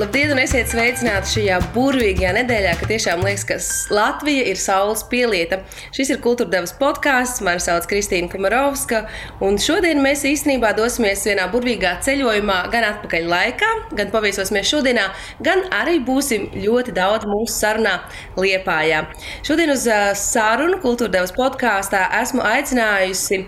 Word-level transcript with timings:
Labdien, 0.00 0.30
un 0.32 0.38
esiet 0.40 0.70
sveicināti 0.70 1.28
šajā 1.28 1.56
burvīgajā 1.74 2.30
nedēļā, 2.38 2.70
kad 2.80 2.88
tiešām 2.88 3.20
liekas, 3.20 3.42
ka 3.44 3.56
Latvija 3.92 4.46
ir 4.48 4.56
saules 4.56 5.02
pielieta. 5.10 5.58
Šis 5.92 6.14
ir 6.14 6.20
kultūrdevas 6.24 6.72
podkāsts, 6.78 7.42
mani 7.44 7.60
sauc 7.60 7.84
Kristīna 7.90 8.30
Kamarovska, 8.32 9.02
un 9.44 9.58
šodien 9.60 10.00
mēs 10.00 10.22
īstenībā 10.24 10.70
dosimies 10.78 11.26
vienā 11.28 11.44
burvīgā 11.52 11.98
ceļojumā, 12.06 12.56
gan 12.72 12.86
atpakaļ 12.94 13.28
laikā, 13.28 13.68
gan 13.98 14.12
paviesosimies 14.14 14.70
šodienā, 14.70 15.04
gan 15.44 15.66
arī 15.82 15.98
būsim 16.06 16.48
ļoti 16.54 16.96
daudz 16.96 17.28
mūsu 17.28 17.58
sarunā 17.58 17.98
Liepājā. 18.40 19.02
Šodien 19.44 19.74
uz 19.74 19.84
sarunu 20.22 20.80
kultūrdevas 20.80 21.36
podkāstā 21.36 22.06
esmu 22.22 22.40
aicinājusi 22.48 23.42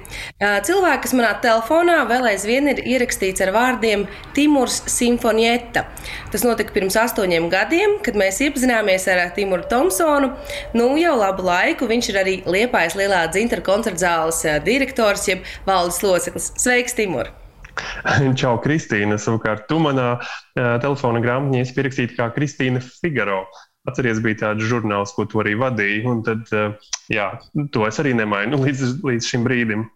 cilvēku, 0.69 1.07
kas 1.07 1.17
manā 1.17 1.33
telefonā 1.49 2.03
vēl 2.13 2.29
aizvien 2.35 2.69
ir 2.75 2.85
ierakstīts 2.99 3.41
ar 3.41 3.57
vārdiem 3.57 4.05
Timurs 4.37 4.83
Simfonieta. 4.99 5.87
Tas 6.33 6.42
notika 6.47 6.75
pirms 6.75 6.97
astoņiem 6.99 7.49
gadiem, 7.53 7.99
kad 8.05 8.17
mēs 8.19 8.41
iepazināmies 8.47 9.07
ar 9.13 9.23
Timuru 9.37 9.67
Thompsonu. 9.71 10.33
Nu, 10.77 10.93
jau 11.01 11.15
labu 11.19 11.47
laiku 11.47 11.89
viņš 11.91 12.11
ir 12.13 12.19
arī 12.23 12.35
Liepājas 12.47 12.97
lielā 12.99 13.25
dzintara 13.33 13.65
koncerta 13.67 14.05
zāles 14.05 14.43
eh, 14.47 14.59
direktors, 14.65 15.29
jeb 15.31 15.47
valdes 15.69 16.03
loceklis. 16.05 16.53
Sveiks, 16.61 16.97
Timur! 16.99 17.31
Čau, 18.41 18.57
Kristīna. 18.63 19.19
Savukārt, 19.21 19.67
tu 19.71 19.79
manā 19.83 20.09
uh, 20.19 20.77
telefona 20.83 21.23
grāmatā 21.25 21.63
esi 21.63 21.77
pierakstīta 21.77 22.19
kā 22.19 22.31
Kristīna 22.37 22.83
Figaro. 22.85 23.45
Atceries, 23.89 24.21
bija 24.23 24.45
tāds 24.45 24.69
žurnāls, 24.71 25.15
ko 25.17 25.27
tu 25.27 25.41
arī 25.43 25.57
vadīji. 25.59 26.05
Un 26.11 26.23
tad, 26.27 26.45
uh, 26.55 26.93
jā, 27.13 27.33
to 27.75 27.87
es 27.89 27.99
arī 28.03 28.15
nemainu 28.19 28.61
līdz, 28.63 29.01
līdz 29.03 29.33
šim 29.33 29.49
brīdim. 29.49 29.89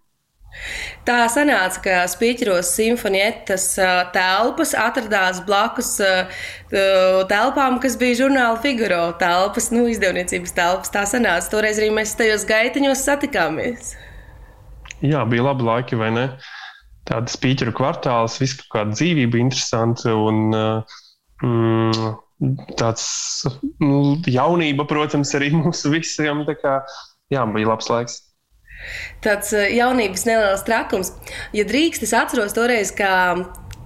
Tā 1.06 1.20
sanāca, 1.30 1.80
ka 1.84 1.98
Spīķeros 2.10 2.72
simfonietas 2.74 3.68
telpas 4.14 4.74
atradās 4.74 5.38
blakus 5.46 5.92
telpām, 7.30 7.78
kas 7.82 7.94
bija 8.00 8.22
žurnāla 8.24 8.58
figūra 8.64 9.04
telpas, 9.20 9.70
nu, 9.74 9.86
izdevniecības 9.92 10.56
telpas. 10.56 10.92
Tā 10.94 11.04
sanāca. 11.06 11.52
Toreiz 11.52 11.78
arī 11.78 11.92
mēs 11.94 12.16
tajos 12.18 12.46
gaitiņos 12.48 13.06
satikāmies. 13.06 13.94
Jā, 15.04 15.22
bija 15.28 15.44
labi 15.46 15.66
laiki, 15.66 15.98
vai 16.00 16.10
ne? 16.14 16.28
Tāda 17.06 17.30
spīķeru 17.30 17.74
kvartāls, 17.76 18.40
viss 18.42 18.58
kā 18.72 18.82
dzīvība, 18.90 19.38
interesanti 19.38 20.10
un 20.10 20.56
mm, 21.44 22.14
tāds 22.80 23.06
nu, 23.78 24.16
jaunība, 24.26 24.88
protams, 24.90 25.34
arī 25.38 25.52
mūsu 25.60 25.92
visiem. 25.94 26.42
Kā, 26.62 26.80
jā, 27.32 27.46
bija 27.54 27.70
labs 27.70 27.92
laiks. 27.92 28.22
Tāds 29.24 29.52
eh, 29.56 29.70
jaunības 29.76 30.26
neliels 30.28 30.64
trakums. 30.66 31.12
Ja 31.56 31.66
drīkst, 31.68 32.06
es 32.06 32.14
atceros 32.16 32.56
toreiz, 32.56 32.92
ka 32.96 33.10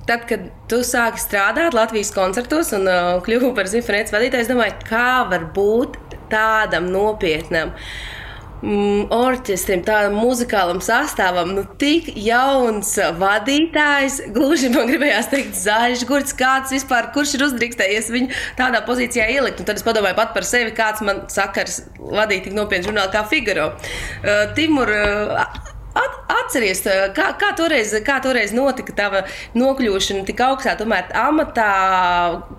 tad, 0.09 0.27
kad 0.29 0.49
tu 0.71 0.81
sāki 0.87 1.23
strādāt 1.23 1.77
Latvijas 1.77 2.11
koncertos 2.15 2.73
un 2.77 2.89
uh, 2.91 3.19
kļuvu 3.25 3.53
par 3.55 3.71
simfonijas 3.71 4.15
vadītāju, 4.15 4.47
es 4.47 4.51
domāju, 4.51 4.79
kā 4.89 5.11
var 5.31 5.51
būt 5.55 6.01
tādam 6.33 6.89
nopietnam. 6.91 7.71
Uh, 7.75 8.20
orķestrim, 8.61 9.81
tādam 9.87 10.19
muzikālam 10.21 10.83
sastāvam, 10.85 11.55
nu, 11.57 11.65
tik 11.81 12.11
jauns 12.21 12.93
vadītājs. 13.21 14.21
Gluži 14.35 14.69
man 14.75 14.91
gribējās 14.91 15.31
teikt, 15.33 15.57
zaļš, 15.57 16.05
gurķis, 16.09 16.37
kāds 16.37 16.75
vispār, 16.77 17.11
kurš 17.15 17.37
ir 17.39 17.47
uzdrīkstējies 17.49 18.13
viņu 18.13 18.37
tādā 18.61 18.85
pozīcijā 18.87 19.31
ielikt. 19.33 19.63
Un 19.63 19.71
tad 19.71 19.81
es 19.81 19.87
padomāju 19.87 20.19
pat 20.19 20.37
par 20.37 20.49
sevi, 20.49 20.75
kāds 20.77 21.05
man 21.07 21.25
sakars 21.33 21.83
vadīt 21.99 22.49
tik 22.49 22.57
nopietnu 22.57 22.91
žurnālu 22.91 23.13
kā 23.15 23.25
Figaro. 23.31 23.73
Uh, 24.21 24.49
Timur, 24.57 24.93
uh, 24.93 25.67
At, 25.91 26.21
atceries, 26.31 26.85
uh, 26.87 27.09
kā, 27.17 27.33
kā, 27.35 27.49
toreiz, 27.59 27.91
kā 28.07 28.21
toreiz 28.23 28.53
notika 28.55 28.95
tava 28.95 29.25
nokļūšana 29.59 30.23
tik 30.29 30.39
augstā 30.47 30.77
tomēr, 30.79 31.11
amatā 31.19 31.73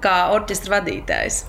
kā 0.03 0.15
orķestra 0.35 0.75
vadītājs? 0.75 1.45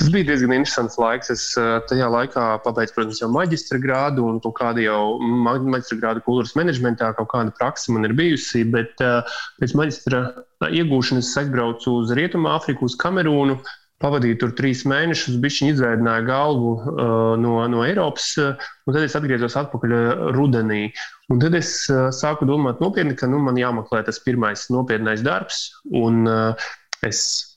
Tas 0.00 0.08
bija 0.08 0.30
diezgan 0.30 0.54
interesants 0.56 0.94
laiks. 0.96 1.28
Es 1.34 1.42
tajā 1.90 2.06
laikā 2.08 2.44
pabeidzu, 2.64 2.94
protams, 2.96 3.18
jau 3.20 3.26
maģistra 3.34 3.76
grādu 3.82 4.24
un 4.24 4.38
kaut 4.40 4.54
kādu 4.56 4.86
jau 4.86 5.02
maģistra 5.20 5.98
grādu 6.00 6.22
kultūras 6.24 6.54
menedžmentā, 6.56 7.10
kaut 7.18 7.28
kāda 7.34 7.52
praksa 7.58 7.92
man 7.92 8.08
ir 8.08 8.14
bijusi. 8.16 8.62
Bet 8.72 9.02
eh, 9.04 9.34
pēc 9.60 9.74
maģistra 9.76 10.22
iegūšanas 10.70 11.28
es 11.28 11.42
aizbraucu 11.42 11.98
uz 11.98 12.14
Rietumu 12.16 12.48
Āfriku, 12.54 12.88
uz 12.88 12.96
Kamerūnu. 13.02 13.58
Pavadīju 14.00 14.38
tur 14.40 14.54
trīs 14.56 14.86
mēnešus, 14.88 15.36
bija 15.44 15.74
izvēdināja 15.74 16.24
galvu 16.24 16.70
uh, 16.78 17.34
no, 17.36 17.58
no 17.68 17.82
Eiropas, 17.84 18.30
uh, 18.40 18.70
un 18.88 18.96
tad 18.96 19.04
es 19.04 19.16
atgriezos 19.18 19.58
atpakaļ 19.60 19.92
rudenī. 20.32 20.86
Un 21.28 21.44
tad 21.44 21.58
es 21.58 21.74
uh, 21.92 22.06
sāku 22.08 22.48
domāt 22.48 22.80
nopietni, 22.80 23.12
ka 23.20 23.28
nu, 23.28 23.42
man 23.44 23.60
jāmeklē 23.60 24.00
tas 24.08 24.22
pirmais 24.24 24.64
nopietnais 24.72 25.20
darbs, 25.26 25.66
un 25.92 26.24
uh, 26.24 26.70
es 27.04 27.49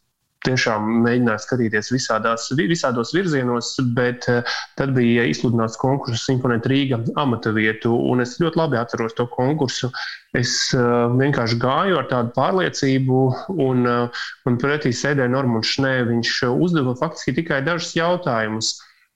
tiešām 0.44 0.88
mēģināju 1.04 1.42
skatīties 1.44 1.92
visādās, 1.94 2.48
visādos 2.58 3.14
virzienos, 3.16 3.74
bet 3.96 4.28
eh, 4.32 4.56
tad 4.80 4.94
bija 4.98 5.26
izsludināts 5.30 5.80
konkurss 5.82 6.28
Simfonēt 6.28 6.68
Rīga 6.70 7.00
amata 7.20 7.54
vietu, 7.56 7.94
un 8.12 8.24
es 8.24 8.36
ļoti 8.42 8.60
labi 8.60 8.80
atceros 8.80 9.16
to 9.18 9.28
konkursu. 9.32 9.92
Es 10.34 10.54
uh, 10.74 11.12
vienkārši 11.14 11.60
gāju 11.62 12.00
ar 12.00 12.08
tādu 12.10 12.32
pārliecību, 12.34 13.20
un, 13.62 13.84
uh, 13.86 14.24
un 14.50 14.56
pretī 14.58 14.90
sēdēja 14.98 15.30
Normons 15.30 15.76
Šnē. 15.76 15.92
Viņš 16.10 16.32
uzdeva 16.50 16.96
faktiski 16.98 17.36
tikai 17.38 17.60
dažus 17.68 17.94
jautājumus, 17.94 18.72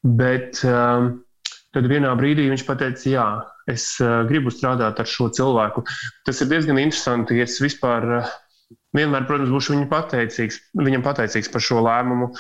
bet 0.05 0.61
tad 0.61 1.89
vienā 1.89 2.13
brīdī 2.19 2.45
viņš 2.51 2.63
pateica, 2.67 3.09
jā, 3.09 3.25
es 3.73 3.89
gribu 4.29 4.53
strādāt 4.53 5.01
ar 5.01 5.09
šo 5.09 5.31
cilvēku. 5.33 5.83
Tas 6.29 6.45
ir 6.45 6.53
diezgan 6.53 6.77
interesanti, 6.85 7.41
ja 7.41 7.49
es 7.49 7.57
vispār 7.65 8.05
vienmēr, 8.97 9.27
protams, 9.29 9.53
būšu 9.53 9.75
viņam 9.75 9.91
pateicīgs, 9.91 10.61
viņam 10.81 11.05
pateicīgs 11.05 11.51
par 11.53 11.63
šo 11.63 11.83
lēmumu. 11.85 12.31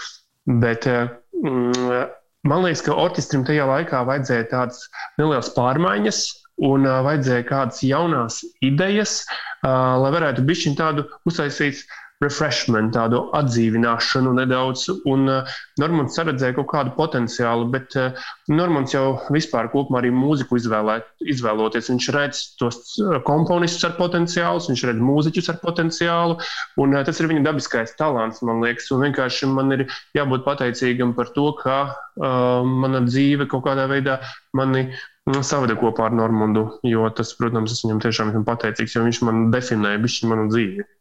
Bet 0.63 0.87
eh, 0.89 1.13
mm, 1.43 2.09
man 2.49 2.65
liekas, 2.65 2.83
ka 2.85 2.97
orķestrim 2.97 3.45
tajā 3.47 3.67
laikā 3.69 4.03
vajadzēja 4.07 4.49
tādas 4.53 4.83
nelielas 5.19 5.53
pārmaiņas. 5.57 6.25
Un 6.65 6.87
uh, 6.87 7.03
vajadzēja 7.05 7.43
kādas 7.45 7.83
jaunas 7.85 8.39
idejas, 8.65 9.19
uh, 9.61 9.93
lai 10.01 10.09
varētu 10.15 10.41
būt 10.41 10.71
tādu 10.79 11.03
uztaisīt 11.29 11.83
uh, 11.83 12.06
refreshment, 12.23 12.95
tādu 12.95 13.19
atdzīvināšanu 13.37 14.33
nedaudz. 14.39 14.87
Un 15.09 15.29
uh, 15.29 15.57
Normons 15.81 16.15
saredzēja 16.17 16.55
kaut 16.57 16.69
kādu 16.71 16.93
potenciālu, 16.97 17.67
bet 17.73 17.93
uh, 17.99 18.17
Normons 18.49 18.95
jau 18.95 19.19
vispār 19.33 19.69
kopumā 19.73 20.01
arī 20.01 20.09
mūziku 20.15 20.57
izvēlē, 20.57 20.97
izvēloties. 21.33 21.91
Viņš 21.93 22.07
redz 22.15 22.41
tos 22.61 22.79
uh, 23.03 23.19
komponistus 23.27 23.85
ar 23.89 23.97
potenciālu, 23.99 24.63
viņš 24.65 24.85
redz 24.89 25.03
mūziķus 25.09 25.51
ar 25.53 25.59
potenciālu, 25.61 26.39
un 26.81 26.97
tas 27.05 27.21
ir 27.21 27.29
viņa 27.29 27.45
dabiskais 27.45 27.93
talants, 27.99 28.41
man 28.47 28.65
liekas. 28.65 28.89
Un 28.95 29.05
vienkārši 29.05 29.51
man 29.53 29.77
ir 29.77 29.85
jābūt 30.17 30.47
pateicīgam 30.47 31.13
par 31.17 31.29
to, 31.37 31.51
ka 31.61 31.77
uh, 31.91 32.65
mana 32.65 33.05
dzīve 33.05 33.45
kaut 33.51 33.67
kādā 33.69 33.85
veidā 33.91 34.17
mani 34.57 34.87
nu, 35.29 35.43
savada 35.45 35.77
kopā 35.77 36.09
ar 36.09 36.17
Normundu, 36.17 36.69
jo 36.87 37.05
tas, 37.13 37.35
protams, 37.37 37.75
es 37.75 37.85
viņam 37.85 38.01
tiešām 38.07 38.33
esmu 38.33 38.45
pateicīgs, 38.47 38.97
jo 38.97 39.05
viņš 39.05 39.25
man 39.27 39.49
definēja 39.53 40.01
bišķi 40.01 40.33
manu 40.33 40.49
dzīvi. 40.49 40.93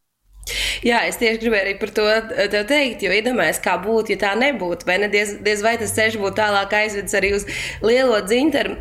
Jā, 0.85 1.01
es 1.09 1.19
tieši 1.21 1.41
gribēju 1.41 1.65
arī 1.65 1.75
par 1.81 1.91
to 1.97 2.05
te 2.53 2.63
teikt, 2.69 3.03
jo 3.05 3.11
iedomājieties, 3.15 3.63
kā 3.63 3.75
būtu, 3.83 4.15
ja 4.15 4.21
tā 4.27 4.31
nebūtu. 4.39 4.87
Vai 4.87 4.99
ne 5.03 5.11
diez, 5.11 5.35
diez 5.43 5.65
vai 5.65 5.75
tas 5.81 5.95
ceļš 5.97 6.19
būtu 6.21 6.37
tālāk 6.39 6.73
aizvedis 6.77 7.17
arī 7.17 7.33
uz 7.37 7.45
lielo 7.85 8.21
dzinteru. 8.25 8.79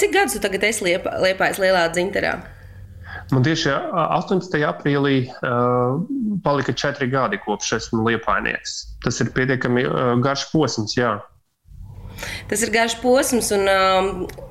Cik 0.00 0.14
gadus 0.14 0.36
tu 0.36 0.44
tagad 0.44 0.68
esi 0.68 0.88
liep, 0.90 1.08
liepājis 1.24 1.60
lielā 1.62 1.88
dzinterā? 1.94 2.36
Man 3.32 3.44
tieši 3.44 3.72
18. 3.72 4.54
aprīlī 4.64 5.16
uh, 5.28 5.98
palika 6.44 6.72
četri 6.72 7.10
gadi, 7.12 7.40
kopš 7.44 7.74
esmu 7.76 8.06
liepainieks. 8.06 8.78
Tas 9.04 9.20
ir 9.20 9.32
pietiekami 9.36 9.84
uh, 9.84 10.12
garš 10.24 10.46
posms, 10.52 10.96
jā. 10.96 11.18
Tas 12.48 12.62
ir 12.64 12.72
garš 12.74 12.96
posms, 13.02 13.50
un 13.54 13.68
uh, 13.68 14.08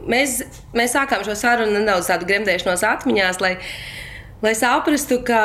mēs, 0.07 0.39
mēs 0.77 0.93
sākām 0.93 1.25
šo 1.25 1.35
sarunu 1.37 1.79
nedaudz 1.79 2.11
tādu 2.11 2.29
gremdēšanos 2.29 2.85
atmiņās, 2.85 3.41
lai, 3.43 3.55
lai 4.45 4.53
saprastu, 4.57 5.19
ka 5.25 5.41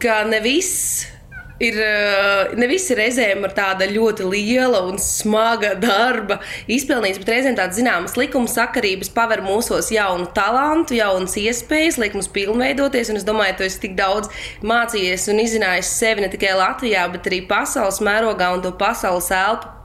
ka 0.00 0.22
ne 0.28 0.40
viss 0.44 1.06
ir 1.60 1.76
eh, 1.76 2.52
ne 2.56 2.66
visi 2.70 2.96
reizēm 2.96 3.44
ar 3.44 3.52
tāda 3.56 3.88
ļoti 3.90 4.24
liela 4.30 4.80
un 4.88 4.96
smaga 5.00 5.74
darba 5.78 6.38
izpelnīts, 6.72 7.20
bet 7.20 7.32
reizēm 7.34 7.58
tādas 7.58 7.76
zināmas 7.76 8.16
likuma 8.16 8.48
sakarības 8.50 9.12
paver 9.16 9.44
mūsos 9.44 9.90
jaunu 9.92 10.30
talantu, 10.36 10.96
jaunas 10.96 11.36
iespējas, 11.40 12.00
liek 12.00 12.16
mums 12.16 12.30
pilnveidoties. 12.32 13.12
Un 13.12 13.20
es 13.20 13.28
domāju, 13.28 13.58
ka 13.58 13.60
tu 13.60 13.68
esi 13.68 13.82
tik 13.84 13.98
daudz 14.00 14.32
mācījies 14.64 15.28
un 15.32 15.44
izzinājis 15.44 15.92
sevi 16.00 16.24
ne 16.24 16.32
tikai 16.32 16.56
Latvijā, 16.56 17.04
bet 17.12 17.28
arī 17.28 17.44
pasaules 17.50 18.00
mērogā 18.04 18.54
un 18.56 18.64
to 18.64 18.72
pasaules 18.80 19.28
elpu 19.34 19.79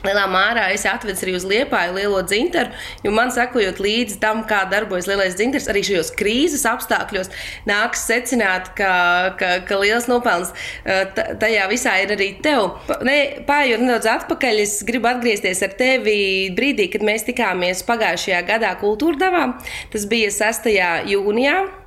Lielā 0.00 0.24
mērā 0.32 0.68
es 0.74 0.86
atvedu 0.88 1.20
arī 1.26 1.34
uz 1.36 1.44
liepāju 1.48 1.96
lielo 1.98 2.20
dzintaru, 2.24 2.72
jo 3.04 3.12
man 3.12 3.32
sekojot 3.34 3.80
līdzi 3.84 4.16
tam, 4.22 4.42
kā 4.48 4.62
darbojas 4.70 5.08
lielais 5.10 5.36
dzintars, 5.36 5.68
arī 5.68 5.82
šajos 5.84 6.12
krīzes 6.16 6.64
apstākļos 6.68 7.28
nāks 7.68 8.06
secināt, 8.08 8.72
ka, 8.78 8.92
ka, 9.40 9.50
ka 9.68 9.80
liels 9.82 10.08
nopelns 10.10 10.54
tajā 10.84 11.66
visā 11.72 11.98
ir 12.04 12.14
arī 12.16 12.30
tev. 12.44 12.78
Pājot 12.88 13.84
nedaudz 13.84 14.08
atpakaļ, 14.14 14.62
es 14.64 14.78
gribu 14.88 15.10
atgriezties 15.12 15.60
ar 15.66 15.76
tevi 15.76 16.48
brīdī, 16.56 16.88
kad 16.92 17.04
mēs 17.06 17.28
tikāmies 17.28 17.84
pagājušajā 17.88 18.40
gadā 18.48 18.72
kultūrdavā. 18.80 19.46
Tas 19.92 20.08
bija 20.08 20.32
6. 20.40 20.72
jūnijā. 21.12 21.79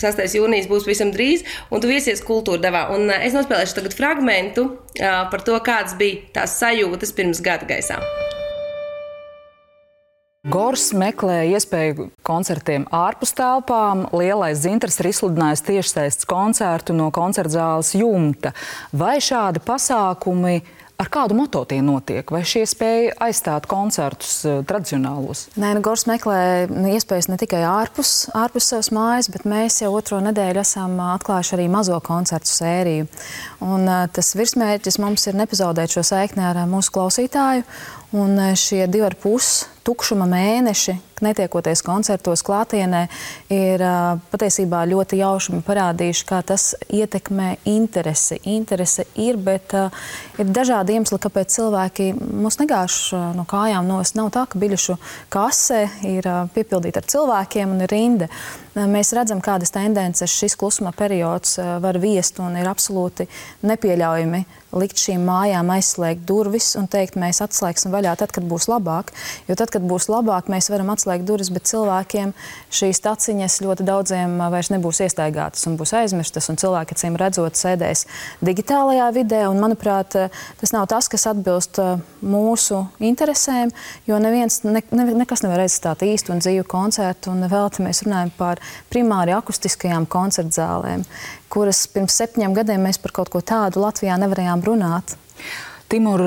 6. 0.00 0.24
jūnijas 0.40 0.70
būs 0.70 0.88
visam 0.88 1.12
drīz, 1.14 1.44
un 1.70 1.82
tu 1.82 1.90
viesies 1.90 2.24
kultūra 2.24 2.62
devā. 2.62 2.86
Un 2.94 3.12
es 3.20 3.36
nospēlēšu 3.36 3.80
tagad 3.80 3.96
fragmentu 3.98 4.66
par 4.96 5.44
to, 5.46 5.60
kādas 5.64 5.96
bija 6.00 6.24
tās 6.40 6.58
sajūtas 6.62 7.14
pirms 7.16 7.44
gada 7.44 7.68
gaisā. 7.68 8.00
Gors 10.48 10.86
meklē 10.96 11.42
iespēju 11.52 12.06
koncertiem 12.24 12.86
ārpus 12.96 13.34
telpām. 13.36 14.06
Lielais 14.16 14.62
dzintars 14.62 14.96
ir 15.02 15.10
izsludinājis 15.10 15.62
tiešsaistes 15.66 16.28
koncertu 16.30 16.96
no 16.96 17.10
koncerta 17.12 17.52
zāles 17.58 17.92
jumta. 17.92 18.54
Vai 18.96 19.18
šādi 19.20 19.60
pasākumi 19.60 20.62
Ar 21.00 21.08
kādu 21.08 21.32
moto 21.32 21.62
tie 21.64 21.78
notiek? 21.80 22.28
Vai 22.28 22.42
šie 22.44 22.66
spēja 22.68 23.14
aizstāt 23.24 23.64
koncertus 23.70 24.34
uh, 24.44 24.58
tradicionālos? 24.68 25.46
Nē, 25.56 25.72
nu, 25.78 25.80
Gors 25.84 26.04
meklē 26.10 26.68
nu, 26.68 26.90
iespējas 26.92 27.30
ne 27.30 27.38
tikai 27.40 27.62
ārpus, 27.64 28.26
ārpus 28.36 28.68
savas 28.68 28.90
mājas, 28.92 29.30
bet 29.32 29.46
mēs 29.48 29.80
jau 29.80 29.94
otro 29.96 30.18
nedēļu 30.20 30.60
esam 30.60 30.98
eh, 30.98 31.14
atklājuši 31.14 31.56
arī 31.56 31.70
mazo 31.72 31.96
koncertu 32.04 32.52
sēriju. 32.52 33.08
Un, 33.64 33.88
uh, 33.88 34.04
tas 34.12 34.34
virsmērķis 34.36 35.00
mums 35.00 35.24
ir 35.30 35.40
nepazaudēt 35.40 35.96
šo 35.96 36.04
saikni 36.04 36.44
ar 36.50 36.60
mūsu 36.68 36.92
klausītāju. 36.98 37.64
Un 38.10 38.40
šie 38.58 38.88
divi 38.90 39.06
ar 39.06 39.14
pus 39.14 39.68
tukšuma 39.86 40.26
mēneši, 40.28 40.96
netiekoties 41.24 41.82
koncertos 41.84 42.42
klātienē, 42.44 43.04
ir 43.52 43.82
patiesībā 44.32 44.82
ļoti 44.90 45.20
jauši 45.20 45.60
parādījuši, 45.66 46.24
kā 46.28 46.40
tas 46.46 46.70
ietekmē 46.90 47.52
interesi. 47.70 48.40
Interese 48.50 49.06
ir, 49.20 49.38
bet 49.40 49.74
uh, 49.76 49.92
ir 50.40 50.50
dažādi 50.50 50.96
iemesli, 50.96 51.20
kāpēc 51.22 51.54
cilvēki 51.54 52.10
mūs 52.16 52.58
negāž 52.60 52.98
no 53.36 53.44
kājām 53.48 53.86
nost. 53.88 54.16
Nav 54.18 54.32
tā, 54.34 54.46
ka 54.50 54.60
biļešu 54.60 54.96
kase 55.32 55.84
ir 56.08 56.26
piepildīta 56.54 57.04
ar 57.04 57.10
cilvēkiem 57.14 57.76
un 57.76 57.84
ir 57.86 57.94
rinda. 57.94 58.30
Mēs 58.74 59.10
redzam, 59.16 59.42
kādas 59.42 59.74
tendences 59.74 60.30
šis 60.30 60.54
klusuma 60.58 60.92
periods 60.96 61.58
var 61.58 61.98
viest 62.00 62.38
un 62.42 62.54
ir 62.58 62.70
absolūti 62.70 63.26
nepieļaujami 63.66 64.44
likt 64.78 65.00
šīm 65.02 65.24
mājām 65.26 65.72
aizslēgt 65.74 66.22
durvis 66.28 66.72
un 66.78 66.86
teikt, 66.90 67.18
mēs 67.18 67.42
atslēgsim 67.42 67.90
vaļā 68.00 68.16
tad, 68.20 68.32
kad 68.34 68.48
būs 68.48 68.66
labāk. 68.70 69.12
Jo 69.48 69.56
tad, 69.60 69.70
kad 69.72 69.84
būs 69.86 70.08
labāk, 70.10 70.48
mēs 70.52 70.70
varam 70.72 70.90
atslēgt 70.94 71.28
durvis, 71.28 71.52
bet 71.52 71.68
cilvēkiem 71.70 72.32
šīs 72.72 73.02
taciņas 73.04 73.60
ļoti 73.64 73.86
daudziem 73.86 74.38
vairs 74.52 74.72
nebūs 74.72 75.02
iestaigātas 75.06 75.66
un 75.68 75.76
būs 75.80 75.94
aizmirstas, 76.00 76.50
cilvēki, 76.60 76.96
acīm 76.96 77.16
redzot, 77.20 77.58
sēdēs 77.58 78.06
digitālajā 78.44 79.10
vidē. 79.16 79.44
Un, 79.50 79.60
manuprāt, 79.62 80.16
tas 80.60 80.74
nav 80.74 80.88
tas, 80.90 81.08
kas 81.12 81.28
atbilst 81.30 81.80
mūsu 82.20 82.82
interesēm, 83.10 83.72
jo 84.08 84.18
neviens 84.22 84.60
ne, 84.66 84.82
ne, 84.90 85.06
nekas 85.22 85.44
nevar 85.46 85.64
aizstāt 85.64 86.04
īstu 86.06 86.34
un 86.34 86.42
dzīvu 86.42 86.66
koncertu. 86.70 87.34
Un 87.34 87.48
vēl 87.50 87.72
te 87.74 87.84
mēs 87.86 88.04
runājam 88.06 88.32
par 88.36 88.62
primāri 88.92 89.34
akustiskajām 89.36 90.08
koncertzālēm, 90.10 91.06
kuras 91.52 91.86
pirms 91.92 92.20
septiņiem 92.20 92.54
gadiem 92.56 92.86
mēs 92.88 93.00
par 93.02 93.14
kaut 93.20 93.32
ko 93.32 93.42
tādu 93.44 93.84
Latvijā 93.84 94.18
nevarējām 94.20 94.64
runāt. 94.66 95.16
Timur, 95.90 96.22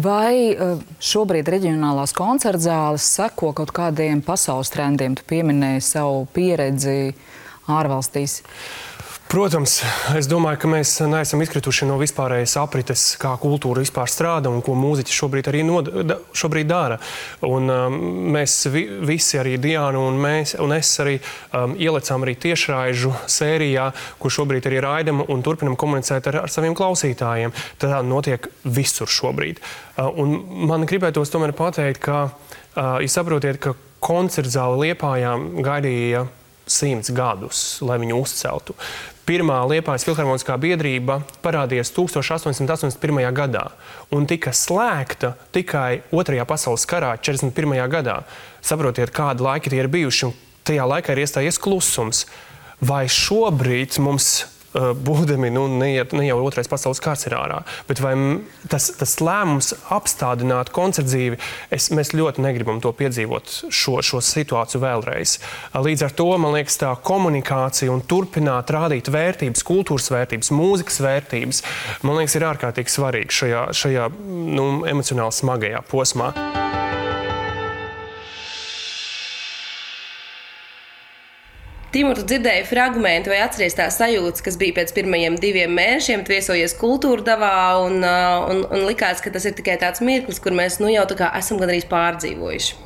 vai 0.00 0.48
eh, 0.48 0.78
šobrīd 1.04 1.48
reģionālās 1.52 2.14
koncertzāles 2.16 3.04
seko 3.18 3.50
kaut 3.56 3.74
kādiem 3.76 4.22
pasaules 4.24 4.72
trendiem? 4.72 5.12
Tu 5.18 5.26
pieminēji 5.28 5.84
savu 5.84 6.22
pieredzi 6.32 7.12
ārvalstīs. 7.68 8.38
Protams, 9.28 9.82
es 10.16 10.24
domāju, 10.24 10.56
ka 10.62 10.68
mēs 10.72 10.94
neesam 11.04 11.42
izkrituši 11.44 11.84
no 11.84 11.98
vispārējās 12.00 12.54
aprites, 12.62 13.02
kā 13.20 13.34
kultūra 13.36 13.82
vispār 13.84 14.08
strādā 14.08 14.48
un 14.48 14.62
ko 14.64 14.72
mūziķi 14.72 15.12
šobrīd 15.12 15.50
arī 15.50 15.60
nod, 15.68 15.90
šobrīd 16.32 16.70
dara. 16.70 16.96
Un, 17.44 17.68
um, 17.68 17.98
mēs 18.32 18.54
vi, 18.72 18.86
visi, 19.04 19.36
arī 19.36 19.58
Diana 19.60 20.00
un, 20.00 20.16
mēs, 20.22 20.54
un 20.64 20.72
es, 20.78 20.94
arī 21.04 21.18
um, 21.20 21.76
ielicām 21.76 22.24
arī 22.24 22.38
tiešraižu 22.40 23.12
sērijā, 23.28 23.90
ko 24.16 24.32
šobrīd 24.32 24.70
arī 24.70 24.80
raidam 24.86 25.20
un 25.20 25.44
turpinam 25.44 25.76
komunicēt 25.76 26.32
ar, 26.32 26.40
ar 26.46 26.54
saviem 26.54 26.72
klausītājiem. 26.78 27.52
Tā 27.84 28.00
notiek 28.08 28.48
visur 28.64 29.12
šobrīd. 29.12 29.60
Uh, 29.60 30.08
un 30.24 30.38
man 30.72 30.88
gribētos 30.88 31.28
tomēr 31.36 31.52
pateikt, 31.52 32.00
ka 32.08 32.24
uh, 32.30 32.96
jūs 33.04 33.20
saprotiet, 33.20 33.60
ka 33.60 33.76
koncertzāle 34.00 34.86
Liepājām 34.86 35.50
gaidīja 35.60 36.24
simts 36.70 37.12
gadus, 37.14 37.62
lai 37.84 37.98
viņu 38.00 38.18
uzceltu. 38.22 38.76
Pirmā 39.28 39.58
Liepājas 39.68 40.06
filharmoniskā 40.08 40.56
biedrība 40.60 41.18
parādījās 41.44 41.90
1881. 41.92 43.20
gadā 43.36 43.66
un 44.14 44.24
tika 44.28 44.54
slēgta 44.56 45.34
tikai 45.52 46.02
Otrajā 46.16 46.46
pasaules 46.48 46.86
karā, 46.88 47.12
41. 47.20 47.76
gadā. 47.92 48.22
Saprotiet, 48.64 49.12
kādi 49.12 49.44
laiki 49.44 49.74
tie 49.74 49.82
ir 49.82 49.90
bijuši, 49.92 50.30
un 50.30 50.36
tajā 50.68 50.88
laikā 50.94 51.12
ir 51.12 51.26
iestājies 51.26 51.60
klusums. 51.60 52.24
Vai 52.80 53.04
šobrīd 53.10 53.98
mums 54.00 54.46
Eh, 54.46 54.57
būdami, 54.74 55.50
nu, 55.54 55.64
ne, 55.80 55.90
ne 56.04 56.26
jau 56.26 56.38
otrais 56.44 56.68
pasaules 56.68 57.00
kārs 57.02 57.24
ir 57.28 57.36
ārā, 57.38 57.62
bet 57.88 58.02
vai 58.04 58.12
tas, 58.68 58.90
tas 59.00 59.14
lēmums 59.24 59.72
apstādināt 59.94 60.72
koncertu 60.76 61.08
dzīvi, 61.08 61.38
es, 61.74 61.88
mēs 61.94 62.12
ļoti 62.16 62.44
negribam 62.44 62.82
to 62.84 62.92
piedzīvot, 62.96 63.54
šo, 63.72 63.98
šo 64.04 64.20
situāciju 64.24 64.82
vēlreiz. 64.84 65.38
Eh, 65.38 65.80
līdz 65.88 66.06
ar 66.08 66.16
to 66.20 66.28
man 66.40 66.56
liekas, 66.58 66.80
tā 66.82 66.92
komunikācija 67.10 67.92
un 67.92 68.04
turpināt 68.08 68.72
rādīt 68.74 69.08
vērtības, 69.12 69.64
kultūras 69.66 70.10
vērtības, 70.12 70.52
mūzikas 70.54 71.00
vērtības, 71.04 71.64
man 72.04 72.20
liekas, 72.20 72.36
ir 72.38 72.48
ārkārtīgi 72.52 72.96
svarīgi 72.98 73.40
šajā, 73.40 73.64
šajā 73.82 74.10
nu, 74.28 74.68
emocionāli 74.88 75.40
smagajā 75.40 75.84
posmā. 75.88 76.32
Timur, 81.88 82.18
dzirdēji 82.20 82.66
fragment 82.68 83.30
vai 83.30 83.38
atceries 83.40 83.76
tās 83.76 83.96
sajūtas, 83.96 84.42
kas 84.44 84.58
bija 84.60 84.74
pēc 84.76 84.90
pirmajiem 84.92 85.38
diviem 85.40 85.72
mēnešiem, 85.72 86.26
viesojies 86.28 86.76
kultūra 86.76 87.24
davā 87.24 87.54
un, 87.80 88.02
uh, 88.04 88.44
un, 88.52 88.60
un 88.68 88.84
likās, 88.84 89.22
ka 89.24 89.32
tas 89.32 89.46
ir 89.48 89.54
tikai 89.56 89.78
tāds 89.80 90.04
mirklis, 90.04 90.40
kur 90.44 90.52
mēs 90.56 90.76
nu 90.82 90.92
jau 90.92 91.06
tā 91.08 91.16
kā 91.16 91.30
esam 91.40 91.56
gandrīz 91.62 91.88
pārdzīvojuši. 91.88 92.76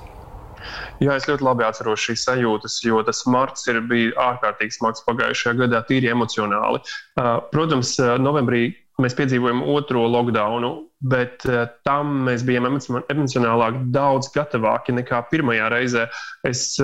Jā, 1.03 1.17
es 1.19 1.27
ļoti 1.27 1.43
labi 1.43 1.67
atceros 1.67 2.05
šīs 2.05 2.23
sajūtas, 2.29 2.79
jo 2.87 3.03
tas 3.03 3.25
marts 3.27 3.67
ir 3.67 3.83
bijis 3.91 4.15
ārkārtīgi 4.23 4.79
smags 4.79 5.03
pagājušajā 5.09 5.59
gadā, 5.65 5.83
tīri 5.91 6.13
emocionāli. 6.15 6.79
Uh, 7.19 7.41
protams, 7.51 7.97
uh, 7.99 8.15
novembrī 8.23 8.69
mēs 9.03 9.19
piedzīvojam 9.19 9.67
otro 9.73 10.07
lockdownu, 10.07 10.77
bet 11.11 11.43
tam 11.83 12.21
mēs 12.29 12.45
bijām 12.47 12.69
emocionālāk 12.71 13.81
daudz 13.91 14.29
gatavāki 14.31 14.95
nekā 14.95 15.25
pirmajā 15.33 15.73
reizē. 15.73 16.05
Es, 16.47 16.77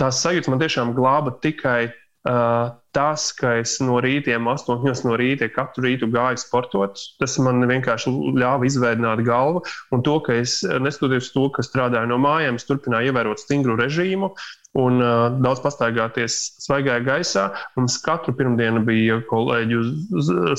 tās 0.00 0.20
sajūtas 0.24 0.52
man 0.52 0.60
tiešām 0.62 0.92
glāba 0.96 1.32
tikai 1.42 1.88
uh, 1.88 2.74
tas, 2.96 3.28
ka 3.36 3.56
es 3.60 3.76
no 3.84 3.98
rītiem, 4.04 4.48
astoņos 4.48 5.04
no 5.06 5.16
rīta 5.20 5.48
katru 5.52 5.86
rītu 5.86 6.08
gāju 6.12 6.40
sportot. 6.40 7.00
Tas 7.20 7.36
man 7.44 7.64
vienkārši 7.68 8.12
ļāva 8.40 8.68
izveidot 8.68 9.22
galvu. 9.26 9.64
Un 9.92 10.04
to, 10.06 10.18
ka 10.24 10.38
es, 10.40 10.58
neskatoties 10.64 11.32
to, 11.34 11.48
ka 11.52 11.64
strādāju 11.66 12.12
no 12.12 12.20
mājām, 12.22 12.60
es 12.60 12.68
turpināju 12.68 13.12
ievērot 13.12 13.42
stingru 13.42 13.76
režīmu 13.80 14.32
un 14.76 15.00
uh, 15.00 15.26
daudz 15.42 15.62
pastaigāties 15.64 16.36
svaigajā 16.64 17.02
gaisā. 17.06 17.44
Mums 17.78 17.98
katru 18.04 18.34
pirmdienu 18.36 18.82
bija 18.86 19.18
kolēģu 19.30 19.82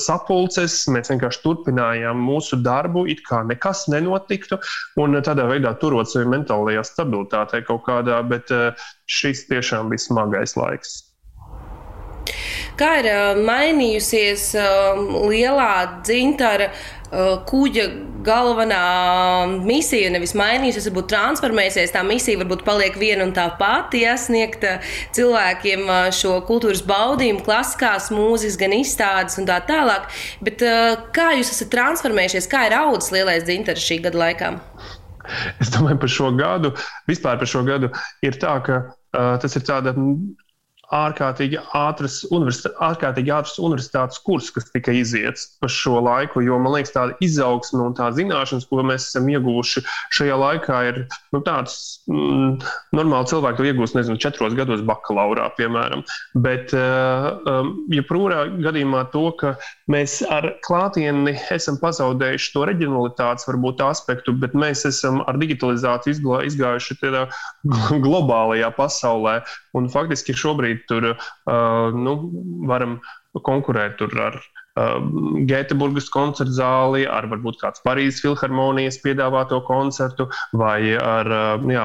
sapulces. 0.02 0.80
Mēs 0.92 1.12
vienkārši 1.12 1.42
turpinājām 1.44 2.20
mūsu 2.28 2.60
darbu, 2.64 3.06
it 3.10 3.22
kā 3.28 3.44
nekas 3.48 3.86
nenotiktu. 3.92 4.60
Un 5.00 5.18
tādā 5.24 5.48
veidā 5.50 5.74
turot 5.82 6.10
sevi 6.10 6.30
mentālajā 6.34 6.86
stabilitātē 6.90 7.62
kaut 7.68 7.84
kādā, 7.88 8.20
bet 8.26 8.54
uh, 8.54 8.88
šis 9.10 9.46
tiešām 9.50 9.92
bija 9.92 10.08
smagais 10.08 10.58
laiks. 10.58 10.98
Kā 12.78 12.92
ir 13.00 13.08
mainījusies 13.42 14.52
lielā 15.26 15.70
dzintara 16.06 16.68
kuģa 17.48 17.84
galvenā 18.26 18.80
misija? 19.64 20.10
Nevis 20.12 20.34
mainījusies, 20.38 20.88
varbūt 20.90 21.08
transformēsies. 21.12 21.94
Tā 21.94 22.02
misija 22.06 22.40
varbūt 22.42 22.64
paliek 22.66 22.98
viena 23.00 23.24
un 23.26 23.32
tā 23.36 23.46
pati, 23.60 24.02
ja 24.04 24.16
sniegt 24.20 24.66
cilvēkiem 25.16 25.88
šo 26.14 26.38
kultūras 26.48 26.84
baudījumu, 26.88 27.44
klasiskās 27.46 28.10
mūzikas, 28.14 28.58
gan 28.60 28.76
izstādes 28.76 29.40
un 29.40 29.48
tā 29.48 29.60
tālāk. 29.68 30.10
Bet 30.44 30.64
kā 31.16 31.32
jūs 31.38 31.54
esat 31.54 31.72
transformējušies, 31.74 32.50
kā 32.50 32.66
ir 32.68 32.76
audzis 32.80 33.14
lielais 33.16 33.46
dzintars 33.48 33.86
šī 33.88 34.02
gada 34.04 34.24
laikā? 34.26 34.52
Es 35.60 35.72
domāju, 35.72 36.00
par 36.00 36.12
šo 36.12 36.30
gadu, 36.36 36.72
vispār 37.08 37.40
par 37.40 37.48
šo 37.50 37.64
gadu, 37.66 37.90
ir 38.24 38.38
tā, 38.40 38.54
ka 38.64 38.78
uh, 38.88 39.34
tas 39.40 39.56
ir 39.58 39.64
tāda 39.66 39.92
ārkārtīgi 40.94 41.58
ātras, 41.76 42.22
ārkārtīgi 42.32 43.32
ātras 43.34 43.58
universitātes 43.60 44.20
kurs, 44.24 44.48
kas 44.54 44.70
tika 44.72 44.94
iziets 44.96 45.44
pa 45.60 45.68
šo 45.72 45.98
laiku. 46.04 46.40
Jo 46.44 46.56
man 46.62 46.72
liekas, 46.78 46.94
tāda 46.94 47.16
izaugsme 47.24 47.82
un 47.84 47.96
tā 47.98 48.08
zināšanas, 48.16 48.66
ko 48.70 48.80
mēs 48.86 49.10
esam 49.10 49.28
ieguvuši 49.28 49.84
šajā 50.16 50.38
laikā, 50.40 50.78
ir 50.88 51.00
nu, 51.34 51.42
tāds 51.44 51.76
mm, 52.08 52.64
normāli 52.96 53.30
cilvēki 53.32 53.60
to 53.60 53.68
iegūst, 53.68 53.98
nezinu, 53.98 54.20
četros 54.22 54.56
gados 54.56 54.84
bakalaurā, 54.88 55.50
piemēram. 55.58 56.04
Bet, 56.40 56.72
uh, 56.76 57.28
um, 57.48 57.74
ja 57.92 58.04
prūrā 58.08 58.46
gadījumā 58.56 59.04
to, 59.12 59.26
ka 59.40 59.54
mēs 59.92 60.22
ar 60.32 60.54
klātieni 60.64 61.36
esam 61.52 61.76
pazaudējuši 61.82 62.52
to 62.54 62.64
reģionalitātes 62.70 63.48
varbūt 63.50 63.84
aspektu, 63.84 64.32
bet 64.40 64.56
mēs 64.56 64.86
esam 64.88 65.20
ar 65.28 65.36
digitalizāciju 65.40 66.40
izgājuši 66.48 67.00
tādā 67.02 67.26
globālajā 68.06 68.72
pasaulē. 68.78 69.40
Un 69.76 69.86
faktiski 69.92 70.32
šobrīd 70.36 70.77
tur 70.90 71.12
uh, 71.12 71.98
nu, 72.06 72.14
varam 72.70 72.98
konkurēt 73.46 74.02
ar 74.08 74.40
Um, 74.78 75.46
Gēteburgas 75.48 76.06
koncerta 76.12 76.52
zāli, 76.54 77.02
ar 77.08 77.26
varbūt 77.30 77.58
kāds 77.62 77.82
Parīzes 77.86 78.20
filharmonijas 78.22 78.98
piedāvāto 79.02 79.58
koncertu 79.66 80.28
vai 80.60 80.92
ar 80.94 81.30
um, 81.34 81.70
jā, 81.72 81.84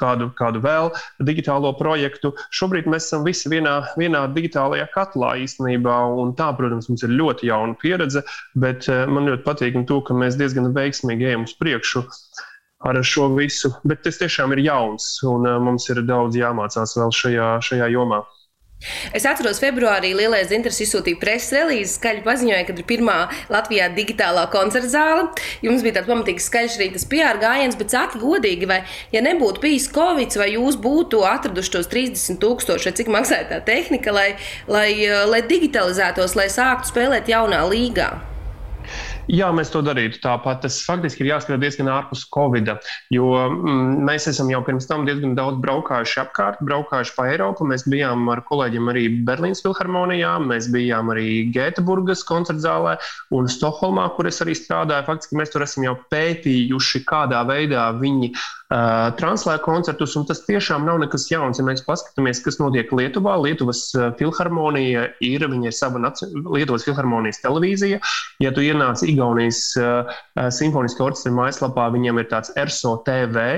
kādu, 0.00 0.28
kādu 0.38 0.60
vēl 0.64 0.90
digitālo 1.28 1.72
projektu. 1.78 2.34
Šobrīd 2.58 2.90
mēs 2.90 3.08
esam 3.08 3.24
visi 3.28 3.52
vienā, 3.52 3.78
vienā 4.00 4.26
digitālajā 4.34 4.88
katlā 4.96 5.36
īstenībā, 5.44 5.96
un 6.20 6.34
tā, 6.38 6.50
protams, 6.58 6.90
mums 6.90 7.06
ir 7.06 7.14
ļoti 7.16 7.48
jauna 7.52 7.78
pieredze, 7.80 8.24
bet 8.58 8.90
uh, 8.90 9.06
man 9.08 9.30
ļoti 9.30 9.46
patīk 9.46 9.80
to, 9.88 10.02
ka 10.04 10.16
mēs 10.16 10.36
diezgan 10.40 10.72
veiksmīgi 10.76 11.30
ejam 11.30 11.48
uz 11.48 11.56
priekšu 11.62 12.04
ar 12.78 13.02
šo 13.02 13.28
visu. 13.36 13.72
Bet 13.84 14.04
tas 14.06 14.20
tiešām 14.20 14.54
ir 14.56 14.64
jauns, 14.68 15.18
un 15.26 15.46
uh, 15.46 15.60
mums 15.62 15.88
ir 15.92 16.02
daudz 16.06 16.38
jāmācās 16.38 16.96
vēl 16.98 17.14
šajā, 17.22 17.52
šajā 17.70 17.92
jomā. 17.94 18.22
Es 19.10 19.24
atceros, 19.26 19.58
februārī 19.58 20.12
Lielais 20.14 20.46
Zintrs 20.52 20.76
izsūtīja 20.84 21.18
preses 21.18 21.50
relīzi, 21.50 21.96
skaļi 21.96 22.22
paziņoja, 22.22 22.66
ka 22.68 22.76
ir 22.78 22.84
pirmā 22.86 23.16
Latvijā 23.50 23.88
digitālā 23.96 24.44
koncerta 24.52 24.92
zāle. 24.92 25.24
Jums 25.66 25.82
bija 25.82 25.96
tāds 25.96 26.06
pamatīgs 26.12 26.46
skaļš 26.46 26.78
arī 26.78 26.88
tas 26.94 27.08
PR 27.10 27.42
gājiens, 27.42 27.74
bet 27.80 27.90
saki 27.90 28.22
godīgi, 28.22 28.70
vai 28.70 28.84
ja 29.10 29.24
nebūtu 29.26 29.64
bijis 29.66 29.90
Covid, 29.90 30.38
vai 30.38 30.52
jūs 30.54 30.78
būtu 30.78 31.26
atraduši 31.26 31.74
tos 31.74 31.90
30 31.90 32.38
tūkstoši, 32.44 32.92
vai 32.92 32.96
cik 33.02 33.14
maksāja 33.18 33.50
tā 33.50 33.62
tehnika, 33.66 34.14
lai, 34.14 34.30
lai, 34.70 34.92
lai 35.26 35.42
digitalizētos, 35.50 36.38
lai 36.38 36.46
sāktu 36.46 36.94
spēlēt 36.94 37.34
jaunā 37.34 37.66
līgā? 37.66 38.12
Jā, 39.28 39.50
mēs 39.52 39.68
to 39.68 39.82
darītu 39.84 40.22
tāpat. 40.24 40.62
Tas 40.64 40.78
faktiski 40.86 41.20
ir 41.20 41.34
jāskatās 41.34 41.60
diezgan 41.60 41.90
ārpus 41.92 42.22
Covid, 42.32 42.70
jo 43.12 43.26
mm, 43.36 43.98
mēs 44.08 44.28
esam 44.30 44.48
jau 44.48 44.62
pirms 44.64 44.88
tam 44.88 45.04
diezgan 45.04 45.34
daudz 45.36 45.60
braukājuši 45.64 46.22
apkārt, 46.22 46.62
braukājuši 46.64 47.12
pa 47.16 47.26
Eiropu. 47.34 47.66
Mēs 47.68 47.84
bijām 47.92 48.24
ar 48.32 48.40
kolēģiem 48.48 48.88
arī 48.88 49.04
Berlīnas 49.28 49.60
filharmonijā, 49.66 50.32
mēs 50.48 50.70
bijām 50.72 51.12
arī 51.12 51.28
Gēteburgas 51.52 52.24
koncerta 52.28 52.64
zālē 52.64 52.96
un 53.36 53.50
Stokholmā, 53.52 54.08
kur 54.16 54.30
es 54.32 54.40
arī 54.44 54.56
strādāju. 54.56 55.10
Faktiski 55.10 55.40
mēs 55.40 55.52
tur 55.52 55.66
esam 55.68 55.84
jau 55.84 55.98
pētījuši, 56.08 57.04
kādā 57.08 57.44
veidā 57.52 57.90
viņi 58.00 58.32
uh, 58.32 58.48
translē 58.68 59.54
koncertus, 59.64 60.14
un 60.18 60.26
tas 60.28 60.42
tiešām 60.44 60.84
nav 60.84 60.98
nekas 61.00 61.24
jauns. 61.30 61.60
Ja 61.60 61.64
mēs 61.64 61.80
paskatāmies, 61.86 62.42
kas 62.44 62.58
notiek 62.60 62.90
Lietuvā, 62.92 63.38
Lietuvas 63.40 63.86
filharmonija 64.18 65.06
ir, 65.24 65.46
ir 65.48 65.72
sava 65.72 66.02
Lietuvas 66.02 66.84
filharmonijas 66.84 67.40
televīzija. 67.44 68.00
Ja 68.44 68.52
tu 68.52 68.64
ienāc 68.64 69.02
Igaunijas 69.08 69.62
uh, 69.80 70.12
simfoniskā 70.52 71.06
orķestra 71.08 71.32
mājaslapā, 71.38 71.88
viņiem 71.96 72.20
ir 72.20 72.28
tāds 72.32 72.52
ERSO 72.60 72.98
TV. 73.08 73.48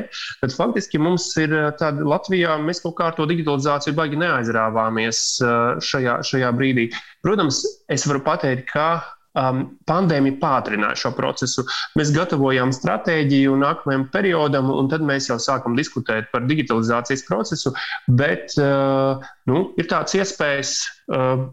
Tad 0.42 0.54
faktiski 0.54 1.02
mums 1.02 1.26
ir 1.42 1.56
tāda 1.80 2.06
Latvijā, 2.06 2.54
mēs 2.62 2.82
kaut 2.84 2.98
kā 3.00 3.10
ar 3.10 3.18
to 3.18 3.26
digitalizāciju 3.30 3.98
baigi 3.98 4.20
neaizrāvāmies 4.20 5.24
uh, 5.42 5.80
šajā, 5.82 6.20
šajā 6.30 6.54
brīdī. 6.54 6.90
Protams, 7.26 7.64
es 7.90 8.06
varu 8.06 8.22
pateikt, 8.24 8.70
ka 8.70 8.92
um, 9.38 9.62
pandēmija 9.90 10.38
pātrināja 10.42 10.98
šo 11.04 11.12
procesu. 11.16 11.66
Mēs 11.98 12.12
gatavojām 12.16 12.72
stratēģiju 12.74 13.58
nākamajam 13.60 14.08
periodam, 14.14 14.72
un 14.74 14.90
tad 14.92 15.04
mēs 15.06 15.30
jau 15.30 15.38
sākam 15.42 15.78
diskutēt 15.78 16.30
par 16.32 16.48
digitalizācijas 16.50 17.26
procesu. 17.28 17.74
Bet 18.08 18.56
uh, 18.60 19.22
nu, 19.50 19.64
ir 19.80 19.90
tāds 19.90 20.18
iespējas, 20.18 20.76
uh, 21.12 21.48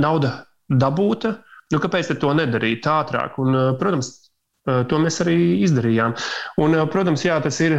nauda 0.00 0.38
dabūta, 0.68 1.36
Nu, 1.72 1.80
kāpēc 1.82 2.12
to 2.20 2.30
nedarīt 2.36 2.86
ātrāk? 2.86 3.38
Un, 3.42 3.56
eh, 3.56 3.72
protams, 3.80 4.23
To 4.64 4.96
mēs 4.96 5.18
arī 5.20 5.36
izdarījām. 5.66 6.14
Un, 6.64 6.74
eh, 6.74 6.86
protams, 6.88 7.24
jā, 7.26 7.36
tas 7.44 7.58
ir 7.60 7.76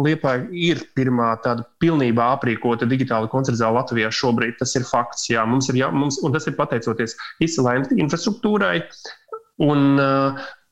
Liepa, 0.00 0.38
ir 0.50 0.80
pirmā 0.96 1.34
tāda 1.44 1.66
pilnībā 1.82 2.30
aprīkota 2.38 2.88
digitāla 2.88 3.28
koncerta 3.28 3.60
zāle 3.60 3.76
Latvijā 3.76 4.08
šobrīd. 4.08 4.56
Tas 4.62 4.72
ir 4.76 4.86
fakts. 4.88 5.28
Jā, 5.28 5.44
mums 5.44 5.68
ir, 5.68 5.76
jā, 5.82 5.90
mums, 5.92 6.22
un 6.24 6.32
tas 6.32 6.46
ir 6.48 6.56
pateicoties 6.56 7.16
izcilai 7.44 7.82
infrastruktūrai. 8.00 8.80
Un, 9.66 10.00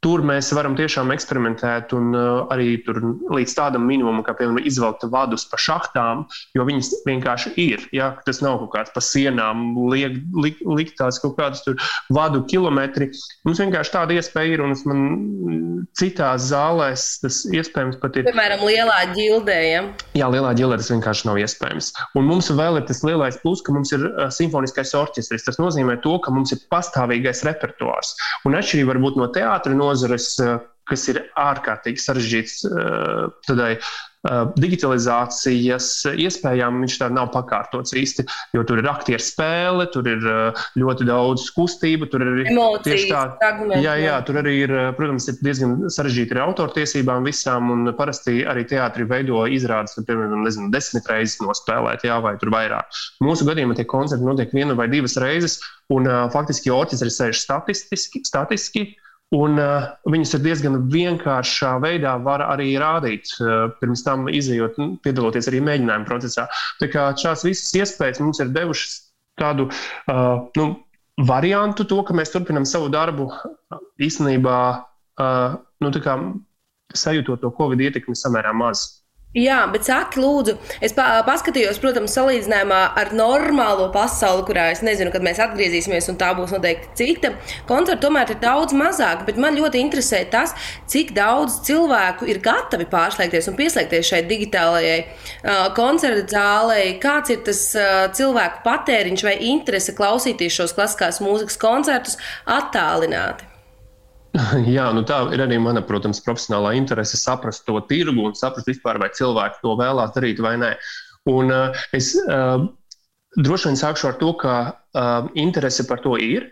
Tur 0.04 0.20
mēs 0.20 0.50
varam 0.52 0.74
tiešām 0.76 1.08
eksperimentēt 1.14 1.94
un 1.96 2.10
uh, 2.12 2.42
arī 2.52 2.74
līdz 2.84 3.54
tādam 3.56 3.86
minimumam, 3.88 4.20
kā 4.26 4.34
piemēram 4.36 4.66
izvelkt 4.68 5.06
vadus 5.08 5.46
pa 5.48 5.56
šachtām, 5.60 6.26
jo 6.52 6.66
viņas 6.68 6.90
vienkārši 7.06 7.54
ir. 7.62 7.86
Ja? 7.96 8.10
Tas 8.26 8.42
nav 8.44 8.58
kaut 8.60 8.74
kāds 8.74 8.92
pa 8.92 9.00
sienām, 9.00 9.70
liek, 9.88 10.18
lik, 10.36 10.60
liktās 10.68 11.22
kaut 11.22 11.38
kādas 11.38 11.64
vadu 12.12 12.42
kilometri. 12.50 13.08
Mums 13.48 13.62
vienkārši 13.64 13.94
tāda 13.94 14.18
iespēja 14.18 14.58
ir, 14.58 14.64
un 14.66 14.76
man 14.90 15.00
citās 15.96 16.50
zālēs 16.50 17.06
tas 17.22 17.40
iespējams 17.48 17.96
pat 18.02 18.20
ir. 18.20 18.28
Piemēram, 18.28 18.66
lielā 18.68 19.00
ģildē. 19.14 19.56
Ja? 19.70 19.82
Jā, 20.20 20.28
lielā 20.36 20.52
ģildē 20.58 20.82
tas 20.82 20.92
vienkārši 20.92 21.30
nav 21.30 21.40
iespējams. 21.40 21.90
Un 22.20 22.28
mums 22.28 22.52
vēl 22.52 22.82
ir 22.82 22.86
tas 22.92 23.00
lielais 23.06 23.40
plus, 23.40 23.64
ka 23.64 23.72
mums 23.72 23.94
ir 23.96 24.04
uh, 24.10 24.28
simfoniskais 24.28 24.92
orķestris. 25.00 25.48
Tas 25.48 25.60
nozīmē 25.62 25.96
to, 26.04 26.18
ka 26.20 26.34
mums 26.34 26.52
ir 26.52 26.60
pastāvīgais 26.68 27.40
repertuārs. 27.48 28.12
Un 28.44 28.60
atšķirīgi 28.60 28.90
varbūt 28.92 29.16
no 29.20 29.32
teātra 29.32 29.72
no 29.72 29.93
nozares, 29.94 30.34
eh, 30.42 30.58
kas 30.84 31.06
ir 31.08 31.22
ārkārtīgi 31.40 32.02
sarežģīts 32.02 32.58
eh, 32.68 33.28
tādai 33.46 33.70
eh, 33.78 34.40
digitalizācijas 34.60 35.86
iespējām, 36.12 36.82
viņš 36.84 36.96
tā 37.00 37.06
nav 37.12 37.30
pakārtots 37.32 37.94
īsti, 37.96 38.26
jo 38.52 38.64
tur 38.68 38.82
ir 38.82 38.88
aktieru 38.90 39.24
spēle, 39.24 39.86
tur 39.94 40.10
ir 40.12 40.26
ļoti 40.80 41.06
daudz 41.08 41.46
kustību, 41.56 42.08
tur 42.12 42.24
ir 42.26 42.50
tieši 42.84 43.08
tā, 43.08 43.22
jā, 43.80 43.94
jā, 44.02 44.18
tur 44.28 44.40
arī 44.42 44.54
ir, 44.66 44.74
protams, 44.98 45.30
ir 45.32 45.38
diezgan 45.44 45.76
sarežģīti 45.92 46.36
ar 46.36 46.42
autortiesībām 46.50 47.24
visām, 47.24 47.70
un 47.72 47.94
parasti 47.96 48.42
arī 48.48 48.66
teātri 48.68 49.08
veido 49.08 49.40
izrādes, 49.48 49.96
tur, 49.96 50.04
piemēram, 50.10 50.44
nezinu, 50.44 50.68
desmit 50.74 51.08
reizes 51.08 51.40
nospēlēt, 51.44 52.04
jā, 52.04 52.18
vai 52.24 52.34
tur 52.40 52.52
vairāk. 52.52 52.92
Mūsu 53.24 53.48
gadījumā 53.48 53.78
tie 53.80 53.88
koncerti 53.88 54.28
notiek 54.28 54.52
vienu 54.56 54.76
vai 54.76 54.90
divas 54.92 55.16
reizes, 55.20 55.62
un 55.92 56.08
uh, 56.08 56.26
faktiski 56.32 56.72
orķestris 56.72 57.18
sēž 57.20 57.40
statistiski, 57.44 58.24
statiski 58.24 58.86
Un 59.34 59.58
uh, 59.58 59.88
viņus 60.10 60.36
ir 60.36 60.42
diezgan 60.44 60.76
vienkāršā 60.92 61.72
veidā 61.82 62.14
var 62.22 62.44
arī 62.44 62.74
rādīt, 62.78 63.32
uh, 63.40 63.66
pirms 63.80 64.04
tam 64.06 64.28
izējot, 64.30 64.78
nu, 64.78 64.94
piedaloties 65.02 65.48
arī 65.50 65.62
mēģinājuma 65.64 66.06
procesā. 66.08 66.46
Tā 66.80 66.90
kā 66.92 67.08
šās 67.18 67.42
visas 67.46 67.72
iespējas 67.80 68.22
mums 68.22 68.42
ir 68.44 68.52
devušas 68.54 68.98
tādu 69.40 69.66
uh, 69.70 70.44
nu, 70.58 70.68
variantu, 71.26 71.86
to, 71.88 72.02
ka 72.06 72.14
mēs 72.14 72.34
turpinām 72.34 72.66
savu 72.68 72.90
darbu 72.94 73.30
īstenībā 74.02 74.58
uh, 74.74 75.56
nu, 75.82 75.94
sajūtot 76.94 77.42
to 77.42 77.50
Covid 77.58 77.80
ietekmi 77.88 78.14
samērā 78.18 78.54
maz. 78.54 79.03
Jā, 79.34 79.64
bet 79.66 79.82
saki, 79.82 80.20
lūdzu, 80.22 80.52
es 80.78 80.92
paskatījos, 80.94 81.80
protams, 81.82 82.12
salīdzinājumā 82.14 82.80
ar 83.00 83.08
normālo 83.18 83.88
pasauli, 83.90 84.44
kurā 84.46 84.68
es 84.70 84.82
nezinu, 84.86 85.10
kad 85.10 85.24
mēs 85.26 85.40
atgriezīsimies, 85.42 86.06
un 86.12 86.18
tā 86.20 86.28
būs 86.38 86.52
noteikti 86.54 86.92
cita. 87.00 87.32
Koncerti 87.66 88.04
tomēr 88.04 88.30
ir 88.30 88.38
daudz 88.38 88.76
mazāk, 88.78 89.24
bet 89.26 89.40
man 89.42 89.58
ļoti 89.58 89.80
interesē 89.82 90.20
tas, 90.30 90.52
cik 90.86 91.10
daudz 91.16 91.56
cilvēku 91.66 92.28
ir 92.30 92.38
gatavi 92.44 92.86
pārslēgties 92.92 93.50
un 93.50 93.58
pieslēgties 93.58 94.12
šai 94.12 94.20
digitālajai 94.30 95.00
uh, 95.02 95.64
koncerta 95.74 96.28
zālei. 96.36 96.92
Kāds 97.02 97.34
ir 97.34 97.42
tas 97.48 97.64
uh, 97.74 98.04
cilvēku 98.14 98.62
patēriņš 98.68 99.26
vai 99.26 99.34
interese 99.50 99.96
klausīties 99.98 100.60
šos 100.60 100.76
klasiskās 100.78 101.18
mūzikas 101.26 101.58
koncertus 101.58 102.20
attālināti? 102.46 103.50
Jā, 104.76 104.88
nu 104.94 105.04
tā 105.06 105.20
ir 105.34 105.42
arī 105.44 105.58
mana, 105.62 105.82
protams, 105.86 106.22
profesionālā 106.24 106.74
interese 106.78 107.18
saprast 107.20 107.66
to 107.68 107.78
tirgu 107.90 108.26
un 108.26 108.34
saprast 108.38 108.70
vispār, 108.70 108.98
vai 109.02 109.12
cilvēki 109.14 109.62
to 109.62 109.74
vēlās 109.78 110.14
darīt 110.16 110.42
vai 110.42 110.56
nē. 110.60 110.72
Un 111.30 111.52
uh, 111.54 111.84
es 111.96 112.12
uh, 112.26 112.66
droši 113.38 113.70
vien 113.70 113.78
sākšu 113.80 114.10
ar 114.10 114.18
to, 114.20 114.32
ka 114.40 114.54
uh, 114.72 115.28
interese 115.38 115.86
par 115.88 116.02
to 116.04 116.18
ir. 116.20 116.50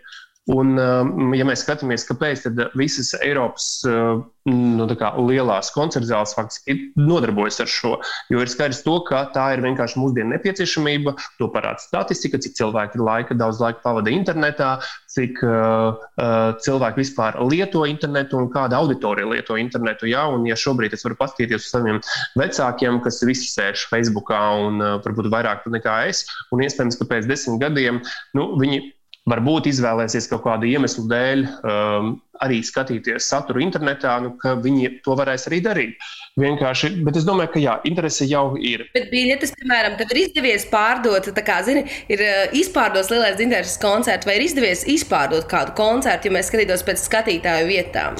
Un, 0.51 0.73
um, 0.75 1.29
ja 1.31 1.45
mēs 1.47 1.61
skatāmies, 1.63 2.03
kāpēc 2.03 2.41
visas 2.75 3.13
Eiropas 3.23 3.67
uh, 3.87 4.17
nu, 4.51 4.87
lielās 5.29 5.69
koncerta 5.71 6.09
zāles 6.09 6.33
faktiski 6.35 6.73
nodarbojas 6.99 7.61
ar 7.63 7.69
šo, 7.71 7.91
jo 8.27 8.41
ir 8.43 8.49
skaidrs, 8.51 8.81
to, 8.83 8.97
ka 9.07 9.21
tā 9.31 9.45
ir 9.53 9.61
vienkārši 9.63 10.01
mūsdienu 10.01 10.33
nepieciešamība. 10.33 11.13
To 11.39 11.47
parāda 11.53 11.79
statistika, 11.79 12.41
cik 12.43 12.57
cilvēki 12.57 12.99
laika, 12.99 13.37
daudz 13.39 13.61
laika 13.63 13.79
pavada 13.85 14.11
internetā, 14.11 14.73
cik 15.13 15.39
uh, 15.47 16.01
uh, 16.19 16.49
cilvēki 16.65 16.99
vispār 16.99 17.39
lieto 17.47 17.85
internetu 17.87 18.41
un 18.41 18.49
kāda 18.51 18.81
auditorija 18.83 19.29
lieto 19.29 19.55
internetu. 19.61 20.09
Ja? 20.11 20.25
Un, 20.27 20.43
ja 20.49 20.57
šobrīd 20.59 20.97
es 20.97 21.07
varu 21.07 21.15
paskatīties 21.21 21.63
uz 21.63 21.69
saviem 21.71 22.01
vecākiem, 22.41 22.99
kas 23.05 23.21
visi 23.23 23.47
sēž 23.47 23.87
Facebookā 23.93 24.41
un 24.65 24.83
uh, 24.83 24.97
varbūt 25.07 25.31
vairāk 25.31 25.63
nekā 25.71 26.01
es, 26.11 26.25
un 26.51 26.65
iespējams, 26.67 26.99
ka 26.99 27.07
pēc 27.13 27.31
desmit 27.31 27.63
gadiem 27.63 28.03
nu, 28.35 28.49
viņi 28.59 28.81
varbūt 29.29 29.69
izvēlēsies 29.71 30.27
kaut 30.31 30.43
kādu 30.43 30.67
iemeslu 30.67 31.05
dēļ 31.07 31.43
um, 31.45 32.09
arī 32.43 32.59
skatīties 32.65 33.29
saturu 33.31 33.61
internetā, 33.63 34.17
nu, 34.23 34.33
ka 34.41 34.57
viņi 34.59 34.97
to 35.05 35.15
varēs 35.15 35.47
arī 35.47 35.61
darīt. 35.63 36.07
Vienkārši, 36.41 36.89
bet 37.05 37.19
es 37.19 37.27
domāju, 37.27 37.53
ka 37.53 37.61
jā, 37.63 37.77
interese 37.87 38.27
jau 38.27 38.57
ir. 38.59 38.83
Bet 38.95 39.07
biļetes, 39.13 39.53
piemēram, 39.61 39.95
tev 39.99 40.11
ir 40.11 40.21
izdevies 40.25 40.67
pārdot, 40.71 41.29
tā 41.37 41.45
kā, 41.45 41.61
zini, 41.63 41.85
ir 42.11 42.23
uh, 42.25 42.55
izpārdots 42.57 43.13
lielais 43.13 43.39
intereses 43.39 43.79
koncerts, 43.81 44.27
vai 44.27 44.39
ir 44.39 44.47
izdevies 44.49 44.83
izpārdot 44.91 45.47
kādu 45.51 45.75
koncertu, 45.79 46.27
ja 46.27 46.37
mēs 46.39 46.51
skatītos 46.51 46.83
pēc 46.87 47.05
skatītāju 47.05 47.69
vietām? 47.69 48.17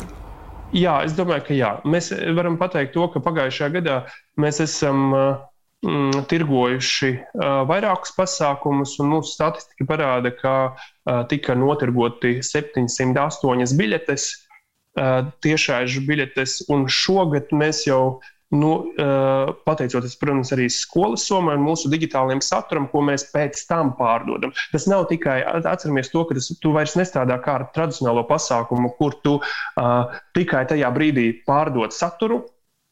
Jā, 0.73 1.01
es 1.05 1.13
domāju, 1.17 1.49
ka 1.49 1.57
jā. 1.57 1.73
Mēs 1.85 2.13
varam 2.37 2.55
pateikt 2.61 2.95
to, 2.95 3.05
ka 3.13 3.21
pagājušajā 3.21 3.75
gadā 3.75 3.99
mēs 4.41 4.61
esam 4.63 5.11
uh, 5.13 5.27
mm, 5.83 6.25
tirgojuši 6.31 7.11
uh, 7.13 7.63
vairākus 7.69 8.13
pasākumus, 8.17 8.97
un 9.03 9.11
mūsu 9.13 9.35
statistika 9.35 9.87
parāda, 9.89 10.33
ka 10.35 10.55
uh, 10.71 11.23
tika 11.29 11.55
notirgoti 11.59 12.39
708 12.45 13.77
biļetes, 13.79 14.29
uh, 14.99 15.31
tiešāžu 15.45 16.05
biļetes, 16.07 16.63
un 16.73 16.87
šogad 16.91 17.53
mēs 17.55 17.85
jau 17.89 18.21
nu, 18.53 18.69
pateicoties, 19.65 20.13
protams, 20.21 20.51
arī 20.53 20.67
skolas 20.69 21.23
somai 21.25 21.55
un 21.57 21.63
mūsu 21.65 21.89
digitālajiem 21.89 22.41
saturam, 22.45 22.85
ko 22.91 23.01
mēs 23.05 23.25
pēc 23.33 23.63
tam 23.65 23.95
pārdodam. 23.97 24.53
Tas 24.69 24.85
nav 24.89 25.07
tikai 25.09 25.39
atceramies 25.57 26.11
to, 26.13 26.21
ka 26.29 26.37
tas, 26.37 26.51
tu 26.61 26.73
vairs 26.75 26.93
nestrādā 26.99 27.39
kā 27.41 27.57
ar 27.57 27.65
tradicionālo 27.73 28.27
pasākumu, 28.29 28.93
kur 28.99 29.17
tu 29.25 29.39
uh, 29.41 30.21
tikai 30.37 30.67
tajā 30.69 30.93
brīdī 30.93 31.25
pārdod 31.47 31.95
saturu, 31.97 32.43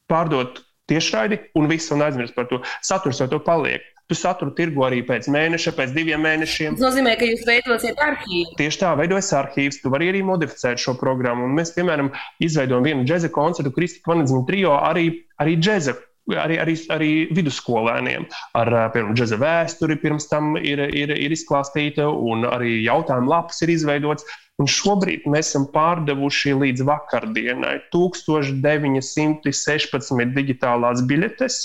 pārdod 0.10 0.64
tiešraidi 0.92 1.40
un 1.58 1.72
viss, 1.72 1.92
un 1.96 2.04
aizmirst 2.06 2.38
par 2.38 2.52
to. 2.52 2.62
Saturs 2.86 3.24
jau 3.24 3.30
to 3.32 3.42
paliek. 3.44 3.88
Tu 4.12 4.18
saturu 4.20 4.52
tirgo 4.52 4.84
arī 4.84 5.00
pēc 5.08 5.30
mēneša, 5.32 5.72
pēc 5.78 5.94
diviem 5.96 6.20
mēnešiem. 6.26 6.76
Tas 6.76 6.84
nozīmē, 6.84 7.14
ka 7.16 7.30
jūs 7.30 7.46
veidosiet 7.48 8.02
arhīvu. 8.04 8.58
Tieši 8.60 8.82
tā, 8.82 8.92
veidojas 9.00 9.32
arhīvs. 9.40 9.80
Tu 9.80 9.92
vari 9.94 10.10
arī 10.12 10.20
modificēt 10.28 10.84
šo 10.84 10.98
programmu. 11.00 11.48
Un 11.48 11.56
mēs, 11.56 11.72
piemēram, 11.78 12.12
izveidojam 12.44 12.90
vienu 12.90 13.08
džēza 13.08 13.32
koncertu, 13.32 13.72
Kristīna 13.78 14.12
Vanadzina 14.12 14.44
trio, 14.50 14.76
arī, 14.84 15.06
arī 15.40 15.56
džēza 15.64 15.96
arī, 16.30 16.60
arī, 16.62 16.76
arī 16.94 17.10
vidusskolēniem. 17.36 18.28
Ar 18.60 18.72
piemēram, 18.94 19.16
džēza 19.18 19.40
vēsturi 19.42 19.98
pirms 20.02 20.28
tam 20.32 20.56
ir, 20.60 20.84
ir, 20.92 21.16
ir 21.16 21.36
izklāstīta, 21.36 22.08
un 22.08 22.46
arī 22.50 22.82
jautājumu 22.86 23.32
lapas 23.32 23.64
ir 23.64 23.74
izveidots. 23.78 24.28
Un 24.62 24.68
šobrīd 24.70 25.24
mēs 25.32 25.48
esam 25.50 25.64
pārdevuši 25.74 26.52
līdz 26.60 26.84
vakardienai 26.86 27.80
1916 27.96 30.36
digitālās 30.36 31.02
biļetes, 31.10 31.56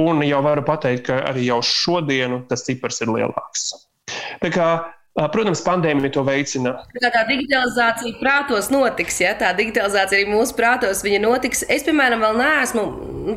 un 0.00 0.24
jau 0.26 0.40
varu 0.42 0.64
pateikt, 0.66 1.04
ka 1.06 1.20
arī 1.30 1.44
jau 1.46 1.60
šodienu 1.62 2.42
tas 2.50 2.66
cipars 2.66 2.98
ir 3.04 3.08
lielāks. 3.14 3.60
Tā 4.42 4.50
kā 4.54 4.68
Protams, 5.14 5.62
pandēmija 5.62 6.10
to 6.16 6.24
veicina. 6.26 6.72
Tā, 6.98 7.06
tā 7.14 7.20
digitalizācija 7.28 8.18
prātos 8.18 8.66
notiks, 8.74 9.20
ja 9.22 9.30
tā 9.38 9.54
digitalizācija 9.54 10.18
arī 10.18 10.26
mūsu 10.26 10.58
prātos 10.58 11.06
notiks. 11.22 11.62
Es, 11.70 11.86
piemēram, 11.86 12.18
vēl 12.18 12.34
neesmu, 12.40 12.82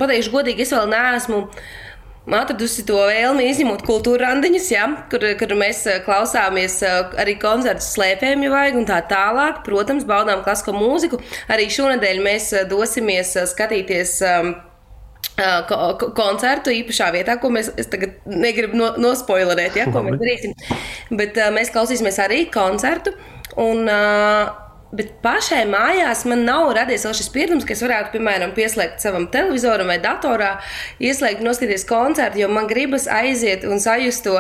pateikšu 0.02 0.34
godīgi, 0.34 0.66
es 0.66 0.74
vēl 0.74 0.90
neesmu 0.90 1.38
uh, 1.44 1.54
atradusi 2.36 2.84
to 2.88 2.98
vēlmi 3.08 3.46
izņemot 3.48 3.84
kultūra 3.88 4.28
randiņus, 4.28 4.70
ja, 4.74 4.88
kur, 5.12 5.24
kur 5.40 5.54
mēs 5.60 5.86
eh, 5.88 6.02
klausāmies 6.04 6.82
eh, 6.84 7.14
arī 7.24 7.38
koncertu 7.40 7.86
slēpējumu 7.86 8.52
vajag 8.52 8.80
un 8.82 8.88
tā 8.90 9.00
tālāk. 9.08 9.62
Protams, 9.68 10.08
baudām 10.08 10.44
klasisko 10.44 10.76
mūziku. 10.76 11.22
Arī 11.54 11.70
šonadēļ 11.72 12.24
mēs 12.26 12.52
eh, 12.54 12.66
dosimies 12.70 13.36
skatīties. 13.54 14.18
Um, 14.28 14.56
koncertu 16.18 16.72
īpašā 16.74 17.12
vietā, 17.14 17.36
ko 17.42 17.52
mēs 17.54 17.68
tagad 17.92 18.16
negribam 18.26 18.80
no, 18.80 18.88
nospoilerēt, 19.02 19.76
ja, 19.78 19.86
ko 19.94 20.02
mēs 20.06 20.18
darīsim. 20.18 20.56
Bet 21.20 21.38
uh, 21.38 21.52
mēs 21.54 21.70
klausīsimies 21.74 22.18
arī 22.24 22.40
koncertu. 22.54 23.14
Un, 23.62 23.84
uh, 23.86 24.67
Bet 24.96 25.18
pašai 25.20 25.66
mājās 25.68 26.24
man 26.30 26.46
nav 26.48 26.70
radies 26.78 27.04
vēl 27.04 27.16
šis 27.18 27.28
pieredums, 27.34 27.66
ka 27.68 27.76
es 27.76 27.84
varētu, 27.84 28.14
piemēram, 28.14 28.54
pieslēgt 28.56 29.04
savam 29.04 29.26
televizoram 29.34 29.90
vai 29.92 29.98
datorā, 30.00 30.54
ieslēgt, 31.04 31.44
noskatīties 31.44 31.84
koncertu, 31.90 32.40
jo 32.40 32.48
man 32.52 32.70
gribas 32.70 33.10
aiziet 33.12 33.66
un 33.68 33.84
sajust 33.84 34.24
to 34.24 34.38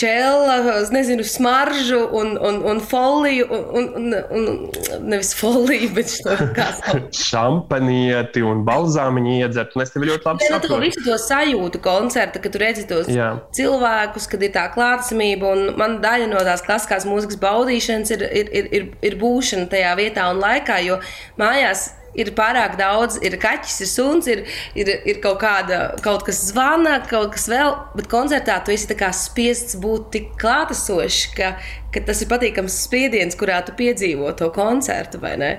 čēlu, 0.00 0.88
nezinu, 0.94 1.24
smaržu 1.26 2.00
un, 2.16 2.32
un, 2.40 2.62
un 2.70 2.80
foliju, 2.80 3.44
un, 3.50 3.90
un, 3.98 4.16
un 4.38 5.10
nevis 5.10 5.34
foliju, 5.36 5.90
bet 5.96 6.14
šo. 6.14 6.36
Šampanieti 7.30 8.40
un 8.46 8.64
balzāmiņu 8.64 9.36
iedzert, 9.42 9.76
un 9.76 9.84
es 9.84 9.92
tev 9.92 10.06
ļoti 10.08 10.28
labi 10.30 10.48
saprotu. 10.48 10.72
Tu 10.72 10.80
visu 10.86 11.04
to 11.04 11.18
sajūtu 11.20 11.82
koncerta, 11.84 12.40
kad 12.40 12.56
tu 12.56 12.62
redzi 12.62 12.86
tos 12.88 13.10
Jā. 13.12 13.34
cilvēkus, 13.56 14.28
kad 14.32 14.48
ir 14.48 14.54
tā 14.56 14.64
klātsamība, 14.72 15.52
un 15.52 15.76
man 15.80 15.98
daļa 16.00 16.30
no 16.32 16.40
tās 16.46 16.64
klasiskās 16.64 17.04
mūzikas 17.08 17.40
baudīšanas 17.42 18.16
ir, 18.16 18.26
ir, 18.42 18.52
ir, 18.62 18.72
ir, 18.80 18.90
ir 19.10 19.20
būšana 19.20 19.68
tajā 19.70 19.92
vietā 20.00 20.30
un 20.32 20.42
laikā, 20.42 20.80
jo 20.86 21.00
mājās 21.40 21.90
ir 22.18 22.32
pārāk 22.36 22.76
daudz, 22.78 23.18
ir 23.24 23.36
kaķis, 23.40 23.76
ir 23.84 23.90
suns, 23.90 24.28
ir, 24.30 24.42
ir, 24.78 24.90
ir 25.08 25.20
kaut, 25.22 25.40
kāda, 25.42 25.80
kaut 26.04 26.24
kas 26.26 26.42
zvana, 26.50 26.98
kaut 27.10 27.34
kas 27.36 27.46
vēl, 27.50 27.76
bet 27.96 28.10
koncertā 28.10 28.58
tu 28.64 28.74
esi 28.74 28.96
spiests 29.16 29.78
būt 29.80 30.10
tik 30.14 30.32
klātesošs, 30.40 31.30
ka, 31.36 31.54
ka 31.94 32.02
tas 32.06 32.22
ir 32.22 32.30
patīkams 32.32 32.80
spiediens, 32.86 33.38
kurā 33.38 33.60
tu 33.66 33.76
piedzīvo 33.78 34.32
to 34.38 34.50
koncertu, 34.54 35.22
vai 35.22 35.36
ne? 35.40 35.52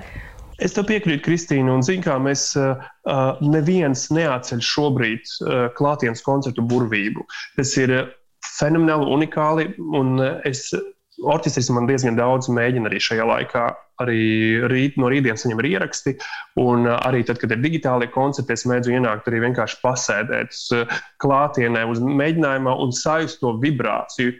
Es 0.62 0.76
tev 0.76 0.86
piekrītu, 0.86 1.24
Kristīna, 1.24 1.72
un 1.74 1.82
zinu, 1.82 2.04
kā 2.04 2.18
mēs 2.22 2.52
uh, 2.60 2.84
neviens 3.42 4.04
neatceļ 4.14 4.60
šobrīd 4.62 5.24
uh, 5.24 5.64
klātienes 5.74 6.22
koncertu 6.22 6.62
burvību. 6.70 7.24
Tas 7.56 7.72
ir 7.80 7.94
fenomenāli 8.60 9.08
unikāli, 9.16 9.66
un 9.98 10.20
es 10.46 10.68
orķestris 11.22 11.70
man 11.74 11.88
diezgan 11.88 12.18
daudz 12.18 12.50
mēģina 12.52 12.90
arī 12.90 13.00
šajā 13.02 13.26
laikā. 13.28 13.64
Arī 14.02 14.22
rīt, 14.72 14.96
no 14.98 15.10
rītdienas 15.12 15.44
viņam 15.46 15.60
ir 15.62 15.68
ieraksti, 15.76 16.14
un 16.58 16.88
arī 16.90 17.20
tad, 17.28 17.38
kad 17.38 17.52
ir 17.54 17.60
digitālie 17.62 18.08
koncerti, 18.10 18.56
es 18.56 18.64
mēģinu 18.66 18.98
ienākt 18.98 19.28
arī 19.30 19.42
vienkārši 19.44 19.78
pasēdēt 19.82 20.56
klātienē 21.22 21.84
uz 21.90 22.00
mēģinājumā 22.02 22.74
un 22.82 22.96
sajust 22.96 23.42
to 23.44 23.54
vibrāciju. 23.62 24.34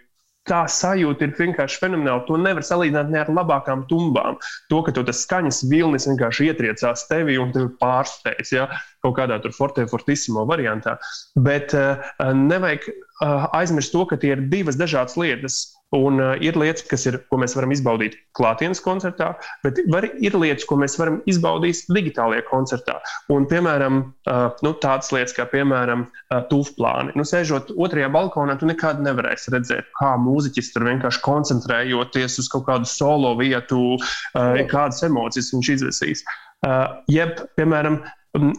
Tā 0.51 0.65
sajūta 0.67 1.29
ir 1.29 1.35
vienkārši 1.39 1.79
fenomenāla. 1.79 2.25
To 2.27 2.35
nevar 2.41 2.65
salīdzināt 2.67 3.13
ne 3.15 3.21
ar 3.21 3.29
labākām 3.31 3.85
tumbām. 3.87 4.41
To, 4.73 4.81
ka 4.83 4.95
tas 4.97 5.21
skaņas 5.23 5.61
vilnis 5.71 6.09
vienkārši 6.11 6.49
ietriecās 6.51 7.07
tevī 7.07 7.37
un 7.39 7.53
tevi 7.55 7.69
pārsteidz 7.79 8.51
ja? 8.57 8.67
kaut 9.07 9.15
kādā 9.21 9.39
forte 9.55 9.87
fortissimo 9.91 10.43
variantā. 10.51 10.97
Bet 11.39 11.77
uh, 11.79 12.03
nevajag 12.19 12.89
uh, 12.91 13.47
aizmirst 13.55 13.95
to, 13.95 14.03
ka 14.11 14.19
tie 14.19 14.35
ir 14.35 14.43
divas 14.51 14.81
dažādas 14.81 15.15
lietas 15.21 15.61
Un 15.93 16.21
uh, 16.21 16.31
ir 16.41 16.57
lietas, 16.57 16.87
kas 16.89 17.05
ir, 17.05 17.19
ko 17.29 17.37
mēs 17.43 17.53
varam 17.53 17.73
izbaudīt 17.75 18.15
klātienes 18.39 18.81
koncertā, 18.81 19.35
bet 19.65 19.81
var, 19.93 20.07
ir 20.25 20.37
lietas, 20.41 20.65
ko 20.69 20.79
mēs 20.81 20.97
varam 20.97 21.19
izbaudīt 21.29 21.83
digitālajā 21.93 22.47
koncertā. 22.49 22.95
Un, 23.33 23.45
piemēram, 23.51 23.99
uh, 24.31 24.47
nu, 24.65 24.73
tādas 24.81 25.13
lietas 25.13 25.37
kā, 25.37 25.45
piemēram, 25.53 26.07
uh, 26.09 26.41
tūfplāni. 26.49 27.13
Nu, 27.19 27.27
sēžot 27.29 27.75
otrajā 27.77 28.09
balkonā, 28.15 28.57
tu 28.61 28.71
nekad 28.71 29.03
nevarēsi 29.05 29.53
redzēt, 29.53 29.91
kā 30.01 30.15
mūziķis 30.23 30.73
tur 30.73 30.89
vienkārši 30.89 31.23
koncentrējoties 31.27 32.41
uz 32.41 32.49
kaut 32.53 32.65
kādu 32.71 32.89
solo 32.89 33.35
vietu, 33.41 33.83
uh, 33.99 34.65
kādas 34.73 35.05
emocijas 35.05 35.53
viņš 35.53 35.73
izvesīs. 35.77 36.25
Uh, 36.63 37.03
jeb, 37.11 37.37
piemēram, 37.59 38.01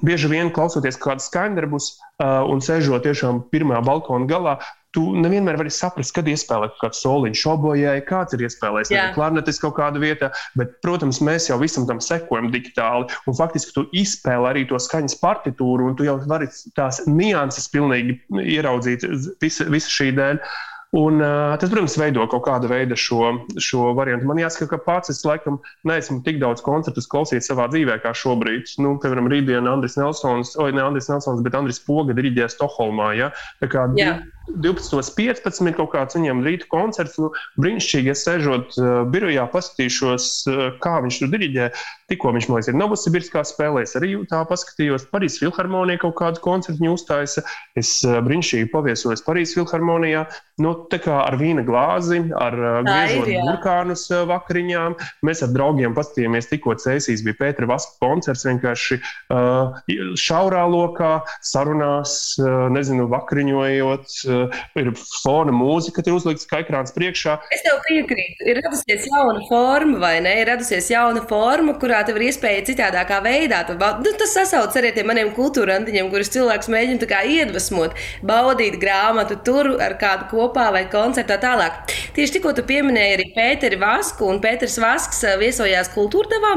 bieži 0.05 0.29
vien 0.29 0.53
klausoties 0.53 0.99
kādu 1.01 1.23
skaņdarbus 1.23 1.89
uh, 1.95 2.45
un 2.45 2.61
sēžot 2.61 3.07
tiešām 3.07 3.45
pirmā 3.53 3.81
balkona 3.85 4.29
galā, 4.29 4.57
tu 4.93 5.03
nevienmēr 5.17 5.57
vari 5.59 5.73
saprast, 5.73 6.13
kad 6.15 6.27
iespēlēt 6.29 6.77
kādu 6.81 6.99
soliņu 6.99 7.39
šobojai, 7.39 7.95
kāds 8.07 8.35
ir 8.37 8.45
iespēlējis 8.47 8.93
klarnetis 9.15 9.61
kaut 9.61 9.77
kādā 9.79 10.01
vietā. 10.03 10.29
Bet, 10.59 10.77
protams, 10.85 11.21
mēs 11.25 11.49
jau 11.49 11.59
visam 11.61 11.87
tam 11.89 12.01
sekojam 12.03 12.51
digitāli. 12.53 13.09
Un 13.29 13.37
faktiski 13.37 13.75
tu 13.75 13.87
izspēlē 14.03 14.53
arī 14.53 14.67
to 14.69 14.79
skaņas 14.81 15.17
partitūru, 15.23 15.89
un 15.89 15.97
tu 15.97 16.07
jau 16.07 16.19
vari 16.29 16.49
tās 16.77 17.03
nianses 17.09 17.69
pilnīgi 17.73 18.19
ieraudzīt 18.57 19.07
visa, 19.41 19.67
visa 19.71 19.97
šī 19.97 20.13
dēļ. 20.19 20.45
Un, 20.93 21.17
uh, 21.25 21.55
tas, 21.57 21.71
protams, 21.71 21.95
veido 21.97 22.21
kaut 22.29 22.43
kādu 22.45 22.69
veidu 22.69 22.93
šo, 22.99 23.31
šo 23.57 23.95
variantu. 23.97 24.27
Man 24.29 24.37
jāsaka, 24.37 24.67
ka 24.75 24.77
pats 24.85 25.09
es 25.09 25.23
laikam 25.25 25.57
neesmu 25.89 26.19
tik 26.21 26.37
daudz 26.43 26.61
koncertus 26.61 27.09
klausījis 27.09 27.49
savā 27.49 27.65
dzīvē, 27.73 27.95
kā 28.03 28.11
šobrīd. 28.13 28.75
Nu, 28.77 28.93
piemēram, 29.01 29.31
rītdien 29.33 29.69
Andris 29.71 29.97
Nelsons, 29.97 30.53
oi, 30.61 30.69
ne 30.77 30.83
Andris 30.85 31.09
Nelsons, 31.09 31.41
bet 31.41 31.57
Andris 31.57 31.81
Poga 31.81 32.13
diriģē 32.13 32.45
Stokholmā. 32.53 33.09
Ja? 33.17 33.31
Tā 33.63 33.71
kā 33.73 33.87
yeah. 33.97 34.21
12.15. 34.51 35.71
kaut 35.77 35.91
kāds 35.93 36.17
viņam 36.17 36.43
rīta 36.43 36.67
koncerts. 36.71 37.15
Nu, 37.21 37.29
brīnišķīgi, 37.61 38.11
es 38.11 38.23
sēžot 38.27 38.75
uh, 38.75 38.89
birojā, 39.09 39.45
paskatīšos, 39.53 40.29
uh, 40.51 40.63
kā 40.83 40.97
viņš 41.05 41.19
tur 41.21 41.31
diriģē. 41.31 41.69
Tikko 42.11 42.33
viņš 42.35 42.49
man 42.49 42.59
liekas, 42.59 42.69
ir 42.69 42.77
Novosibirskā 42.77 43.43
spēlē, 43.47 43.85
es 43.87 43.95
arī 43.97 44.13
tā 44.29 44.41
paskatījos. 44.49 45.07
Parīzes 45.13 45.39
filharmonija 45.41 46.01
kaut 46.03 46.17
kādu 46.19 46.43
koncertu 46.43 46.91
uztaisa. 46.91 47.45
Es 47.79 47.95
uh, 48.03 48.19
brīnišķīgi 48.25 48.71
paviesojos 48.73 49.23
Parīzes 49.23 49.55
filharmonijā. 49.59 50.25
Nu, 50.61 50.75
tā 50.91 50.99
kā 51.01 51.23
ar 51.23 51.39
vīna 51.39 51.63
glāzi, 51.65 52.19
ar 52.35 52.59
uh, 52.59 52.75
griežot 52.85 53.31
burkānus 53.47 54.05
uh, 54.11 54.25
vakariņām. 54.29 54.99
Mēs 55.25 55.45
ar 55.47 55.55
draugiem 55.55 55.95
paskatījāmies, 55.95 56.51
tikko 56.51 56.75
Cēsīs 56.83 57.23
bija 57.25 57.39
Pētera 57.39 57.71
Vaska 57.71 57.95
koncerts 58.03 58.43
vienkārši 58.49 58.99
uh, 58.99 59.79
šaurā 60.19 60.67
lokā, 60.67 61.15
sarunās, 61.47 62.35
uh, 62.43 62.67
nezinu, 62.75 63.07
vakariņojot 63.13 64.19
uh, 64.27 64.32
ir 64.79 64.91
fona 65.23 65.53
mūzika, 65.55 66.03
ir 66.05 66.17
uzlikta 66.17 66.49
kā 66.49 66.61
ekrāns 66.63 66.93
priekšā. 66.95 67.37
Es 67.53 67.63
tev 67.65 67.79
piekrītu. 67.87 68.47
Ir 68.49 68.61
radusies 68.61 69.07
jauna 69.09 69.43
forma, 69.49 69.99
vai 70.03 70.15
ne? 70.25 70.35
Ir 70.41 70.51
radusies 70.53 70.89
jauna 70.93 71.23
forma, 71.29 71.75
kurā 71.81 72.03
tev 72.07 72.19
ir 72.19 72.27
iespēja 72.29 72.65
citādākā 72.71 73.19
veidā. 73.25 73.63
Tu, 73.67 73.77
nu, 73.77 74.15
tas 74.19 74.35
sasaucas 74.37 74.79
arī 74.79 74.91
ar 74.91 74.97
tiem 74.97 75.09
maniem 75.11 75.33
kultūrantiņiem, 75.37 76.11
kurus 76.13 76.31
cilvēks 76.33 76.71
mēģina 76.73 77.21
iedvesmot, 77.33 77.95
baudīt 78.25 78.77
grāmatu 78.81 79.37
tur 79.45 79.73
ar 79.81 79.97
kādu 80.01 80.29
kopā 80.31 80.69
vai 80.75 80.83
koncertā 80.91 81.37
tālāk. 81.41 81.93
Tieši 82.15 82.37
tikko 82.37 82.53
tu 82.57 82.65
pieminēji 82.67 83.17
arī 83.17 83.27
Pēteri 83.35 83.79
Vasku, 83.81 84.27
un 84.29 84.41
Pēters 84.43 84.77
Vasks 84.81 85.23
viesojās 85.41 85.91
kultūrdevā 85.93 86.53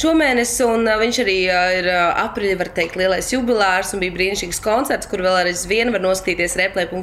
šomēnes, 0.00 0.54
un 0.66 0.88
viņš 1.02 1.20
arī 1.24 1.38
ir 1.80 1.90
aprīļa, 1.94 2.58
var 2.60 2.72
teikt, 2.76 2.98
lielais 3.00 3.32
jubilārs 3.32 3.94
un 3.94 4.02
bija 4.02 4.16
brīnišķīgs 4.16 4.62
koncerts, 4.64 5.10
kur 5.10 5.22
vēl 5.24 5.40
aizvien 5.44 5.92
var 5.94 6.02
noskatīties 6.04 6.56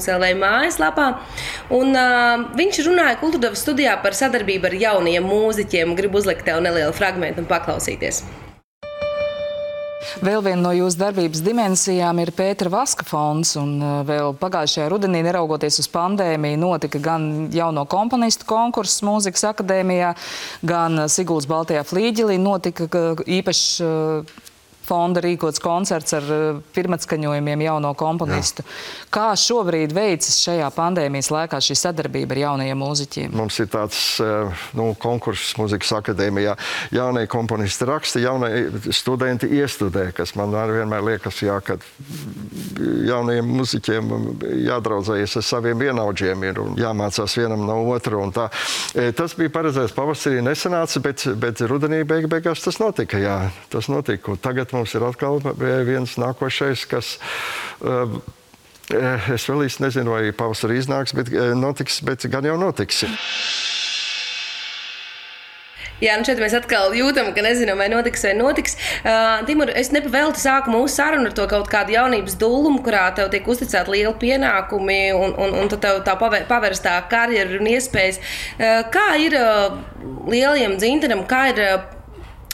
replē.lv 0.05 0.39
mājaslapā. 0.39 1.09
Un, 1.73 1.93
uh, 1.95 2.47
viņš 2.55 2.81
runāja 2.85 3.19
kultūrdevas 3.21 3.61
studijā 3.65 3.97
par 4.01 4.13
sadarbību 4.13 4.69
ar 4.69 4.79
jauniem 4.79 5.25
mūziķiem. 5.25 5.95
Gribu 5.97 6.21
uzlikt 6.21 6.45
tev 6.45 6.61
nelielu 6.61 6.93
fragment 6.93 7.39
un 7.39 7.45
paklausīties. 7.49 8.23
Vēl 10.23 10.39
viena 10.45 10.61
no 10.61 10.71
jūsu 10.71 10.99
darbības 10.99 11.41
dimensijām 11.43 12.19
ir 12.21 12.29
Pētera 12.31 12.69
Vaska 12.71 13.03
fonds. 13.03 13.55
Vēl 14.07 14.35
pagājušajā 14.39 14.85
rudenī, 14.93 15.23
neraugoties 15.25 15.81
uz 15.81 15.89
pandēmiju, 15.91 16.59
notika 16.61 17.01
gan 17.03 17.49
jauno 17.51 17.83
komponistu 17.89 18.47
konkurss 18.47 19.03
mūzikas 19.03 19.43
akadēmijā, 19.49 20.13
gan 20.63 21.07
Sigūdas 21.11 21.49
Baltajā 21.49 21.83
flīģelī 21.89 22.37
notika 22.39 22.87
īpašs 23.25 23.65
fonda 24.85 25.23
rīkots 25.23 25.61
koncerts 25.63 26.15
ar 26.17 26.29
eh, 26.31 26.45
pirmatskaņojumiem 26.75 27.65
jauno 27.65 27.93
komponistu. 27.97 28.65
Jā. 28.65 29.09
Kā 29.15 29.27
šobrīd 29.39 29.95
veicas 29.95 30.39
šajā 30.43 30.69
pandēmijas 30.75 31.31
laikā 31.33 31.59
šī 31.63 31.77
sadarbība 31.79 32.35
ar 32.35 32.43
jaunajiem 32.43 32.81
mūziķiem? 32.81 33.35
Mums 33.35 33.59
ir 33.63 33.69
tāds 33.73 34.01
eh, 34.23 34.65
nu, 34.77 34.91
konkurss 35.01 35.55
muzikas 35.59 35.93
akadēmijā. 35.99 36.55
Jaunie 36.95 37.25
komponisti 37.31 37.87
raksta, 37.89 38.21
jaunie 38.23 38.67
studenti 38.95 39.49
iestudē, 39.59 40.09
kas 40.15 40.35
man 40.39 40.53
vienmēr 40.55 41.03
liekas, 41.11 41.41
jā, 41.45 41.57
ka 41.65 41.77
jaunajiem 43.05 43.49
muziķiem 43.59 44.11
jādraudzējas 44.65 45.39
ar 45.39 45.45
saviem 45.45 45.81
vienaudžiem 45.81 46.43
ir 46.47 46.61
un 46.63 46.77
jāmācās 46.79 47.37
vienam 47.39 47.65
no 47.67 47.79
otra. 47.91 48.15
E, 48.95 49.09
tas 49.17 49.33
bija 49.37 49.51
paredzēts 49.53 49.95
pavasarī, 49.95 50.41
nesanāca, 50.45 51.01
bet, 51.03 51.25
bet 51.41 51.63
rudenī 51.67 52.03
beig 52.07 52.27
beigās 52.31 52.63
tas 52.63 52.77
notika. 52.79 53.19
Jā, 53.21 53.37
tas 53.73 53.89
notika. 53.91 54.37
Tagad 54.41 54.74
mums 54.75 54.95
ir 54.95 55.05
atkal 55.07 55.41
viens 55.87 56.17
nākošais, 56.21 56.87
kas. 56.91 57.17
Uh, 57.81 58.19
Es 58.85 59.47
vēl 59.49 59.63
īsti 59.65 59.81
nezinu, 59.81 60.11
vai 60.13 60.27
pavasarī 60.37 60.75
iznāks, 60.77 61.15
bet, 61.17 61.31
notiks, 61.57 62.03
bet 62.05 62.21
gan 62.29 62.45
jau 62.45 62.53
notiks. 62.61 63.01
Jā, 66.03 66.17
nu 66.19 66.27
šeit 66.27 66.41
mēs 66.43 66.53
atkal 66.57 66.91
jūtam, 66.95 67.29
ka 67.31 67.43
nezinām, 67.43 67.79
vai 67.79 67.87
notiks 67.87 68.25
vai 68.27 68.33
notiks. 68.35 68.75
Uh, 68.99 69.45
Timur, 69.47 69.71
es 69.79 69.93
nepavēltu 69.95 70.41
sāku 70.41 70.73
mūsu 70.73 70.97
sarunu 70.97 71.29
ar 71.29 71.35
to 71.37 71.45
kaut 71.47 71.69
kādu 71.71 71.95
jaunības 71.95 72.35
dūlumu, 72.41 72.81
kurā 72.83 73.07
tev 73.15 73.31
tiek 73.31 73.47
uzticēti 73.47 73.93
lieli 73.93 74.11
pienākumi 74.19 74.99
un, 75.15 75.37
un, 75.39 75.55
un 75.61 75.71
tev 75.71 76.01
tā 76.05 76.17
pavērstā 76.19 76.97
karjera 77.11 77.61
un 77.61 77.71
iespējas. 77.71 78.19
Uh, 78.19 78.83
kā 78.91 79.07
ir 79.23 79.37
uh, 79.39 79.79
lieliem 80.27 80.75
dzinteram, 80.81 81.23
kā 81.31 81.45
ir 81.53 81.63
uh, 81.63 81.77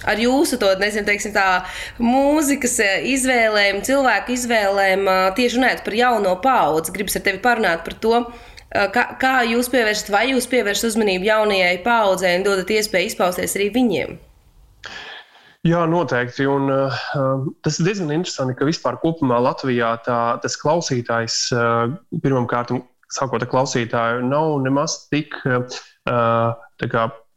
ar 0.08 0.22
jūsu 0.22 0.60
to, 0.62 0.72
nezinu, 0.82 1.06
teiksim, 1.08 1.34
tā 1.36 1.64
mūzikas 2.02 2.78
eh, 2.84 3.10
izvēlēm, 3.14 3.84
cilvēku 3.86 4.36
izvēlēm, 4.36 5.06
eh, 5.08 5.28
tieši 5.38 5.60
runājot 5.60 5.86
par 5.86 5.98
jauno 5.98 6.34
paudzi. 6.44 6.96
Gribas 6.96 7.20
ar 7.20 7.26
tevi 7.28 7.42
parunāt 7.44 7.86
par 7.86 7.98
to, 8.04 8.24
eh, 8.24 8.90
kā, 8.96 9.06
kā 9.22 9.36
jūs 9.50 9.72
pievēršat, 9.74 10.12
vai 10.14 10.26
jūs 10.32 10.50
pievēršat 10.52 10.92
uzmanību 10.92 11.30
jaunajai 11.30 11.78
paudzei 11.86 12.36
un 12.40 12.46
dodat 12.48 12.74
iespēju 12.74 13.12
izpausties 13.14 13.58
arī 13.60 13.72
viņiem. 13.78 14.20
Jā, 15.62 15.84
noteikti. 15.86 16.48
Un, 16.50 16.72
uh, 16.74 17.02
tas 17.62 17.76
ir 17.78 17.86
diezgan 17.86 18.10
interesanti, 18.16 18.56
ka 18.58 18.66
vispār 18.66 18.96
Latvijā 18.98 19.92
tā, 20.02 20.42
tas 20.42 20.58
klausītājs 20.58 21.36
uh, 21.54 21.94
pirmkārt, 22.24 22.74
sākot 23.14 23.46
ar 23.46 23.52
klausītāju, 23.52 24.24
nav 24.26 24.58
nemaz 24.66 25.06
tik 25.14 25.38
uh, 25.46 25.62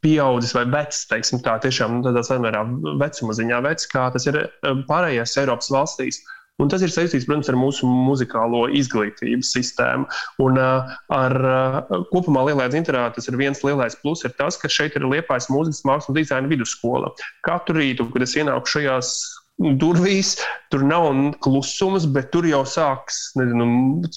pieaudzis 0.05 0.55
vai 0.57 0.67
vecs, 0.71 1.07
teiksim, 1.11 1.41
tā 1.45 1.57
tiešām 1.65 1.99
nu, 1.99 2.05
tādā 2.07 2.23
samērā 2.27 2.63
vecuma 3.01 3.37
ziņā 3.37 3.61
vecs, 3.65 3.89
kā 3.91 4.07
tas 4.15 4.29
ir 4.31 4.41
eh, 4.45 4.81
pārējās 4.89 5.39
Eiropas 5.43 5.73
valstīs. 5.73 6.23
Un 6.63 6.69
tas 6.71 6.85
ir 6.87 6.93
saistīts, 6.95 7.25
protams, 7.27 7.49
ar 7.51 7.57
mūsu 7.59 7.89
muzikālo 7.91 8.61
izglītības 8.79 9.49
sistēmu. 9.57 10.05
Un 10.45 10.61
uh, 10.63 10.93
ar 11.11 11.35
uh, 11.35 11.79
kopumā 12.13 12.45
lielajā 12.47 12.71
dzinterā 12.77 13.09
tas 13.17 13.27
ir 13.27 13.39
viens 13.41 13.65
lielais 13.67 13.99
plus, 14.05 14.23
ir 14.23 14.37
tas, 14.39 14.55
ka 14.63 14.71
šeit 14.71 14.95
ir 14.95 15.09
Liepājas 15.11 15.51
mūzikas 15.51 15.83
mākslas 15.89 16.15
dizaina 16.15 16.51
vidusskola. 16.53 17.11
Katru 17.43 17.81
rītu, 17.81 18.07
kad 18.15 18.23
es 18.29 18.37
ienāku 18.39 18.71
šajās 18.71 19.11
durvīs. 19.59 20.37
Tur 20.73 20.83
nav 20.83 21.05
klusums, 21.45 22.03
bet 22.11 22.33
tur 22.35 22.47
jau 22.49 22.65
sākas 22.67 23.29
nezinu, 23.39 23.67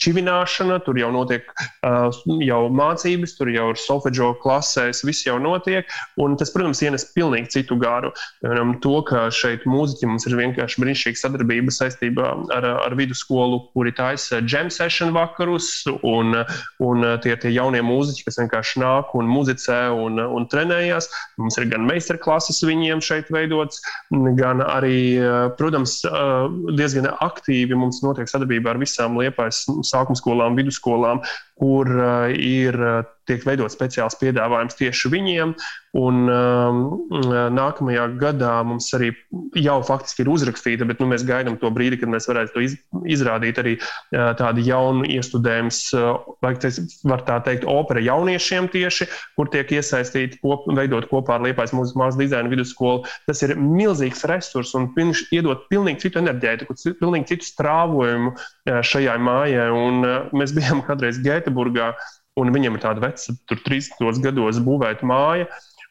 čivināšana, 0.02 0.80
tur 0.82 0.98
jau 0.98 1.12
notiek 1.14 1.46
uh, 1.86 2.08
jau 2.42 2.62
mācības, 2.74 3.36
tur 3.38 3.52
jau 3.54 3.68
ir 3.76 3.78
solfeģo 3.78 4.32
klasēs, 4.42 5.04
viss 5.06 5.28
jau 5.28 5.36
notiek. 5.38 5.86
Un 6.18 6.34
tas, 6.40 6.50
protams, 6.56 6.82
ienes 6.82 7.06
pilnīgi 7.14 7.52
citu 7.60 7.78
garu. 7.78 8.10
Piemēram, 8.42 8.74
to, 8.82 8.96
ka 9.06 9.28
šeit 9.30 9.68
mūziķi 9.70 10.10
mums 10.10 10.26
ir 10.26 10.38
vienkārši 10.40 10.82
brīnišķīga 10.82 11.22
sadarbība 11.22 11.76
saistībā 11.76 12.32
ar, 12.58 12.70
ar 12.88 12.98
vidusskolu, 12.98 13.68
kuri 13.78 13.94
taisa 13.94 14.42
jam 14.42 14.72
session 14.74 15.14
vakarus, 15.14 15.70
un, 16.02 16.42
un 16.82 17.08
tie, 17.22 17.36
tie 17.38 17.54
jaunie 17.54 17.84
mūziķi, 17.86 18.26
kas 18.26 18.42
vienkārši 18.42 18.82
nāk 18.82 19.14
un 19.20 19.30
muzicē 19.30 19.84
un, 19.94 20.18
un 20.18 20.50
trenējās. 20.50 21.12
Mums 21.38 21.62
ir 21.62 21.70
gan 21.70 21.86
meistarklases 21.86 22.66
viņiem 22.66 23.06
šeit 23.06 23.30
veidots, 23.30 23.84
gan 24.42 24.66
arī 24.66 25.27
protams, 25.58 26.00
eh, 26.08 26.48
diezgan 26.78 27.10
aktīvi 27.24 27.78
mums 27.78 28.02
notiek 28.06 28.30
sadarbība 28.30 28.74
ar 28.74 28.82
visām 28.82 29.18
Liepājas 29.20 29.66
sākuma 29.88 30.20
skolām, 30.20 30.58
vidusskolām, 30.60 31.22
kur 31.58 31.90
uh, 31.90 32.34
ir 32.34 32.78
uh, 32.78 33.04
tiek 33.28 33.44
veidot 33.48 33.74
speciāls 33.74 34.18
piedāvājums 34.22 34.78
tieši 34.80 35.12
viņiem. 35.12 35.54
Un 35.98 36.28
um, 36.30 36.80
nākamajā 37.56 38.04
gadā 38.22 38.52
mums 38.68 38.90
arī 38.94 39.10
jau 39.58 39.78
faktiski 39.88 40.22
ir 40.22 40.30
uzrakstīta, 40.30 40.86
bet 40.86 41.00
nu, 41.02 41.08
mēs 41.10 41.24
gaidām 41.26 41.56
to 41.58 41.72
brīdi, 41.74 41.98
kad 41.98 42.12
mēs 42.12 42.28
varētu 42.30 42.54
to 42.54 42.64
iz, 42.68 42.76
izrādīt 43.10 43.58
arī 43.62 43.74
uh, 43.80 44.36
tādu 44.38 44.62
jaunu 44.68 45.08
iestudējumu, 45.16 45.74
uh, 45.98 46.28
var 47.10 47.24
tā 47.26 47.40
teikt, 47.48 47.66
opera 47.72 48.04
jauniešiem 48.04 48.70
tieši, 48.76 49.08
kur 49.40 49.50
tiek 49.54 49.74
iesaistīti, 49.80 50.42
kop, 50.44 50.68
veidot 50.78 51.10
kopā 51.10 51.40
ar 51.40 51.48
Liepājas 51.48 51.74
mūzikas 51.74 51.98
mākslas 51.98 52.22
dizaina 52.22 52.54
vidusskolu. 52.54 53.08
Tas 53.26 53.42
ir 53.48 53.56
milzīgs 53.58 54.22
resurs 54.30 54.76
un 54.78 54.92
viņš 54.94 55.26
iedod 55.34 55.66
pilnīgi 55.72 56.06
citu 56.06 56.22
enerģētiku, 56.22 56.78
pilnīgi 57.02 57.34
citu 57.34 57.50
strāvojumu 57.50 58.36
uh, 58.36 58.80
šajā 58.86 59.18
mājā. 59.24 59.72
Un 59.74 60.06
uh, 60.06 60.30
mēs 60.38 60.54
bijām 60.54 60.84
kādreiz 60.88 61.18
Gēta 61.26 61.47
Gēteburgā, 61.48 61.94
un 62.38 62.54
viņam 62.54 62.78
ir 62.78 62.84
tāda 62.84 63.04
veca, 63.08 63.34
tur 63.48 63.64
30 63.66 64.22
gados 64.24 64.60
būvēta 64.62 65.08
māja. 65.08 65.48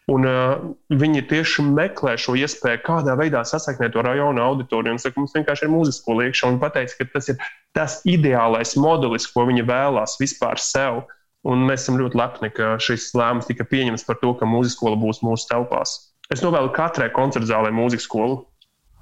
Un, 0.07 0.23
uh, 0.23 0.61
viņi 0.95 1.25
tieši 1.27 1.65
meklē 1.67 2.13
šo 2.15 2.37
iespēju, 2.39 2.79
kādā 2.87 3.17
veidā 3.19 3.41
sasniegt 3.43 3.91
to 3.91 4.05
rajona 4.07 4.45
auditoriju. 4.47 4.95
Un 4.95 5.01
saka, 5.03 5.19
mums 5.19 5.35
vienkārši 5.35 5.67
ir 5.67 5.73
mūzikas 5.73 5.99
skola 5.99 6.29
iekšā, 6.29 6.53
un 6.53 6.61
pateica, 6.63 6.95
ka 7.01 7.09
tas 7.17 7.33
ir 7.33 7.41
tas 7.75 7.97
ideālais 8.07 8.77
modelis, 8.79 9.27
ko 9.27 9.49
viņi 9.49 9.67
vēlās 9.67 10.15
vispār 10.23 10.63
sev. 10.63 11.03
Un 11.47 11.67
mēs 11.67 11.83
esam 11.83 11.99
ļoti 11.99 12.19
lepni, 12.19 12.53
ka 12.55 12.77
šis 12.83 13.11
lēmums 13.19 13.51
tika 13.51 13.67
pieņemts 13.67 14.07
par 14.07 14.21
to, 14.23 14.31
ka 14.39 14.47
mūzikas 14.47 14.79
skola 14.79 14.99
būs 14.99 15.25
mūsu 15.27 15.51
telpās. 15.51 15.99
Es 16.31 16.43
novēlu 16.43 16.71
katrai 16.75 17.11
koncertu 17.15 17.51
zālē 17.51 17.75
mūzikas 17.75 18.07
skolu. 18.07 18.45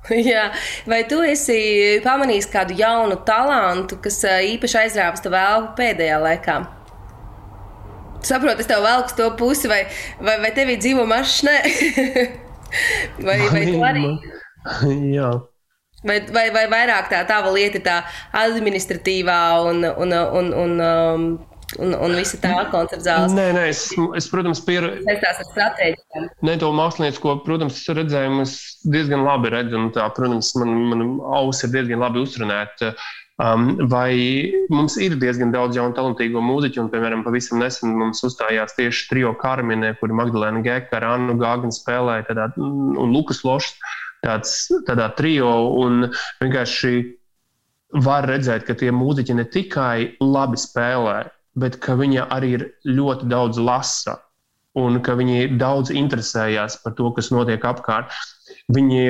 Jā. 0.31 0.49
Vai 0.91 1.03
tu 1.09 1.23
esi 1.25 2.01
pamanījis 2.05 2.49
kādu 2.53 2.77
jaunu 2.79 3.17
talantu, 3.27 3.99
kas 4.05 4.21
īpaši 4.25 4.81
aizrāvis 4.85 5.25
tev 5.25 5.37
vēl 5.37 5.69
pēdējā 5.79 6.19
laikā? 6.21 6.59
Saprotu, 8.25 8.65
es 8.65 8.69
tev 8.69 8.85
velku 8.85 9.17
to 9.17 9.31
pusi, 9.37 9.69
vai, 9.69 9.83
vai, 10.21 10.39
vai 10.41 10.53
tev 10.57 10.71
ir 10.73 10.81
dzīvo 10.81 11.05
mašīna? 11.09 11.57
vai, 13.27 13.41
vai 13.53 13.65
tu 13.69 13.83
arī? 13.85 14.07
Jā. 15.17 15.33
Vai, 16.05 16.19
vai, 16.33 16.49
vai 16.53 16.65
vairāk 16.69 17.09
tā 17.09 17.23
tava 17.29 17.49
lieta 17.53 17.81
tā 17.85 17.97
administratīvā 18.37 19.41
un, 19.71 19.87
un, 19.89 20.13
un, 20.13 20.51
un 20.65 20.83
um, 20.85 21.23
un, 21.79 21.95
un 21.97 22.15
visa 22.19 22.39
tā 22.43 22.53
koncerta 22.73 23.03
zāles. 23.05 23.35
Nē, 23.37 23.49
nē, 23.57 23.65
es, 23.73 23.87
es 24.19 24.29
protams, 24.33 24.63
pieredzēju. 24.67 25.09
Es 25.11 25.21
tās 25.23 25.43
ar 25.43 25.51
stratēģiem. 25.51 26.31
Nē, 26.47 26.57
to 26.63 26.71
māksliniecisko, 26.77 27.37
protams, 27.47 27.83
redzējumu 27.99 28.45
es 28.45 28.57
diezgan 28.85 29.27
labi 29.27 29.53
redzu, 29.55 29.79
un 29.81 29.93
tā, 29.97 30.07
protams, 30.17 30.55
man, 30.61 30.75
man 30.93 31.05
auss 31.41 31.67
ir 31.67 31.75
diezgan 31.75 32.05
labi 32.05 32.25
uzrunēta. 32.25 32.95
Um, 33.43 33.73
vai 33.91 34.15
mums 34.71 34.95
ir 35.03 35.17
diezgan 35.19 35.51
daudz 35.51 35.75
jaunu, 35.75 35.97
talantīgo 35.97 36.39
mūziķu, 36.45 36.85
un, 36.85 36.91
piemēram, 36.93 37.25
pavisam 37.27 37.59
nesen 37.59 37.97
mums 37.99 38.23
uzstājās 38.23 38.77
tieši 38.77 39.09
trio 39.11 39.33
Karminē, 39.41 39.97
kur 39.99 40.15
Magdalēna 40.15 40.63
Geka 40.63 41.01
ar 41.01 41.09
Annu 41.17 41.35
Gāganu 41.41 41.75
spēlēja, 41.75 42.29
tādā, 42.29 42.47
un 42.55 43.11
Lukas 43.11 43.43
Lošs 43.43 43.75
tāds, 44.25 44.55
tādā 44.87 45.09
trio, 45.19 45.51
un 45.83 46.07
vienkārši 46.45 46.95
var 48.07 48.27
redzēt, 48.31 48.69
ka 48.69 48.79
tie 48.79 48.91
mūziķi 48.95 49.37
ne 49.39 49.47
tikai 49.51 49.97
labi 50.23 50.59
spēlē, 50.61 51.19
bet 51.59 51.79
ka 51.83 51.97
viņi 51.99 52.23
arī 52.27 52.55
ir 52.59 52.65
ļoti 52.89 53.29
daudz 53.31 53.61
lasa 53.63 54.19
un 54.79 54.99
ka 55.07 55.15
viņi 55.19 55.55
daudz 55.59 55.93
interesējās 55.95 56.81
par 56.83 56.97
to, 56.99 57.11
kas 57.15 57.31
notiek 57.35 57.63
apkārt. 57.65 58.11
Viņi, 58.73 59.01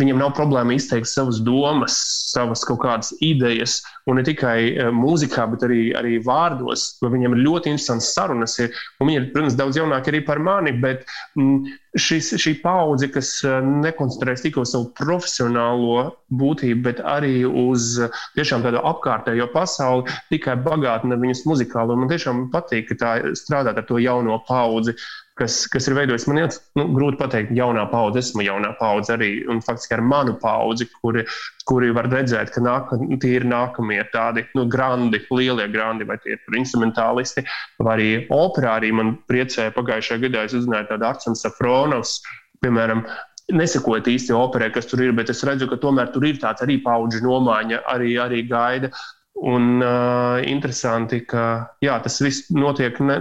viņiem 0.00 0.16
nav 0.16 0.30
problēma 0.32 0.72
izteikt 0.78 1.10
savas 1.10 1.36
domas, 1.44 1.92
savas 2.32 2.62
kaut 2.64 2.80
kādas 2.86 3.10
idejas, 3.20 3.82
un 4.08 4.16
ne 4.16 4.22
tikai 4.24 4.56
eh, 4.70 4.86
mūzikā, 4.96 5.44
bet 5.52 5.66
arī, 5.66 5.80
arī 5.98 6.14
vārdos. 6.24 6.86
Viņiem 7.04 7.36
ir 7.36 7.42
ļoti 7.44 7.74
interesants 7.74 8.14
sarunas. 8.16 8.56
Ir, 8.64 8.72
viņi 9.02 9.18
ir, 9.18 9.26
protams, 9.34 9.58
daudz 9.58 9.76
jaunāki 9.76 10.08
arī 10.08 10.22
par 10.24 10.40
mani, 10.40 10.72
bet 10.80 11.04
mm, 11.36 11.74
šis, 12.00 12.30
šī 12.40 12.54
paudze, 12.62 13.10
kas 13.12 13.34
eh, 13.44 13.58
nekoncentrēs 13.84 14.46
tikai 14.46 14.64
uz 14.64 14.72
savu 14.72 14.88
profesionālo 14.96 16.06
būtību, 16.32 16.80
bet 16.88 17.04
arī 17.04 17.42
uz 17.44 17.98
tiešām 18.38 18.64
tādu 18.64 18.80
apkārtējo 18.88 19.50
pasauli, 19.52 20.16
tikai 20.32 20.56
bagātina 20.64 21.20
viņus 21.20 21.44
muzikāli. 21.50 22.00
Man 22.00 22.08
tiešām 22.08 22.46
patīk, 22.56 22.88
ka 22.94 23.00
tā 23.04 23.12
strādāt 23.36 23.84
ar 23.84 23.84
to 23.84 24.00
jauno 24.00 24.40
paudzi 24.48 24.96
kas, 25.38 25.56
kas 25.70 25.88
ir 25.88 25.96
veidojis. 25.98 26.26
Man 26.30 26.40
ir 26.40 26.48
nu, 26.78 26.86
grūti 26.94 27.18
pateikt, 27.20 27.52
jaunā 27.56 27.84
paudze, 27.90 28.22
esmu 28.22 28.44
jaunā 28.46 28.72
paudze 28.78 29.14
arī, 29.16 29.30
un 29.50 29.62
faktiski 29.64 29.96
ar 29.96 30.04
manu 30.06 30.36
paudzi, 30.42 30.86
kuri, 31.00 31.24
kuri 31.68 31.90
var 31.96 32.08
redzēt, 32.12 32.52
ka 32.54 32.62
nāk, 32.64 32.94
tie 33.22 33.34
ir 33.40 33.48
nākamie 33.50 34.00
tādi 34.14 34.46
nu, 34.58 34.66
grandi, 34.70 35.22
lielie 35.34 35.68
grandi, 35.72 36.06
vai 36.08 36.18
tie 36.22 36.36
ir 36.38 36.58
instrumentālisti, 36.60 37.46
vai 37.82 37.98
arī 37.98 38.08
operā. 38.34 38.78
Arī 38.78 38.94
man 38.94 39.14
priecēja 39.30 39.74
pagājušajā 39.76 40.26
gadā, 40.26 40.48
es 40.48 40.56
uzzināju 40.58 40.90
tādu 40.92 41.08
Artsons 41.10 41.44
Safronovs, 41.46 42.18
piemēram, 42.64 43.04
nesakot 43.52 44.06
īsti 44.08 44.32
operē, 44.36 44.70
kas 44.72 44.88
tur 44.88 45.02
ir, 45.04 45.12
bet 45.16 45.30
es 45.32 45.42
redzu, 45.44 45.68
ka 45.68 45.76
tomēr 45.80 46.12
tur 46.14 46.24
ir 46.24 46.38
tāds 46.40 46.64
arī 46.64 46.78
paudžu 46.84 47.20
nomaiņa, 47.26 47.82
arī, 47.92 48.14
arī 48.22 48.40
gaida. 48.48 48.90
Un 49.34 49.82
uh, 49.82 50.38
interesanti, 50.46 51.24
ka 51.26 51.74
jā, 51.82 51.96
tas 52.04 52.20
viss 52.22 52.52
notiek 52.54 53.00
ne, 53.02 53.16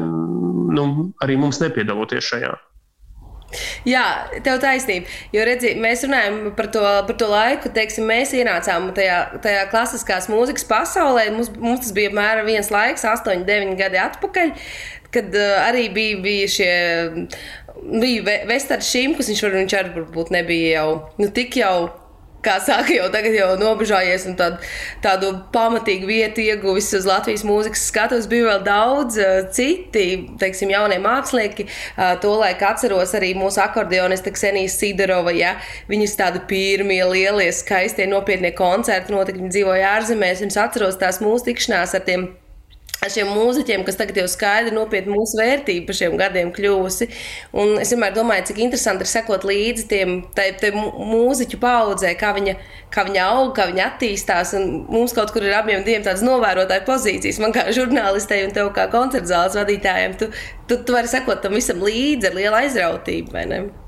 nu, 0.78 0.86
arī 1.26 1.40
mums 1.42 1.58
nepiedaloties 1.64 2.28
šajā. 2.30 2.54
Jā, 3.86 4.04
tev 4.46 4.60
taisnība. 4.64 5.10
Jo 5.34 5.46
redzi, 5.48 5.74
mēs 5.82 6.04
runājam 6.06 6.38
par 6.58 6.70
to, 6.74 6.84
par 7.08 7.18
to 7.20 7.30
laiku, 7.30 7.72
teiksim, 7.74 8.06
mēs 8.10 8.34
ienācām 8.38 8.92
tajā, 8.98 9.18
tajā 9.44 9.66
klasiskās 9.74 10.30
mūzikas 10.32 10.66
pasaulē. 10.70 11.28
Mums, 11.36 11.52
mums 11.58 11.84
tas 11.86 11.96
bija 11.96 12.12
apmēram 12.14 12.50
viens 12.50 12.72
laiks, 12.74 13.06
8, 13.10 13.46
9 13.50 13.76
gadi 13.80 14.02
atpakaļ, 14.02 14.54
kad 15.14 15.34
uh, 15.38 15.58
arī 15.68 15.90
bija, 15.94 16.22
bija 16.24 16.54
šie. 16.60 16.72
Bija 17.84 18.46
Vestars 18.48 18.88
Šimkus, 18.88 19.28
viņš, 19.34 19.74
varbūt 19.98 20.30
nebija 20.32 20.78
jau 20.78 20.90
nu, 21.20 21.28
tik 21.36 21.58
jau 21.60 21.90
kā 22.44 22.58
saka, 22.64 22.92
jau 22.94 23.08
tagad 23.14 23.36
jau 23.38 23.50
nobežājies 23.60 24.28
un 24.30 24.38
tādu, 24.40 24.60
tādu 25.04 25.32
pamatīgu 25.54 26.10
vietu 26.10 26.44
ieguvis 26.44 26.92
uz 26.98 27.08
Latvijas 27.10 27.46
mūzikas 27.48 27.88
skatuves. 27.90 28.30
Bija 28.32 28.52
vēl 28.52 28.66
daudz 28.68 29.20
uh, 29.22 29.40
citi, 29.54 30.06
teiksim, 30.42 30.74
jaunie 30.74 31.00
mākslinieki. 31.04 31.68
Uh, 31.68 32.14
Tolaik 32.24 32.64
atceros 32.68 33.16
arī 33.18 33.34
mūsu 33.38 33.64
akordeonista 33.64 34.34
Ksenijas 34.34 34.78
Sidorova, 34.82 35.34
ja 35.36 35.56
viņas 35.92 36.18
tādi 36.20 36.44
pirmie 36.50 37.02
lielie, 37.10 37.50
skaistie, 37.56 38.08
nopietnie 38.10 38.54
koncerti 38.58 39.16
notika, 39.16 39.42
viņi 39.42 39.54
dzīvoja 39.58 39.98
ārzemēs, 39.98 40.46
es 40.46 40.60
atceros 40.60 41.00
tās 41.02 41.22
mūsu 41.24 41.52
tikšanās 41.52 41.98
ar 41.98 42.08
tiem 42.08 42.32
šiem 43.12 43.30
mūziķiem, 43.34 43.84
kas 43.88 43.98
tagad 44.00 44.20
jau 44.22 44.28
skaidri 44.32 44.74
nopietni 44.76 45.16
mūsu 45.16 45.40
vērtību 45.40 45.88
par 45.90 45.98
šiem 45.98 46.16
gadiem 46.20 46.52
kļuvusi. 46.56 47.10
Un 47.60 47.76
es 47.82 47.94
vienmēr 47.94 48.16
domāju, 48.16 48.48
cik 48.52 48.64
interesanti 48.66 49.06
ir 49.06 49.12
sekot 49.12 49.48
līdzi 49.48 49.88
tiem 49.92 50.16
tai, 50.38 50.50
tai 50.62 50.72
mūziķu 50.76 51.60
paudzē, 51.64 52.16
kā 52.20 52.34
viņa, 52.38 52.56
kā 52.94 53.06
viņa 53.10 53.28
aug, 53.36 53.54
kā 53.58 53.68
viņa 53.72 53.86
attīstās. 53.92 54.56
Un 54.60 54.84
mums 54.94 55.16
kaut 55.18 55.36
kur 55.36 55.46
ir 55.46 55.56
abiem 55.58 55.86
diviem 55.86 56.06
tādas 56.06 56.26
novērotāju 56.26 56.88
pozīcijas. 56.90 57.42
Man 57.44 57.56
kā 57.56 57.68
žurnālistei 57.76 58.44
un 58.48 58.56
tev 58.56 58.74
kā 58.76 58.90
koncerta 58.94 59.34
zāles 59.36 59.60
vadītājiem, 59.60 60.20
tu, 60.20 60.32
tu, 60.68 60.80
tu 60.80 60.98
vari 60.98 61.12
sekot 61.12 61.44
tam 61.44 61.58
visam 61.60 61.84
līdzi 61.84 62.32
ar 62.32 62.38
lielu 62.40 62.62
aizrautību. 62.64 63.83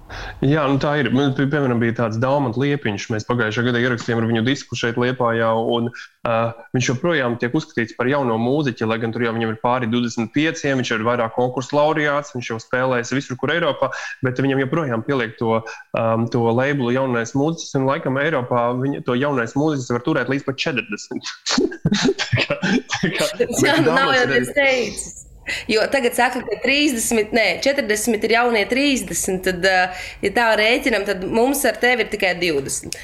Jā, 0.45 0.65
nu 0.69 0.77
tā 0.81 0.91
ir. 1.01 1.09
Man, 1.15 1.31
piemēram, 1.33 1.79
bija 1.81 1.95
tāds 1.97 2.19
Dāmas 2.21 2.59
liepiņš. 2.61 3.07
Mēs 3.13 3.25
pagājušajā 3.25 3.69
gadā 3.69 3.81
ierakstījām 3.81 4.21
ar 4.21 4.27
viņu 4.29 4.43
disku 4.45 4.77
šeit, 4.77 4.99
Lietpājā. 5.01 5.49
Un, 5.75 5.89
uh, 5.89 6.67
viņš 6.75 6.89
joprojām 6.91 7.37
tiek 7.41 7.55
uzskatīts 7.57 7.97
par 7.97 8.09
jauno 8.11 8.37
mūziķi, 8.41 8.85
lai 8.89 8.99
gan 9.01 9.15
tur 9.15 9.25
jau 9.25 9.33
viņam 9.35 9.55
ir 9.55 9.59
pāri 9.63 9.89
25, 9.89 10.61
viņš 10.81 10.93
ir 10.93 11.07
vairāk 11.07 11.33
konkursu 11.37 11.79
laureāts, 11.79 12.35
viņš 12.35 12.51
jau 12.53 12.59
spēlējis 12.61 13.15
visur, 13.17 13.39
kur 13.41 13.55
Eiropā, 13.55 13.89
bet 14.25 14.41
viņam 14.45 14.61
joprojām 14.65 15.05
pieliek 15.07 15.35
to, 15.41 15.61
um, 15.97 16.29
to 16.29 16.45
labelu 16.45 16.93
jaunais 16.99 17.33
mūziķis. 17.37 17.75
Un 17.81 17.89
laikam 17.89 18.21
Eiropā 18.21 18.67
viņa, 18.83 19.01
to 19.09 19.17
jaunais 19.17 19.57
mūziķis 19.57 19.93
var 19.97 20.05
turēt 20.05 20.33
līdz 20.33 20.49
pat 20.51 20.61
40. 20.67 21.33
tā 22.21 22.43
kā, 22.43 22.59
tā 22.93 23.15
kā, 23.17 23.31
Jā, 23.65 23.79
nav 23.81 24.13
jau 24.13 24.25
tas 24.35 24.53
teicis. 24.53 25.24
Jo 25.71 25.85
tagad 25.91 26.17
saka, 26.17 26.41
ka 26.45 26.59
30, 26.63 27.33
nē, 27.35 27.47
40 27.65 28.27
ir 28.27 28.35
jaunie 28.37 28.65
30. 28.69 29.41
Tad, 29.45 29.65
eh, 29.69 30.05
ja 30.25 30.33
tā 30.35 30.49
rēķinam, 30.59 31.05
tad 31.07 31.25
mums 31.29 31.63
ar 31.69 31.77
tevi 31.81 32.05
ir 32.05 32.11
tikai 32.13 32.35
20. 32.41 32.97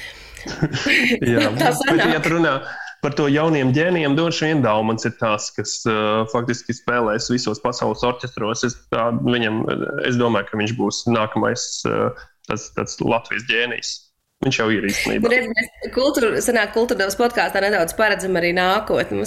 Jā, 1.32 1.50
tas 1.62 1.82
ir. 1.86 2.02
Ja 2.02 2.22
runā 2.26 2.56
par 3.02 3.16
to 3.18 3.26
jauniem 3.30 3.72
ģēnijiem, 3.74 4.14
droši 4.14 4.46
vien 4.46 4.60
Daumans 4.62 5.06
ir 5.08 5.16
tās, 5.18 5.48
kas 5.56 5.80
uh, 5.90 6.22
faktiski 6.30 6.74
spēlēs 6.76 7.26
visos 7.32 7.58
pasaules 7.62 8.04
orķestros. 8.06 8.62
Es, 8.68 8.76
tā, 8.94 9.08
viņam, 9.26 9.64
es 10.06 10.18
domāju, 10.20 10.52
ka 10.52 10.60
viņš 10.60 10.76
būs 10.78 11.02
nākamais 11.10 11.66
uh, 11.90 12.24
tas, 12.46 12.70
tas 12.78 12.98
Latvijas 13.02 13.48
ģēnijs. 13.50 13.94
Viņš 14.42 14.58
jau 14.58 14.68
ir 14.74 14.86
īstenībā. 14.86 15.30
Mēs 15.30 15.90
kultūra, 15.94 16.34
senāk 16.42 16.72
kultūras 16.74 17.18
podkāstā 17.18 17.62
nedaudz 17.62 17.94
paredzam 17.98 18.38
arī 18.38 18.50
nākotni. 18.56 19.26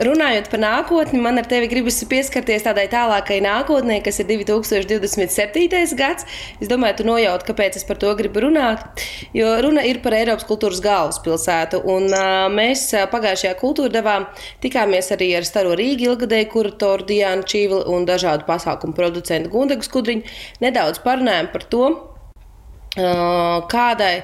Runājot 0.00 0.46
par 0.48 0.60
nākotni, 0.62 1.18
man 1.20 1.36
ar 1.36 1.44
tevi 1.44 1.66
gribas 1.68 1.98
pieskarties 2.08 2.64
tādai 2.64 2.86
tālākai 2.90 3.36
nākotnē, 3.44 3.98
kas 4.02 4.22
ir 4.22 4.30
2027. 4.30 5.92
gads. 5.98 6.24
Es 6.64 6.70
domāju, 6.70 6.96
tu 7.02 7.04
nojauti, 7.06 7.44
kāpēc 7.50 7.76
es 7.76 7.84
par 7.84 8.00
to 8.00 8.14
gribu 8.16 8.40
runāt. 8.46 9.04
Jo 9.36 9.50
runa 9.62 9.84
ir 9.84 10.00
par 10.02 10.16
Eiropas 10.16 10.48
kultūras 10.48 10.80
galvaspilsētu. 10.82 11.82
Un, 11.92 12.08
uh, 12.08 12.46
mēs 12.52 12.86
pagājušajā 13.12 13.52
kultūra 13.60 13.92
devām 13.98 14.26
tikāmies 14.64 15.12
arī 15.12 15.28
ar 15.36 15.46
Staro 15.46 15.76
Rīgas 15.76 16.14
ilgadēju 16.14 16.48
kuratoru 16.56 17.06
Diānu 17.12 17.44
Čīvili 17.52 17.84
un 17.92 18.08
dažādu 18.08 18.48
pasākumu 18.48 18.96
producentu 18.96 19.52
Gundegu 19.52 19.84
Skudriņu. 19.84 20.24
Nedaudz 20.64 21.04
parunājam 21.04 21.52
par 21.52 21.68
to, 21.68 21.92
uh, 21.92 23.60
kādai 23.68 24.16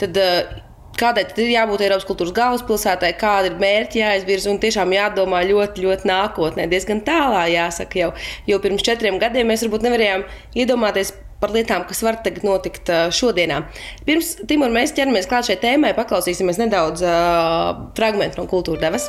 tad. 0.00 0.16
Uh, 0.16 0.66
Kādai 0.98 1.24
tad 1.28 1.38
ir 1.40 1.52
jābūt 1.54 1.84
Eiropas 1.86 2.06
kultūras 2.08 2.34
galvaspilsētai, 2.36 3.12
kāda 3.20 3.50
ir 3.50 3.56
mērķi 3.62 4.02
jāizvirza 4.02 4.50
un 4.52 4.60
tiešām 4.60 4.92
jādomā 4.96 5.40
ļoti, 5.48 5.86
ļoti 5.86 6.10
nākotnē, 6.10 6.66
diezgan 6.70 7.00
tālā 7.06 7.46
jāsaka 7.52 8.02
jau. 8.02 8.12
Jo 8.50 8.60
pirms 8.60 8.84
četriem 8.84 9.20
gadiem 9.22 9.48
mēs 9.48 9.64
varbūt 9.64 9.86
nevarējām 9.86 10.26
iedomāties 10.60 11.14
par 11.40 11.54
lietām, 11.56 11.86
kas 11.88 12.02
var 12.04 12.20
tagad 12.24 12.44
notikt 12.44 12.92
šodienā. 13.16 13.62
Pirms 14.04 14.34
Timur 14.50 14.72
mēs 14.74 14.92
ķeramies 14.96 15.30
klāt 15.30 15.48
šai 15.48 15.60
tēmai, 15.62 15.96
paklausīsimies 15.96 16.60
nedaudz 16.60 17.06
uh, 17.06 17.86
fragment 17.96 18.36
no 18.36 18.48
kultūra 18.50 18.90
devas. 18.90 19.08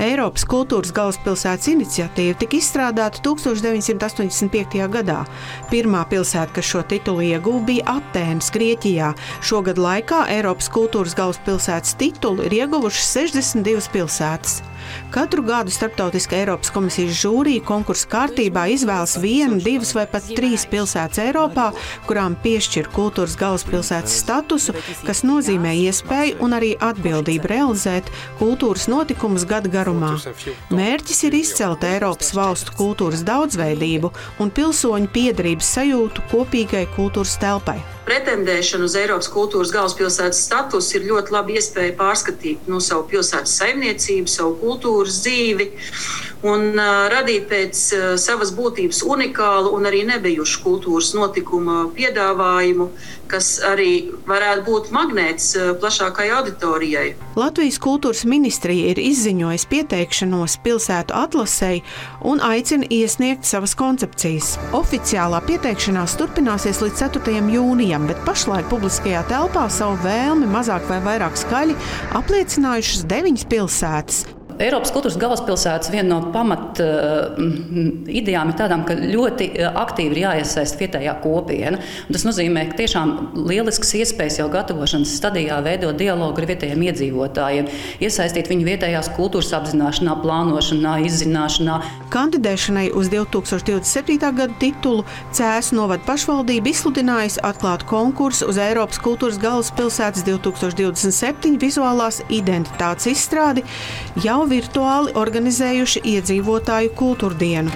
Eiropas 0.00 0.46
kultūras 0.48 0.92
galvaspilsētas 0.96 1.68
iniciatīva 1.74 2.38
tika 2.40 2.56
izstrādāta 2.56 3.20
1985. 3.26 4.80
gadā. 4.92 5.20
Pirmā 5.70 6.02
pilsēta, 6.08 6.54
kas 6.56 6.70
šo 6.72 6.82
titulu 6.88 7.26
ieguva, 7.28 7.60
bija 7.68 7.98
Atēnas, 7.98 8.48
Grieķijā. 8.54 9.12
Šogad 9.44 9.80
laikā 9.82 10.24
Eiropas 10.32 10.72
kultūras 10.72 11.16
galvaspilsētas 11.18 11.96
titulu 12.00 12.48
ir 12.48 12.62
ieguvušas 12.62 13.12
62 13.20 13.92
pilsētas. 13.92 14.62
Katru 15.12 15.42
gadu 15.44 15.68
Startautiskā 15.68 16.38
Eiropas 16.40 16.70
komisijas 16.72 17.18
žūrija 17.20 17.60
konkursu 17.68 18.08
kārtībā 18.08 18.62
izvēlas 18.72 19.18
vienu, 19.20 19.58
divas 19.60 19.90
vai 19.92 20.06
pat 20.08 20.24
trīs 20.32 20.64
pilsētas 20.72 21.20
Eiropā, 21.26 21.66
kurām 22.06 22.32
piešķir 22.40 22.88
kultūras 22.94 23.36
galvaspilsētas 23.36 24.16
statusu, 24.22 24.72
kas 25.04 25.20
nozīmē 25.28 25.74
iespēju 25.82 26.40
un 26.40 26.56
arī 26.56 26.72
atbildību 26.88 27.52
realizēt 27.52 28.08
kultūras 28.40 28.88
notikumus 28.88 29.44
gada 29.44 29.68
garumā. 29.74 30.14
Mērķis 30.72 31.24
ir 31.28 31.40
izcelt 31.42 31.84
Eiropas 31.84 32.32
valstu 32.32 32.72
kultūras 32.80 33.20
daudzveidību 33.28 34.14
un 34.40 34.56
pilsoņu 34.56 35.12
piedarības 35.12 35.74
sajūtu 35.76 36.24
kopīgai 36.32 36.86
kultūras 36.96 37.36
telpai 37.42 37.82
pretendēšana 38.06 38.88
uz 38.88 38.96
Eiropas 38.98 39.30
kultūras 39.32 39.72
galvaspilsētas 39.74 40.42
statusu 40.46 40.98
ir 40.98 41.08
ļoti 41.10 41.34
laba 41.34 41.54
iespēja 41.56 41.94
pārskatīt 41.98 42.68
nu, 42.70 42.80
savu 42.82 43.06
pilsētas 43.12 43.54
saimniecību, 43.60 44.30
savu 44.30 44.56
kultūras 44.62 45.22
dzīvi. 45.24 45.68
Un 46.42 46.74
uh, 46.74 47.06
radīt 47.12 47.46
pēc 47.50 47.80
uh, 47.94 48.04
savas 48.20 48.52
būtības 48.56 49.02
unikālu 49.06 49.72
un 49.76 49.86
arī 49.88 50.02
nebijušu 50.08 50.62
kultūras 50.64 51.12
notikuma 51.14 51.86
piedāvājumu, 51.94 52.88
kas 53.30 53.54
arī 53.64 54.10
varētu 54.28 54.64
būt 54.66 54.90
magnēts 54.94 55.52
uh, 55.56 55.70
plašākai 55.78 56.28
auditorijai. 56.34 57.12
Latvijas 57.38 57.78
kultūras 57.82 58.24
ministrija 58.28 58.90
ir 58.92 59.00
izziņojusi 59.00 59.70
pieteikšanos 59.70 60.58
pilsētu 60.66 61.16
atlasēji 61.16 61.84
un 62.28 62.42
aicina 62.44 62.90
iesniegt 62.90 63.46
savas 63.48 63.76
koncepcijas. 63.78 64.56
Oficiālā 64.76 65.40
pieteikšanās 65.46 66.18
turpināsies 66.20 66.82
līdz 66.82 67.06
4. 67.06 67.38
jūnijam, 67.54 68.10
bet 68.10 68.20
pašlaik 68.26 68.68
publiskajā 68.72 69.24
telpā 69.30 69.68
savu 69.72 69.96
vēlmi 70.04 70.50
mazāk 70.50 70.90
vai 70.90 71.00
vairāk 71.06 71.38
skaļi 71.38 71.78
apliecinājušas 72.18 73.06
deviņas 73.08 73.50
pilsētas. 73.52 74.24
Eiropas 74.62 74.92
kultūras 74.94 75.18
galvaspilsētas 75.18 75.90
viena 75.90 76.08
no 76.12 76.32
pamat 76.34 76.80
uh, 76.82 77.38
idejām 78.10 78.52
ir 78.52 78.58
tādām, 78.58 78.84
ka 78.86 78.94
ļoti 78.96 79.48
eh, 79.56 79.66
aktīvi 79.66 80.14
ir 80.14 80.20
jāiesaist 80.22 80.78
vietējā 80.80 81.14
kopiena. 81.22 81.80
Un 82.06 82.16
tas 82.16 82.24
nozīmē, 82.26 82.64
ka 82.70 82.78
tiešām 82.82 83.12
lielisks 83.48 83.94
iespējas 83.98 84.38
jau 84.40 84.48
gatavošanas 84.52 85.14
stadijā 85.18 85.58
veidot 85.64 85.98
dialogu 85.98 86.42
ar 86.42 86.48
vietējiem 86.52 86.84
iedzīvotājiem, 86.90 87.70
iesaistīt 88.04 88.50
viņu 88.52 88.68
vietējās 88.68 89.10
kultūras 89.16 89.52
apzināšanā, 89.58 90.16
plānošanā, 90.22 90.94
izzināšanā. 91.08 91.78
Kandidēšanai 92.12 92.88
uz 92.98 93.10
2027. 93.12 94.18
gada 94.20 94.48
titulu 94.60 95.06
Cēsu 95.34 95.78
novada 95.78 96.04
pašvaldība 96.06 96.70
izsludinājusi 96.72 97.42
atklātu 97.46 97.88
konkursu 97.90 98.50
uz 98.52 98.60
Eiropas 98.60 99.00
kultūras 99.02 99.40
galvaspilsētas 99.42 100.26
2027 100.28 101.58
vizuālās 101.62 102.20
identitātes 102.30 103.08
izstrādi 103.14 103.64
jau 104.22 104.42
virtuāli 104.52 105.16
organizējuši 105.18 106.04
iedzīvotāju 106.12 106.92
kultūrdienu. 106.98 107.72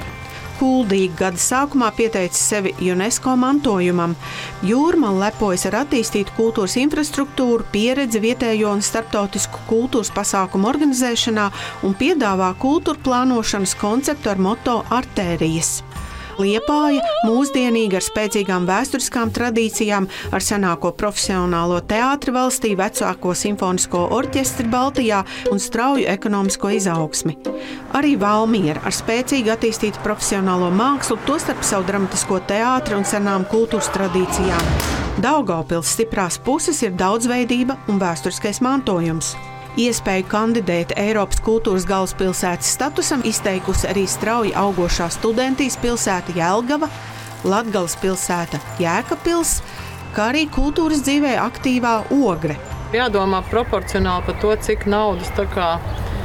Kuldīgi 0.57 1.13
gada 1.19 1.41
sākumā 1.41 1.91
pieteicis 1.99 2.41
sevi 2.49 2.71
UNESCO 2.81 3.35
mantojumam. 3.37 4.15
Jūrmāla 4.65 5.27
lepojas 5.27 5.67
ar 5.69 5.83
attīstītu 5.83 6.33
kultūras 6.39 6.79
infrastruktūru, 6.81 7.67
pieredzi 7.75 8.23
vietējo 8.25 8.73
un 8.73 8.81
starptautisku 8.85 9.67
kultūras 9.69 10.13
pasākumu 10.17 10.71
organizēšanā 10.73 11.51
un 11.85 11.97
piedāvā 12.01 12.55
kultūra 12.63 13.05
plānošanas 13.05 13.77
konceptu 13.83 14.33
ar 14.33 14.41
moto 14.49 14.81
Artērijas. 14.97 15.83
Liepāja 16.37 17.01
mūsdienīga 17.25 17.97
ar 18.01 18.05
spēcīgām 18.05 18.67
vēsturiskām 18.69 19.33
tradīcijām, 19.33 20.09
ar 20.37 20.45
senāko 20.45 20.93
profesionālo 20.99 21.79
teātri 21.89 22.35
valstī, 22.37 22.75
vecāko 22.77 23.33
simfonisko 23.33 24.03
orķestri 24.19 24.69
Baltijā 24.73 25.23
un 25.53 25.63
strauju 25.63 26.05
ekonomisko 26.13 26.75
izaugsmi. 26.77 27.39
Arī 27.97 28.15
Valmiera 28.21 28.85
ar 28.85 28.93
spēcīgi 28.93 29.55
attīstītu 29.57 30.05
profesionālo 30.05 30.69
mākslu, 30.77 31.19
tostarp 31.29 31.65
savu 31.65 31.89
dramatisko 31.89 32.43
teātri 32.51 32.99
un 32.99 33.09
senām 33.09 33.49
kultūras 33.49 33.89
tradīcijām. 33.97 34.73
Daugaupils 35.25 35.97
stiprās 35.97 36.37
puses 36.45 36.83
ir 36.85 36.97
daudzveidība 37.01 37.81
un 37.89 38.03
vēsturiskais 38.03 38.61
mantojums. 38.61 39.33
Iespēju 39.77 40.25
kandidēt 40.33 40.95
Eiropas 40.97 41.43
kultūras 41.45 41.85
galvaspilsētas 41.85 42.71
statusam 42.79 43.21
izteikusi 43.29 43.85
arī 43.91 44.07
strauji 44.09 44.55
augošā 44.57 45.11
studentīs 45.13 45.77
pilsēta 45.83 46.33
Jelgava, 46.33 46.89
Latgales 47.45 47.99
pilsēta 48.01 48.57
Jēkabpils, 48.81 49.59
kā 50.17 50.31
arī 50.31 50.47
kultūras 50.49 51.05
dzīvē 51.05 51.35
aktīvā 51.43 51.93
Ogre. 52.17 52.57
Jādomā 52.97 53.43
proporcionāli 53.51 54.25
par 54.31 54.41
to, 54.41 54.57
cik 54.65 54.89
naudas 54.89 55.29
iztērēt 55.37 56.16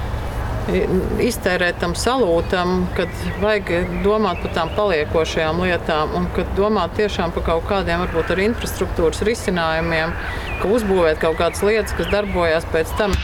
tam 1.81 1.95
salūtam, 1.97 2.85
kad 2.95 3.09
vajag 3.41 4.01
domāt 4.05 4.41
par 4.43 4.53
tām 4.55 4.69
paliekošajām 4.77 5.61
lietām 5.65 6.15
un 6.17 6.27
kad 6.35 6.51
domāt 6.57 6.93
tiešām 6.99 7.33
par 7.35 7.43
kaut 7.47 7.65
kādiem 7.69 8.03
varbūt 8.05 8.31
ar 8.35 8.43
infrastruktūras 8.45 9.23
risinājumiem, 9.27 10.13
ka 10.61 10.69
uzbūvēt 10.69 11.19
kaut 11.23 11.39
kādas 11.41 11.63
lietas, 11.65 11.95
kas 11.97 12.11
darbojas 12.13 12.67
pēc 12.71 12.93
tam. 12.99 13.15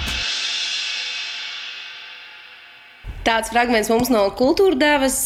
Tāds 3.28 3.52
fragments 3.52 3.89
mums 3.91 4.08
no 4.08 4.21
kultūra 4.39 4.78
devas. 4.80 5.17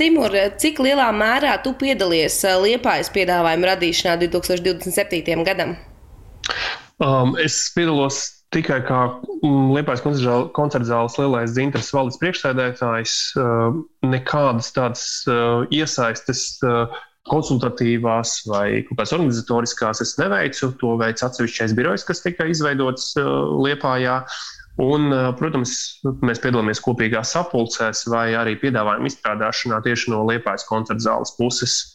Timur, 0.00 0.32
cik 0.56 0.78
lielā 0.80 1.10
mērā 1.12 1.58
tu 1.60 1.74
piedalies 1.76 2.38
Liepājas 2.64 3.12
piedāvājuma 3.12 3.74
radīšanā 3.74 4.16
2027. 4.22 5.44
gadam? 5.44 5.76
Um, 7.02 7.36
es 7.36 7.68
piedalos 7.74 8.33
tikai 8.54 8.80
kā 8.86 9.00
mm, 9.42 9.72
Liepais 9.74 10.02
koncerta 10.04 10.86
zāles 10.88 11.18
lielais 11.20 11.54
dzintars 11.54 11.90
valdes 11.94 12.18
priekšsēdētājs, 12.22 13.16
uh, 13.40 13.76
nekādas 14.06 14.70
tādas 14.76 15.04
uh, 15.28 15.66
iesaistes 15.74 16.46
uh, 16.64 16.94
konsultatīvās 17.30 18.42
vai 18.50 18.82
kaut 18.84 18.98
kādas 18.98 19.14
organizatoriskās 19.16 20.02
es 20.04 20.16
neveicu. 20.20 20.72
To 20.82 20.96
veids 21.00 21.24
atsevišķais 21.24 21.76
birojs, 21.76 22.04
kas 22.08 22.22
tika 22.24 22.46
izveidots 22.50 23.14
Liepājā. 23.16 24.20
Un, 24.84 25.06
protams, 25.38 25.72
mēs 26.26 26.40
piedalāmies 26.42 26.82
kopīgās 26.82 27.32
sapulcēs 27.36 28.08
vai 28.10 28.32
arī 28.34 28.56
piedāvājumu 28.58 29.06
izstrādāšanā 29.06 29.78
tieši 29.86 30.10
no 30.10 30.24
Liepājas 30.26 30.66
koncerta 30.66 31.06
zāles 31.06 31.32
puses. 31.38 31.93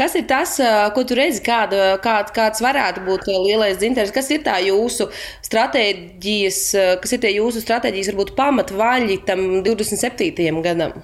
Kas 0.00 0.14
ir 0.16 0.24
tas, 0.24 0.54
ko 0.96 1.02
tu 1.04 1.16
redzi, 1.18 1.42
kāda, 1.44 1.98
kā, 2.00 2.14
kāds 2.32 2.62
varētu 2.64 3.02
būt 3.04 3.26
lielais 3.28 3.76
dzintars? 3.76 4.14
Kas 4.14 4.30
ir 4.32 4.40
tā 4.46 4.56
jūsu 4.64 5.10
stratēģijas, 5.44 6.60
kas 7.02 7.12
ir 7.12 7.20
tie 7.20 7.34
jūsu 7.34 7.60
stratēģijas, 7.60 8.08
varbūt 8.14 8.32
pamatvaļi 8.38 9.18
tam 9.28 9.44
27. 9.66 10.62
gadam? 10.64 10.96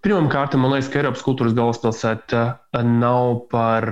Pirmkārt, 0.00 0.56
man 0.56 0.72
liekas, 0.72 0.88
ka 0.88 1.02
Eiropas 1.02 1.26
kultūras 1.26 1.52
galvaspilsēta 1.58 2.46
nav 2.88 3.44
par 3.52 3.84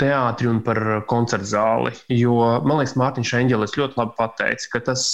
teātri 0.00 0.48
un 0.48 0.62
par 0.64 0.80
koncertu 1.10 1.52
zāli. 1.52 1.92
Jo 2.16 2.38
man 2.64 2.80
liekas, 2.80 2.96
Mārtiņš 2.96 3.34
Enģelis 3.42 3.76
ļoti 3.76 4.00
labi 4.00 4.16
pateica, 4.16 4.70
ka 4.72 4.86
tas, 4.88 5.04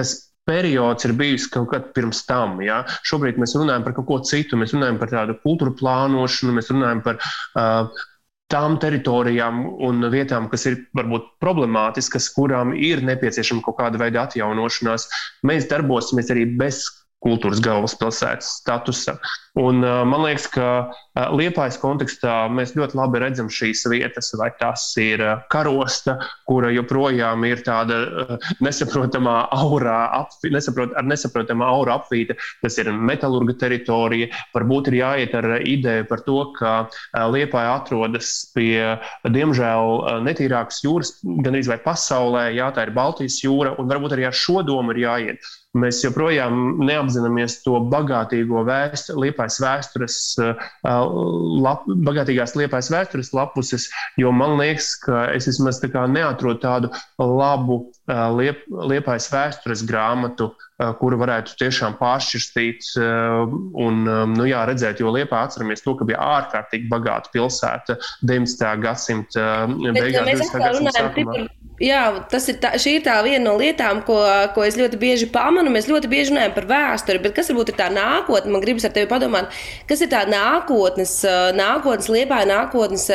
tas 0.00 0.14
periods 0.48 1.06
ir 1.08 1.14
bijis 1.18 1.46
kaut 1.52 1.70
kad 1.72 1.92
pirms 1.96 2.24
tam. 2.28 2.58
Ja? 2.64 2.82
Šobrīd 3.08 3.38
mēs 3.40 3.56
runājam 3.58 3.86
par 3.86 3.96
kaut 3.98 4.08
ko 4.10 4.18
citu, 4.28 4.58
mēs 4.60 4.74
runājam 4.76 4.98
par 5.00 5.12
tādu 5.12 5.38
kultūru 5.44 5.76
plānošanu, 5.80 6.56
mēs 6.58 6.72
runājam 6.72 7.04
par 7.04 7.20
uh, 7.20 8.02
tām 8.52 8.76
teritorijām 8.80 9.62
un 9.86 10.04
vietām, 10.12 10.50
kas 10.52 10.66
ir 10.70 10.82
varbūt 10.96 11.30
problemātiskas, 11.42 12.28
kurām 12.36 12.74
ir 12.76 13.02
nepieciešama 13.06 13.64
kaut 13.64 13.80
kāda 13.80 14.00
veida 14.00 14.26
atjaunošanās. 14.28 15.08
Mēs 15.48 15.70
darbosimies 15.70 16.30
arī 16.34 16.46
bez 16.60 16.84
kultūras 17.24 17.62
galvaspilsētas 17.64 18.58
statusa. 18.60 19.16
Un, 19.54 19.78
man 19.80 20.24
liekas, 20.24 20.48
ka 20.50 20.90
Liepājas 21.30 21.76
kontekstā 21.78 22.48
mēs 22.50 22.72
ļoti 22.74 22.98
labi 22.98 23.20
redzam 23.22 23.46
šīs 23.52 23.84
vietas, 23.86 24.32
vai 24.34 24.48
tas 24.58 24.88
ir 24.98 25.22
karosta, 25.52 26.16
kura 26.50 26.72
joprojām 26.74 27.46
ir 27.46 27.62
tāda 27.62 28.00
nesaprotamā 28.64 29.36
aurā, 29.54 30.00
apvi, 30.18 30.50
nesaprot, 30.56 30.96
ar 30.98 31.06
nesaprotamā 31.06 31.70
aura 31.70 32.00
apvīta, 32.00 32.34
tas 32.64 32.80
ir 32.82 32.90
metālurga 32.90 33.54
teritorija. 33.62 34.32
Varbūt 34.56 34.90
ir 34.90 34.98
jāiet 35.04 35.38
ar 35.38 35.50
ideju 35.62 36.10
par 36.10 36.26
to, 36.26 36.40
ka 36.58 36.76
Liepāja 37.30 37.78
atrodas 37.78 38.34
pie, 38.56 38.98
diemžēl, 39.22 40.24
netīrākas 40.26 40.82
jūras, 40.82 41.14
gan 41.46 41.54
arī 41.54 41.78
pasaulē, 41.86 42.48
jā, 42.58 42.72
tā 42.74 42.88
ir 42.88 42.96
Baltijas 42.96 43.38
jūra, 43.46 43.78
un 43.78 43.86
varbūt 43.86 44.18
arī 44.18 44.26
ar 44.26 44.34
šo 44.34 44.66
domu 44.66 44.96
ir 44.96 45.06
jāiet. 45.06 45.54
Mēs 45.74 46.04
joprojām 46.04 46.84
neapzināmies 46.86 47.56
to 47.64 47.80
bagātīgo 47.90 48.62
vēsturi, 48.68 49.26
liepais 49.26 49.56
vēstures, 49.62 50.18
lap, 50.84 51.88
bagātīgās 52.08 52.54
liepais 52.58 52.92
vēstures 52.94 53.32
lapuses, 53.34 53.88
jo 54.20 54.30
man 54.30 54.54
liekas, 54.60 54.92
ka 55.02 55.26
es 55.34 55.48
vismaz 55.50 55.82
tā 55.82 56.06
neatrodu 56.10 56.62
tādu 56.62 56.92
labu 57.18 57.80
liep, 58.38 58.62
liepais 58.70 59.26
vēstures 59.32 59.82
grāmatu, 59.88 60.52
kuru 60.98 61.18
varētu 61.20 61.54
tiešām 61.60 61.94
pāršķirstīt 62.00 62.94
un 62.98 64.00
nu, 64.34 64.46
jā, 64.48 64.64
redzēt, 64.66 65.02
jo 65.02 65.12
Liepā 65.14 65.44
atceramies 65.46 65.84
to, 65.84 65.94
ka 65.98 66.08
bija 66.08 66.22
ārkārtīgi 66.38 66.90
bagāta 66.90 67.30
pilsēta 67.34 67.98
19. 68.26 68.72
gadsimta 68.82 69.50
beigās. 69.94 70.32
Mēs 70.32 70.50
atkal 70.50 70.80
runājam 70.80 71.12
par 71.14 71.46
Jā, 71.82 72.22
tas 72.30 72.44
ir 72.46 72.60
tā, 72.62 72.70
ir 72.86 73.00
tā 73.02 73.16
viena 73.26 73.48
no 73.48 73.56
lietām, 73.58 74.04
ko, 74.06 74.14
ko 74.54 74.62
es 74.62 74.76
ļoti 74.78 74.98
bieži 75.00 75.26
pamanu. 75.34 75.72
Mēs 75.74 75.88
ļoti 75.90 76.06
bieži 76.06 76.30
runājam 76.30 76.52
par 76.54 76.68
vēsturi, 76.70 77.18
bet 77.24 77.32
kas 77.34 77.48
varbūt 77.50 77.72
ir 77.72 77.76
tā 77.80 77.88
nākotne? 77.90 78.52
Man 78.54 78.62
gribas 78.62 78.86
ar 78.86 78.92
tevi 78.94 79.08
padomāt, 79.10 79.50
kas 79.90 80.04
ir 80.04 80.10
tā 80.12 80.20
nākotnes, 80.30 81.16
nākotnes 81.58 82.06
liepā, 82.14 82.44
nākotnes 82.46 83.08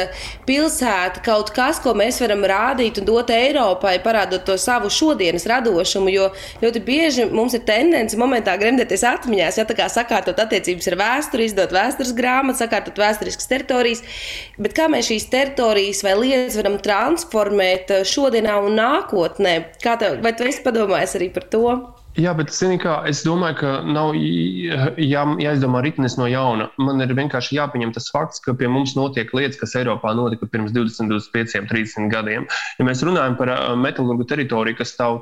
pilsēta, 0.44 1.24
kaut 1.24 1.54
kas, 1.56 1.80
ko 1.80 1.94
mēs 1.96 2.20
varam 2.20 2.44
rādīt 2.52 3.00
un 3.00 3.08
dot 3.08 3.32
Eiropai, 3.32 3.96
parādot 4.04 4.44
to 4.44 4.58
savu 4.60 4.92
šodienas 4.92 5.48
radošumu. 5.48 6.12
Jo 6.12 6.28
ļoti 6.60 6.84
bieži 6.84 7.30
mums 7.32 7.49
ir 7.58 7.66
tendence 7.68 8.18
momentā 8.20 8.56
gremdēties 8.62 9.06
atmiņās, 9.12 9.60
ja 9.60 9.68
tā 9.70 9.78
kā 9.78 9.90
sakārtot 9.92 10.40
attiecības 10.40 10.92
ar 10.94 11.00
vēsturi, 11.04 11.50
izdot 11.50 11.76
vēstures 11.76 12.16
grāmatu, 12.18 12.62
sakārtot 12.64 13.00
vēsturiskas 13.02 13.50
teritorijas. 13.52 14.04
Bet 14.62 14.78
kā 14.78 14.90
mēs 14.92 15.10
šīs 15.12 15.30
teritorijas 15.34 16.04
vai 16.06 16.16
lietas 16.20 16.60
varam 16.60 16.80
transformēt 16.84 17.94
šodien? 18.08 18.30
šodienā 18.30 18.60
un 18.64 18.78
nākotnē. 18.78 19.56
Kā 19.84 19.98
tev, 20.00 20.20
vai 20.24 20.34
tu 20.36 20.46
esi 20.48 20.64
padomājis 20.64 21.18
arī 21.20 21.32
par 21.34 21.48
to? 21.52 21.66
Jā, 22.20 22.34
bet 22.36 22.52
kā, 22.82 22.96
es 23.08 23.22
domāju, 23.24 23.56
ka 23.62 23.72
nav 23.86 24.16
jā, 24.18 25.24
jāizdomā 25.40 25.84
ritnis 25.86 26.18
no 26.18 26.28
jauna. 26.28 26.70
Man 26.78 27.00
ir 27.02 27.14
vienkārši 27.16 27.56
jāpieņem 27.56 27.94
tas 27.96 28.10
fakts, 28.12 28.42
ka 28.44 28.54
pie 28.58 28.68
mums 28.68 28.96
notiek 28.98 29.32
lietas, 29.34 29.60
kas 29.62 29.76
Eiropā 29.80 30.14
notika 30.18 30.50
pirms 30.50 30.74
20, 30.76 31.08
25, 31.08 31.70
30 31.70 32.10
gadiem. 32.12 32.48
Ja 32.80 32.88
mēs 32.88 33.06
runājam 33.06 33.38
par 33.40 33.54
metālurgu 33.80 34.28
teritoriju, 34.28 34.82
kas 34.82 34.96
stāv 34.98 35.22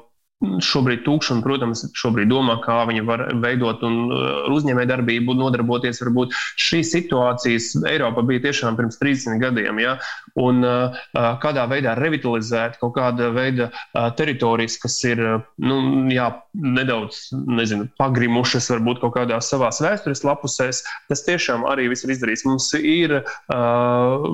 šobrīd 0.62 1.02
tukša, 1.06 1.34
un, 1.34 1.42
protams, 1.42 1.82
šobrīd 1.98 2.30
domā, 2.30 2.60
kā 2.62 2.84
viņi 2.90 3.04
var 3.08 3.24
veidot 3.42 3.82
un 3.88 3.96
uh, 4.06 4.28
uzņēmējdarbību, 4.54 5.34
nodarboties. 5.38 6.02
Varbūt 6.04 6.36
šīs 6.62 6.92
situācijas 6.94 7.72
Eiropā 7.90 8.22
bija 8.28 8.46
tiešām 8.46 8.78
pirms 8.78 9.00
30 9.02 9.42
gadiem, 9.42 9.82
ja? 9.82 9.98
un 10.38 10.62
uh, 10.62 10.94
uh, 11.18 11.30
kādā 11.42 11.66
veidā 11.72 11.96
revitalizēt 11.98 12.78
kaut 12.82 12.94
kāda 13.00 13.32
veida 13.34 13.72
teritorijas, 14.18 14.78
kas 14.82 14.98
ir 15.10 15.20
nu, 15.58 15.78
jā, 16.14 16.30
nedaudz 16.54 17.28
nezinu, 17.34 17.88
pagrimušas, 18.00 18.70
varbūt 18.76 19.02
kaut 19.02 19.16
kādā 19.18 19.40
savā 19.44 19.72
vēstures 19.74 20.24
lapusēs, 20.28 20.84
tas 21.10 21.26
tiešām 21.26 21.66
arī 21.70 21.90
viss 21.92 22.06
ir 22.06 22.14
izdarīts. 22.14 22.46
Mums 22.48 22.70
ir 22.78 23.20
uh, 23.20 24.28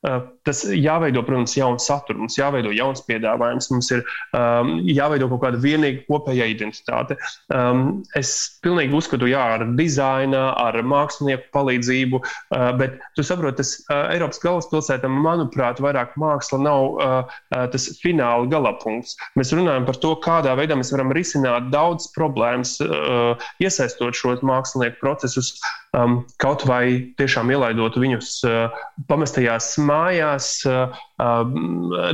tas 0.00 0.62
jāveido, 0.64 1.20
protams, 1.26 1.52
jauns 1.58 1.84
saturs, 1.88 2.18
mums 2.18 2.38
jāveido 2.38 2.72
jauns 2.72 3.02
piedāvājums, 3.04 3.68
mums 3.72 3.90
ir 3.92 4.00
um, 4.36 4.78
jāveido 4.88 5.28
kaut 5.28 5.42
kāda 5.44 5.60
vienīga 5.60 6.06
kopējā 6.06 6.46
identitāte. 6.54 7.18
Um, 7.52 8.00
es 8.16 8.32
pilnīgi 8.64 8.96
uzskatu, 8.96 9.28
jā, 9.28 9.42
ar 9.58 9.66
dizaina, 9.76 10.50
ar 10.56 10.78
mākslinieku 10.80 11.50
palīdzību, 11.56 12.22
uh, 12.22 12.70
bet 12.80 12.96
tu 13.18 13.26
saproti, 13.26 13.60
tas 13.60 13.74
uh, 13.82 14.08
Eiropas 14.14 14.40
galvaspilsēta, 14.44 15.10
manuprāt, 15.12 15.82
vairāk 15.84 16.16
māksla 16.20 16.62
nav 16.64 16.88
uh, 16.96 17.36
tas 17.50 17.90
fināla 18.00 18.48
galapunkts. 18.50 19.18
Mēs 19.36 19.52
runājam 19.56 19.84
par 19.88 20.00
to, 20.00 20.14
kādā 20.24 20.56
veidā 20.56 20.78
mēs 20.80 20.94
varam 20.94 21.12
risināt 21.16 21.68
daudz 21.74 22.08
problēmas, 22.16 22.78
uh, 22.86 23.50
iesaistot 23.60 24.16
šos 24.16 24.40
mākslinieku 24.46 24.96
procesus, 25.04 25.58
um, 25.96 26.20
kaut 26.42 26.64
vai 26.68 27.12
tiešām 27.18 27.50
ielaidot 27.54 27.98
viņus 28.00 28.32
uh, 28.48 28.82
pamestajās 29.10 29.72
mājās, 29.82 30.50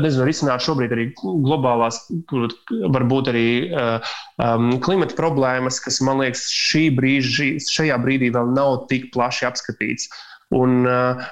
nezinu, 0.03 0.27
risināt 0.27 0.65
šobrīd 0.67 0.95
arī 0.97 1.09
globālās, 1.21 2.01
varbūt 2.97 3.31
arī 3.31 3.49
klimata 4.83 5.19
problēmas, 5.19 5.79
kas 5.85 6.01
man 6.03 6.25
liekas 6.25 6.49
šī 6.51 6.89
brīži, 6.97 7.53
šajā 7.63 7.99
brīdī 8.03 8.33
vēl 8.35 8.51
nav 8.57 8.87
tik 8.91 9.13
plaši 9.15 9.47
apskatīts. 9.51 10.11
Un, 10.55 10.85
uh, 10.87 11.23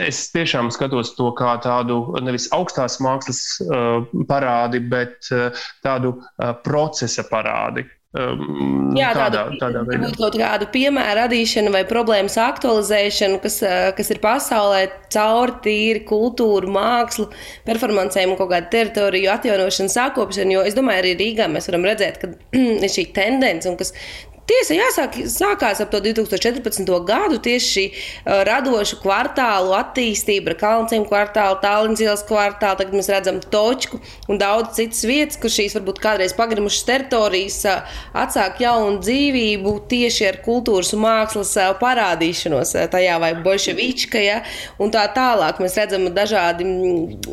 es 0.00 0.22
tiešām 0.32 0.70
skatos 0.72 1.10
to 1.18 1.28
kā 1.36 1.58
tādu 1.60 1.98
nevis 2.24 2.48
augstās 2.56 2.96
mākslas 3.04 3.42
uh, 3.60 4.06
parādi, 4.30 4.80
bet 4.80 5.28
uh, 5.28 5.52
tādu 5.84 6.14
uh, 6.16 6.54
procesa 6.64 7.26
parādi. 7.28 7.84
Um, 8.16 8.94
Jā, 8.96 9.10
tādā, 9.12 9.42
veidā. 9.84 9.98
Būtu 10.06 10.22
kaut 10.22 10.36
kāda 10.40 10.68
piemēra 10.72 11.26
radīšana 11.26 11.72
vai 11.74 11.82
problēmas 11.88 12.38
aktualizēšana, 12.40 13.40
kas, 13.42 13.58
kas 13.98 14.12
ir 14.14 14.20
pasaulē 14.22 14.86
cauri 15.12 15.56
tīri 15.66 16.04
kultūru, 16.08 16.70
mākslu, 16.72 17.28
performancēm 17.68 18.32
un 18.32 18.38
kaut 18.40 18.52
kādu 18.54 18.72
teritoriju 18.72 19.32
atjaunošanu, 19.34 19.92
sākopšanu. 19.92 20.56
Jo 20.56 20.64
es 20.68 20.78
domāju, 20.78 21.04
arī 21.04 21.12
Rīgā 21.20 21.50
mēs 21.52 21.68
varam 21.68 21.84
redzēt, 21.90 22.22
ka 22.22 22.32
ir 22.86 22.94
šī 22.96 23.10
tendence, 23.16 23.68
un 23.68 23.76
kas 23.80 23.92
Tiesa, 24.46 24.76
jāsāk, 24.76 25.16
sākās 25.26 25.80
ap 25.82 25.90
2014. 25.90 26.86
gadu 27.02 27.40
tieši 27.42 27.88
radošu 28.46 29.00
kvartālu 29.02 29.72
attīstība, 29.74 30.52
Kalnciem 30.60 31.02
kvartālu, 31.08 31.56
Tallinas 31.64 32.02
ielas 32.04 32.22
kvartālu, 32.28 32.78
tagad 32.78 32.94
mēs 32.94 33.10
redzam 33.10 33.40
Točku 33.42 33.98
un 34.30 34.38
daudz 34.38 34.76
citas 34.78 35.02
vietas, 35.08 35.38
kur 35.42 35.50
šīs 35.50 35.74
varbūt 35.74 35.98
kādreiz 36.04 36.34
pagrimušas 36.38 36.86
teritorijas 36.86 37.58
atsāk 38.14 38.62
jaunu 38.62 39.00
dzīvību 39.02 39.72
tieši 39.90 40.28
ar 40.30 40.38
kultūras 40.46 40.92
un 40.94 41.02
mākslas 41.02 41.56
parādīšanos 41.82 42.76
tajā 42.94 43.18
vai 43.18 43.32
bolševička, 43.42 44.22
ja, 44.22 44.38
un 44.78 44.94
tā 44.94 45.08
tālāk. 45.16 45.58
Mēs 45.58 45.74
redzam 45.82 46.06
dažādi 46.14 46.68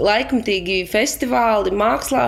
laikmetīgi 0.01 0.81
festivāli 0.89 1.77
mākslā, 1.77 2.25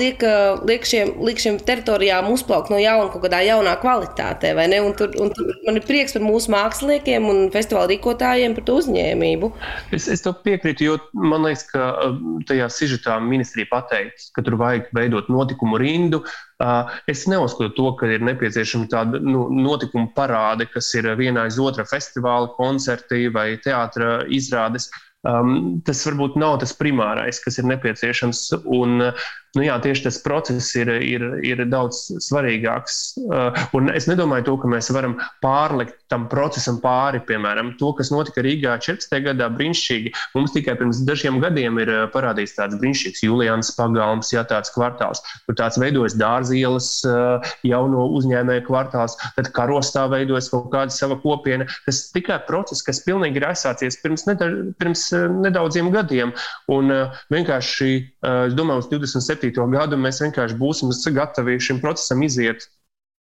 liek, 0.00 0.24
liek, 0.64 0.88
šiem, 0.88 1.12
liek 1.28 1.44
šiem 1.44 1.60
teritorijām 1.60 2.32
uzplaukt 2.32 2.72
no 2.72 2.80
jauna 2.80 3.12
kaut 3.12 3.28
kādā 3.28 3.44
jaunā 3.44 3.76
kvalitātē 3.76 3.97
kvalitātē. 3.98 4.54
Un 4.84 4.94
tur, 4.96 5.10
un 5.20 5.30
tur 5.34 5.50
man 5.66 5.78
ir 5.78 5.84
prieks 5.86 6.14
par 6.14 6.22
mūsu 6.22 6.52
māksliniekiem 6.54 7.26
un 7.28 7.50
festivāla 7.54 7.90
rīkotājiem 7.92 8.54
par 8.56 8.64
to 8.64 8.78
uzņēmību. 8.82 9.50
Es, 9.92 10.08
es 10.08 10.22
to 10.22 10.32
piekrītu, 10.32 10.84
jo 10.84 10.98
man 11.12 11.46
liekas, 11.46 11.66
ka 11.72 11.90
um, 12.06 12.38
tajā 12.48 12.68
sižetā 12.72 13.18
ministrija 13.22 13.68
pateica, 13.70 14.30
ka 14.34 14.44
tur 14.46 14.58
vajag 14.60 14.92
veidot 14.96 15.28
notikumu 15.32 15.80
rindu. 15.80 16.22
Uh, 16.58 16.90
es 17.06 17.26
neuzskatu 17.30 17.70
to, 17.76 17.90
ka 17.98 18.08
ir 18.10 18.24
nepieciešama 18.26 18.88
tāda 18.90 19.20
nu, 19.22 19.46
notikuma 19.54 20.10
parāde, 20.14 20.66
kas 20.72 20.90
ir 20.98 21.10
viena 21.18 21.46
aiz 21.46 21.58
otra 21.62 21.86
festivāla, 21.86 22.50
koncerti 22.56 23.28
vai 23.34 23.52
teātras 23.62 24.26
izrādes. 24.34 24.90
Um, 25.26 25.80
tas 25.82 25.98
varbūt 26.06 26.36
nav 26.38 26.60
tas 26.62 26.72
primārais, 26.78 27.40
kas 27.42 27.58
ir 27.58 27.66
nepieciešams. 27.66 28.42
Un, 28.70 29.10
nu, 29.56 29.64
jā, 29.64 29.76
tieši 29.82 30.04
tas 30.04 30.18
process 30.24 30.74
ir, 30.78 30.90
ir, 31.04 31.24
ir 31.46 31.62
daudz 31.70 32.00
svarīgāks. 32.24 32.98
Uh, 33.24 33.56
un 33.76 33.88
es 33.94 34.08
nedomāju, 34.10 34.46
to, 34.48 34.56
ka 34.62 34.70
mēs 34.70 34.90
varam 34.94 35.16
pārlikt 35.44 35.96
tam 36.12 36.26
procesam 36.30 36.80
pāri. 36.82 37.22
Piemēram, 37.28 37.72
to, 37.80 37.92
kas 37.96 38.12
notika 38.12 38.44
Rīgā 38.44 38.76
14. 38.84 39.16
gadā, 39.24 39.48
brīnišķīgi. 39.54 40.12
Mums 40.36 40.54
tikai 40.56 40.76
pirms 40.80 41.00
dažiem 41.08 41.40
gadiem 41.42 41.80
ir 41.82 41.92
uh, 41.94 42.04
parādīts 42.12 42.56
tāds 42.58 42.78
brīnišķīgs 42.80 43.24
Julians 43.24 43.72
pagalms, 43.78 44.32
jā, 44.34 44.44
tāds 44.48 44.72
kvartāls, 44.74 45.22
kur 45.46 45.56
tāds 45.58 45.80
veidojas 45.80 46.18
dārzielas, 46.20 46.90
uh, 47.08 47.52
jauno 47.66 48.08
uzņēmēju 48.18 48.66
kvartāls, 48.68 49.16
tad 49.38 49.52
karostā 49.56 50.06
veidojas 50.12 50.50
kaut 50.52 50.68
kāda 50.74 50.94
sava 50.94 51.18
kopiena. 51.22 51.68
Tas 51.86 52.04
tikai 52.12 52.40
process, 52.48 52.84
kas 52.84 53.00
pilnīgi 53.06 53.40
ir 53.40 53.48
aizsācies 53.48 53.98
pirms, 54.02 54.26
nedaļ, 54.28 54.56
pirms 54.80 55.08
nedaudziem 55.48 55.90
gadiem. 55.94 56.34
Un 56.72 56.92
vienkārši, 57.32 57.90
es 58.28 58.56
domāju, 58.58 58.84
uz 58.84 58.90
27 58.92 59.37
2027. 59.42 59.76
gadu 59.78 60.00
mēs 60.00 60.22
vienkārši 60.24 60.58
būsim 60.58 60.92
gatavi 61.14 61.58
šim 61.62 61.80
procesam 61.84 62.22
iziet 62.26 62.68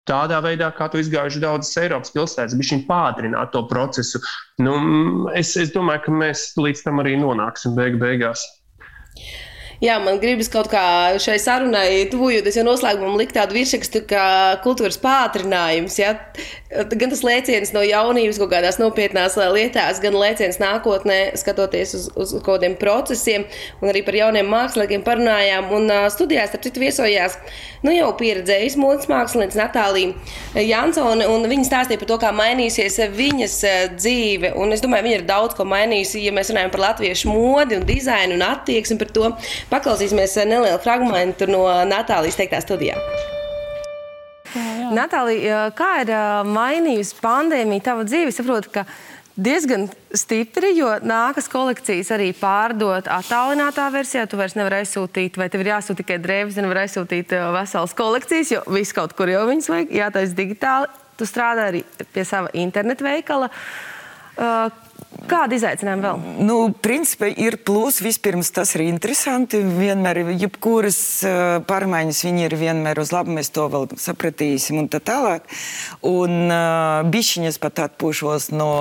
tādā 0.09 0.41
veidā, 0.43 0.69
kā 0.75 0.89
to 0.91 0.99
izgājuši 0.99 1.41
daudzas 1.43 1.77
Eiropas 1.79 2.11
pilsētas, 2.15 2.57
bija 2.59 2.73
šī 2.73 2.81
pātrināt 2.89 3.53
to 3.53 3.63
procesu. 3.69 4.19
Nu, 4.59 4.75
es, 5.37 5.55
es 5.59 5.71
domāju, 5.75 6.05
ka 6.07 6.17
mēs 6.23 6.51
līdz 6.59 6.83
tam 6.87 6.99
arī 7.03 7.15
nonāksim 7.21 7.77
beig 7.77 7.99
beigās. 8.01 8.43
Jā, 9.83 9.97
man 9.99 10.19
gribas 10.21 10.47
kaut 10.51 10.69
kā 10.71 10.83
šai 11.19 11.35
sarunai, 11.43 12.05
tuvojoties 12.11 12.55
jau 12.55 12.63
noslēgumam, 12.63 13.17
likt 13.19 13.35
tādu 13.35 13.57
virsrakstu, 13.57 14.03
kā 14.07 14.25
kultūras 14.63 14.99
pātrinājums. 15.01 15.97
Ja? 15.99 16.13
Gan 16.73 17.11
tas 17.11 17.21
lēciens 17.25 17.73
no 17.75 17.83
jaunības, 17.85 18.39
kaut 18.41 18.51
kādās 18.53 18.79
nopietnās 18.81 19.35
lietās, 19.53 19.99
gan 20.03 20.15
lēciens 20.17 20.59
nākotnē, 20.61 21.19
skatoties 21.39 21.93
uz, 21.97 22.07
uz 22.17 22.33
kaut 22.39 22.57
kādiem 22.57 22.77
procesiem, 22.79 23.45
un 23.81 23.91
arī 23.91 24.03
par 24.05 24.17
jauniem 24.17 24.49
māksliniekiem 24.49 25.03
parunājām. 25.05 25.69
Un 25.77 25.91
studijās, 26.13 26.51
starp 26.51 26.65
citu, 26.65 26.81
viesojās 26.83 27.37
nu, 27.85 27.93
jau 27.93 28.09
pieredzējusi 28.19 28.81
modes 28.81 29.09
mākslinieca 29.11 29.59
Natālija 29.59 30.63
Jansone, 30.63 31.27
un 31.29 31.47
viņa 31.51 31.67
stāstīja 31.69 32.01
par 32.01 32.11
to, 32.13 32.19
kā 32.23 32.33
mainīsies 32.35 32.99
viņas 33.13 33.59
dzīve. 33.99 34.55
Un 34.59 34.73
es 34.75 34.83
domāju, 34.83 35.09
viņa 35.09 35.19
ir 35.21 35.27
daudz 35.29 35.57
ko 35.59 35.67
mainījusi, 35.69 36.25
ja 36.27 36.33
mēs 36.35 36.53
runājam 36.53 36.73
par 36.73 36.87
latviešu 36.87 37.29
modi 37.29 37.77
un 37.79 37.87
dizainu 37.89 38.39
un 38.39 38.47
attieksmi 38.49 38.99
par 39.01 39.13
to. 39.13 39.31
Paklausīsimies 39.73 40.39
nelielu 40.47 40.81
fragment 40.83 41.45
no 41.51 41.67
Natālijas 41.89 42.39
teiktā 42.39 42.63
studijā. 42.63 42.97
Natālija, 44.93 45.65
kā 45.77 45.89
ir 46.03 46.13
mainījusi 46.49 47.17
pandēmija 47.23 47.89
tava 47.89 48.05
dzīve? 48.07 48.31
Es 48.31 48.39
saprotu, 48.39 48.71
ka 48.73 48.85
diezgan 49.33 49.87
stipri, 50.13 50.73
jo 50.77 50.91
nākas 51.01 51.49
kolekcijas 51.51 52.11
arī 52.13 52.29
pārdot 52.37 53.09
attālinātā 53.11 53.87
versijā. 53.93 54.27
Tu 54.29 54.37
vairs 54.37 54.55
nevari 54.59 54.83
aizsūtīt, 54.83 55.39
vai 55.41 55.49
tev 55.49 55.63
ir 55.63 55.71
jāsūta 55.73 56.03
tikai 56.03 56.19
drēbes, 56.21 56.59
nevar 56.61 56.83
aizsūtīt 56.83 57.33
veselas 57.55 57.97
kolekcijas, 57.97 58.53
jo 58.53 58.61
viss 58.75 58.95
kaut 58.95 59.15
kur 59.17 59.31
jau 59.31 59.43
viņas 59.49 59.71
vajag, 59.73 59.95
jātaisa 60.03 60.37
digitāli. 60.37 60.91
Tu 61.17 61.29
strādā 61.29 61.69
arī 61.71 61.83
pie 62.13 62.25
sava 62.25 62.53
internetu 62.57 63.05
veikala. 63.05 63.49
Kādi 65.23 65.55
izaicinājumi 65.55 66.03
vēl? 66.03 66.21
Nu, 66.43 66.57
principā 66.83 67.29
ir 67.31 67.55
plus. 67.63 68.01
Vispirms 68.03 68.51
tas 68.51 68.73
ir 68.75 68.83
interesanti. 68.89 69.61
Vienmēr, 69.63 70.19
jebkuras 70.35 70.99
uh, 71.23 71.59
pārmaiņas, 71.67 72.23
viņi 72.27 72.45
ir 72.49 72.55
vienmēr 72.59 72.99
uz 72.99 73.13
labu. 73.15 73.31
Mēs 73.37 73.53
to 73.55 73.69
vēl 73.71 73.87
sapratīsim 73.95 74.81
un 74.81 74.89
tā 74.91 74.99
tālāk. 75.03 75.47
Un 76.07 76.51
uh, 76.51 77.07
bišķiņas 77.13 77.61
pat 77.63 77.85
atpūšos 77.87 78.51
no 78.51 78.71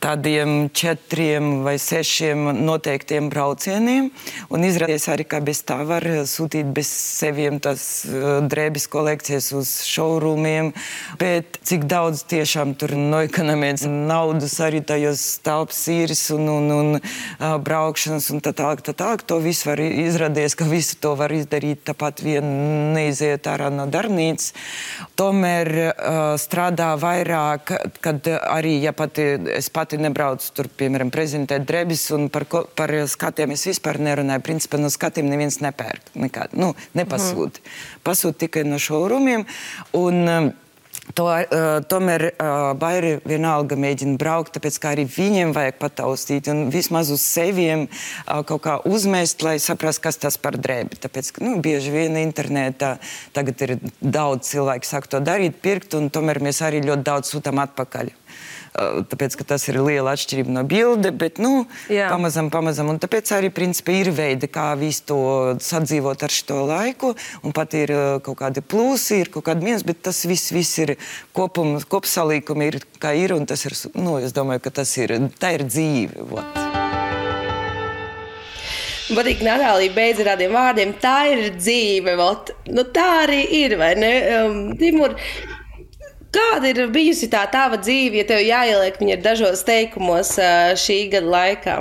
tādiem 0.00 0.70
četriem 0.70 1.62
vai 1.66 1.76
sešiem 1.78 2.50
noteiktiem 2.64 3.28
braucieniem. 3.32 4.10
Un 4.54 4.66
izrādījās 4.66 5.08
arī, 5.12 5.26
ka 5.28 5.40
bez 5.44 5.62
tā 5.66 5.80
var 5.88 6.04
sūtīt 6.28 6.70
bez 6.74 6.88
seviem 6.88 7.58
tās 7.62 7.82
uh, 8.06 8.38
drēbes 8.46 8.88
kolekcijas 8.90 9.50
uz 9.58 9.72
šourumiem. 9.88 10.72
Bet 11.20 11.58
cik 11.66 11.88
daudz 11.90 12.22
tiešām 12.30 12.76
tur 12.78 12.94
noekonomēts 12.98 13.86
naudas 13.88 14.58
arī 14.64 14.82
tajos 14.86 15.24
stāvs 15.38 15.80
īris 15.92 16.28
un, 16.34 16.46
un, 16.52 16.70
un 16.76 17.00
uh, 17.00 17.56
braukšanas 17.58 18.30
un 18.34 18.42
tā 18.44 18.54
tālāk, 18.56 18.84
tā 18.86 18.94
tālāk. 18.96 19.26
To 19.28 19.40
visu 19.42 19.70
var 19.70 19.82
izrādīties, 19.82 20.56
ka 20.58 20.68
visu 20.70 20.98
to 21.02 21.14
var 21.18 21.34
izdarīt 21.34 21.82
tāpat 21.90 22.22
vien 22.24 22.46
neiziet 22.94 23.50
ārā 23.50 23.72
no 23.74 23.88
darbnīcas. 23.90 24.54
Tomēr 25.18 25.74
uh, 25.82 26.22
strādā 26.40 26.92
vairāk, 27.00 27.74
kad 28.04 28.30
arī, 28.38 28.78
ja 28.86 28.94
pati 28.96 29.28
es 29.58 29.68
pat 29.74 29.87
pati 29.88 30.02
nebraucu 30.04 30.50
tur, 30.52 30.68
piemēram, 30.68 31.08
prezentēt 31.08 31.64
drēbes, 31.64 32.02
un 32.12 32.28
par, 32.28 32.44
ko, 32.44 32.66
par 32.76 32.92
skatiem 33.08 33.54
es 33.56 33.64
vispār 33.70 33.96
nerunāju. 34.04 34.44
Principā 34.44 34.76
no 34.76 34.92
skatiem 34.92 35.24
neviens 35.32 35.62
nepērk, 35.64 36.12
nekā, 36.12 36.50
nu, 36.60 36.74
nepasūta. 36.98 37.64
Mm. 37.64 38.02
Pasūta 38.04 38.44
tikai 38.44 38.68
no 38.68 38.76
šaurumiem. 38.76 39.48
Un, 39.96 40.24
um, 40.28 40.56
To, 41.16 41.24
uh, 41.24 41.78
tomēr 41.88 42.24
uh, 42.26 42.74
bairi 42.76 43.14
vienalga 43.24 43.78
mēģina 43.80 44.18
braukt, 44.20 44.50
tāpēc 44.56 44.76
kā 44.82 44.90
arī 44.92 45.06
viņiem 45.08 45.54
vajag 45.56 45.78
pataustīt 45.80 46.50
un 46.52 46.66
vismaz 46.72 47.08
uz 47.14 47.22
seviem 47.24 47.86
uh, 47.86 48.42
kaut 48.44 48.60
kā 48.66 48.74
uzmest, 48.84 49.40
lai 49.46 49.54
saprastu, 49.62 50.02
kas 50.04 50.20
tas 50.20 50.36
par 50.42 50.58
drēbi. 50.60 50.98
Tāpēc, 51.00 51.30
ka 51.32 51.46
nu, 51.46 51.54
bieži 51.64 51.94
vien 51.94 52.18
internetā 52.20 52.98
tagad 53.36 53.64
ir 53.64 53.74
daudz 54.04 54.50
cilvēku 54.50 54.90
sāk 54.90 55.08
to 55.08 55.22
darīt, 55.24 55.62
pirkt, 55.64 55.96
un 55.96 56.10
tomēr 56.12 56.42
mēs 56.44 56.60
arī 56.66 56.84
ļoti 56.84 57.08
daudz 57.08 57.32
sūtām 57.32 57.62
atpakaļ. 57.64 58.12
Tāpēc, 59.08 59.36
tas 59.48 59.64
ir 59.70 59.80
liela 59.82 60.14
atšķirība 60.14 60.54
no 60.54 60.62
bilde, 60.68 61.10
bet 61.14 61.40
nu, 61.42 61.66
Jā. 61.90 62.08
pamazam, 62.12 62.50
pamazam. 62.52 62.90
Un 62.92 63.00
tāpēc 63.02 63.32
arī 63.36 63.50
principā, 63.54 63.96
ir 63.98 64.12
veidi, 64.14 64.50
kā 64.52 64.70
visu 64.78 65.04
to 65.10 65.20
sadzīvot 65.64 66.22
ar 66.26 66.34
šo 66.34 66.62
laiku. 66.68 67.14
Un 67.42 67.56
pat 67.56 67.74
ir 67.78 67.92
kaut 68.26 68.38
kādi 68.42 68.62
plusi, 68.62 69.22
ir 69.24 69.32
kaut 69.34 69.48
kādi 69.48 69.66
mīnus, 69.66 69.86
bet 69.88 70.02
tas 70.06 70.22
viss, 70.28 70.52
viss 70.54 70.78
ir 70.84 70.96
kopums, 71.36 71.88
kopsalīkumi, 71.90 72.70
ir 72.72 72.80
kā 73.02 73.14
ir. 73.18 73.34
Un 73.36 73.48
tas 73.48 73.66
ir, 73.66 73.76
nu, 73.98 74.18
es 74.22 74.36
domāju, 74.36 74.66
ka 74.68 74.78
tas 74.82 74.94
ir, 75.00 75.16
tā 75.40 75.56
ir 75.58 75.66
dzīve. 75.68 76.28
Vat. 76.32 76.64
Patīk, 79.08 79.40
Natālija 79.40 79.92
beidz 79.96 80.18
ar 80.20 80.34
tādiem 80.34 80.52
vārdiem. 80.52 80.90
Tā 81.00 81.16
ir 81.32 81.46
dzīve. 81.56 82.12
Vat. 82.20 82.52
Nu, 82.68 82.84
tā 82.92 83.06
arī 83.22 83.40
ir. 83.62 83.74
Um, 83.80 84.58
Timur, 84.76 85.14
Kāda 86.34 86.68
ir 86.72 86.82
bijusi 86.92 87.30
tā 87.32 87.46
tava 87.52 87.78
dzīve, 87.80 88.20
ja 88.20 88.28
tev 88.28 88.42
jāieliek 88.44 89.00
viņa 89.00 89.16
dažos 89.24 89.64
teikumos 89.64 90.34
šī 90.82 91.00
gada 91.14 91.34
laikā? 91.36 91.78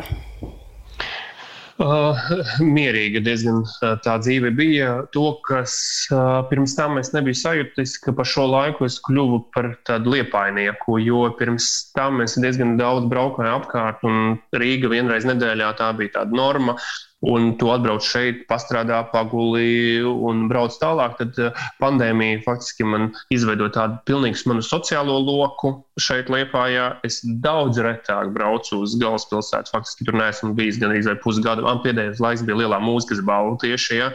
Uh, 1.77 2.17
mierīga 2.65 3.19
diezgan 3.21 3.59
tā 4.01 4.15
dzīve 4.23 4.49
bija. 4.57 4.93
To, 5.13 5.27
kas 5.45 5.75
uh, 6.09 6.39
pirms 6.49 6.73
tam 6.73 6.97
es 6.97 7.11
nebiju 7.13 7.37
sajūtis, 7.37 7.99
ka 8.01 8.15
pa 8.17 8.25
šo 8.25 8.47
laiku 8.49 8.87
es 8.87 8.97
kļuvu 9.05 9.43
par 9.53 9.69
tādu 9.85 10.15
liepainieku, 10.15 10.97
jo 11.05 11.27
pirms 11.37 11.91
tam 11.93 12.23
es 12.25 12.33
diezgan 12.41 12.79
daudz 12.81 13.05
braukāju 13.11 13.59
apkārt, 13.59 14.01
un 14.09 14.39
Rīga 14.57 14.89
vienreiz 14.95 15.27
nedēļā 15.29 15.69
tā 15.77 15.91
bija 15.99 16.15
tāda 16.17 16.39
norma 16.41 16.79
un 17.25 17.49
tu 17.57 17.69
atbrauc 17.73 18.03
šeit, 18.05 18.43
pastrādā, 18.49 18.99
pagulī 19.09 20.03
un 20.05 20.45
brauc 20.51 20.75
tālāk, 20.77 21.17
tad 21.17 21.39
eh, 21.41 21.61
pandēmija 21.81 22.43
faktiski 22.45 22.85
man 22.85 23.09
izveido 23.33 23.71
tādu 23.73 23.97
pilnīgu 24.09 24.51
manu 24.51 24.65
sociālo 24.65 25.17
loku 25.25 25.73
šeit, 26.01 26.29
Lietpājā. 26.33 26.91
Es 27.07 27.23
daudz 27.43 27.81
retāk 27.81 28.33
braucu 28.35 28.83
uz 28.85 28.97
galvaspilsētu. 29.01 29.73
Faktiski 29.73 30.07
tur 30.07 30.19
neesmu 30.19 30.53
bijis 30.57 30.77
gan 30.81 30.93
arī 30.93 31.17
pusgadu. 31.23 31.65
Man 31.65 31.81
pēdējais 31.85 32.21
laiks 32.21 32.45
bija 32.45 32.61
lielā 32.61 32.81
mūzikas 32.83 33.23
balva 33.25 33.57
tieši. 33.63 33.97
Ja. 33.97 34.11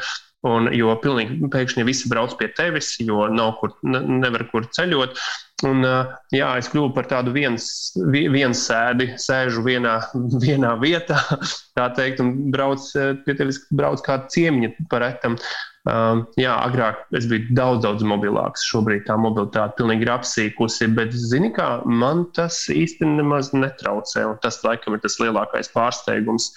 Un, 0.46 0.66
jo 0.74 0.90
pilnīgi 0.98 1.50
pēkšņi 1.52 1.84
visi 1.86 2.08
brauc 2.10 2.32
pie 2.38 2.48
tevis, 2.58 2.96
jo 2.98 3.28
nav 3.30 3.56
kur, 3.60 3.76
ne, 3.86 4.00
nevar 4.24 4.48
kur 4.50 4.66
ceļot. 4.74 5.18
Un, 5.68 5.84
jā, 6.34 6.48
es 6.58 6.68
kļuvu 6.72 6.92
par 6.96 7.06
tādu 7.10 7.34
viens, 7.34 7.64
viens 8.12 8.64
sēdi, 8.66 9.12
sēžu 9.20 9.62
vienā, 9.66 9.98
vienā 10.44 10.76
vietā, 10.82 11.20
tā 11.78 11.90
teikt, 11.96 12.22
un 12.24 12.32
brauc 12.54 12.86
pie 13.26 13.36
tevis, 13.38 13.62
brauc 13.70 14.02
kā 14.06 14.22
ciemiņa 14.32 14.88
par 14.90 15.06
etam. 15.12 15.38
Um, 15.82 16.20
jā, 16.38 16.52
agrāk 16.62 17.00
es 17.18 17.24
biju 17.26 17.56
daudz, 17.58 17.80
daudz 17.82 18.04
mobilāks. 18.06 18.62
Šobrīd 18.70 19.02
tā 19.08 19.16
mobilitāte 19.18 19.80
pilnīgi 19.80 20.06
ir 20.06 20.12
apsīkusi, 20.14 20.86
bet, 20.94 21.10
zini, 21.18 21.50
kā 21.56 21.80
man 21.90 22.22
tas 22.36 22.60
īstenībā 22.70 23.18
nemaz 23.18 23.50
netraucē. 23.56 24.28
Tas, 24.44 24.60
laikam, 24.62 24.94
ir 24.94 25.02
tas 25.02 25.18
lielākais 25.18 25.72
pārsteigums. 25.74 26.52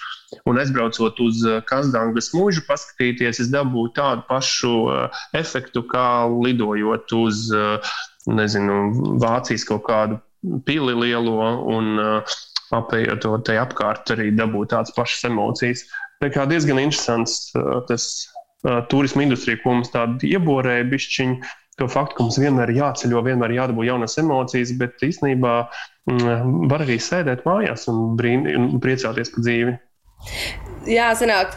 Un 0.45 0.61
aizbraucot 0.61 1.17
uz 1.25 1.41
Kazdangas 1.69 2.31
mūžu, 2.37 2.67
paskatīties, 2.69 3.41
es 3.41 3.49
dabūju 3.53 3.95
tādu 3.97 4.25
pašu 4.29 4.73
uh, 4.91 5.23
efektu, 5.37 5.81
kā 5.89 6.07
lidojot 6.29 7.17
uz 7.17 7.47
uh, 7.53 7.97
nezinu, 8.31 9.17
Vācijas 9.21 9.65
kaut 9.67 9.85
kādu 9.87 10.19
pili 10.65 10.93
lielo 10.97 11.51
un 11.75 11.99
uh, 12.01 12.37
apējot 12.75 13.21
to 13.23 13.35
te 13.45 13.57
apkārt, 13.61 14.09
arī 14.15 14.31
dabūt 14.35 14.73
tādas 14.73 14.93
pašas 14.95 15.27
emocijas. 15.29 15.85
Tā 16.23 16.31
kā 16.33 16.45
diezgan 16.49 16.81
interesants 16.81 17.51
uh, 17.57 17.79
tas 17.89 18.07
uh, 18.65 18.81
turisma 18.91 19.25
industrija, 19.25 19.61
ko 19.63 19.77
mums 19.77 19.93
tādu 19.93 20.29
ieborēja 20.29 20.89
bišķiņu. 20.91 21.53
To 21.75 21.89
faktu, 21.91 22.15
ka 22.15 22.23
mums 22.23 22.37
vienmēr 22.39 22.71
ir 22.71 22.79
jāceļo, 22.79 23.21
vienmēr 23.25 23.51
ir 23.51 23.59
jādabū 23.59 23.83
jaunas 23.83 24.15
emocijas, 24.21 24.71
bet 24.79 25.01
īstenībā 25.03 25.55
mm, 26.07 26.69
var 26.71 26.85
arī 26.85 26.95
sēdēt 27.03 27.43
mājās 27.43 27.89
un, 27.91 28.13
brīn, 28.15 28.47
un 28.47 28.79
priecāties 28.83 29.33
par 29.33 29.43
dzīvi. 29.43 29.73
Jā, 30.85 31.07
sanāk, 31.17 31.55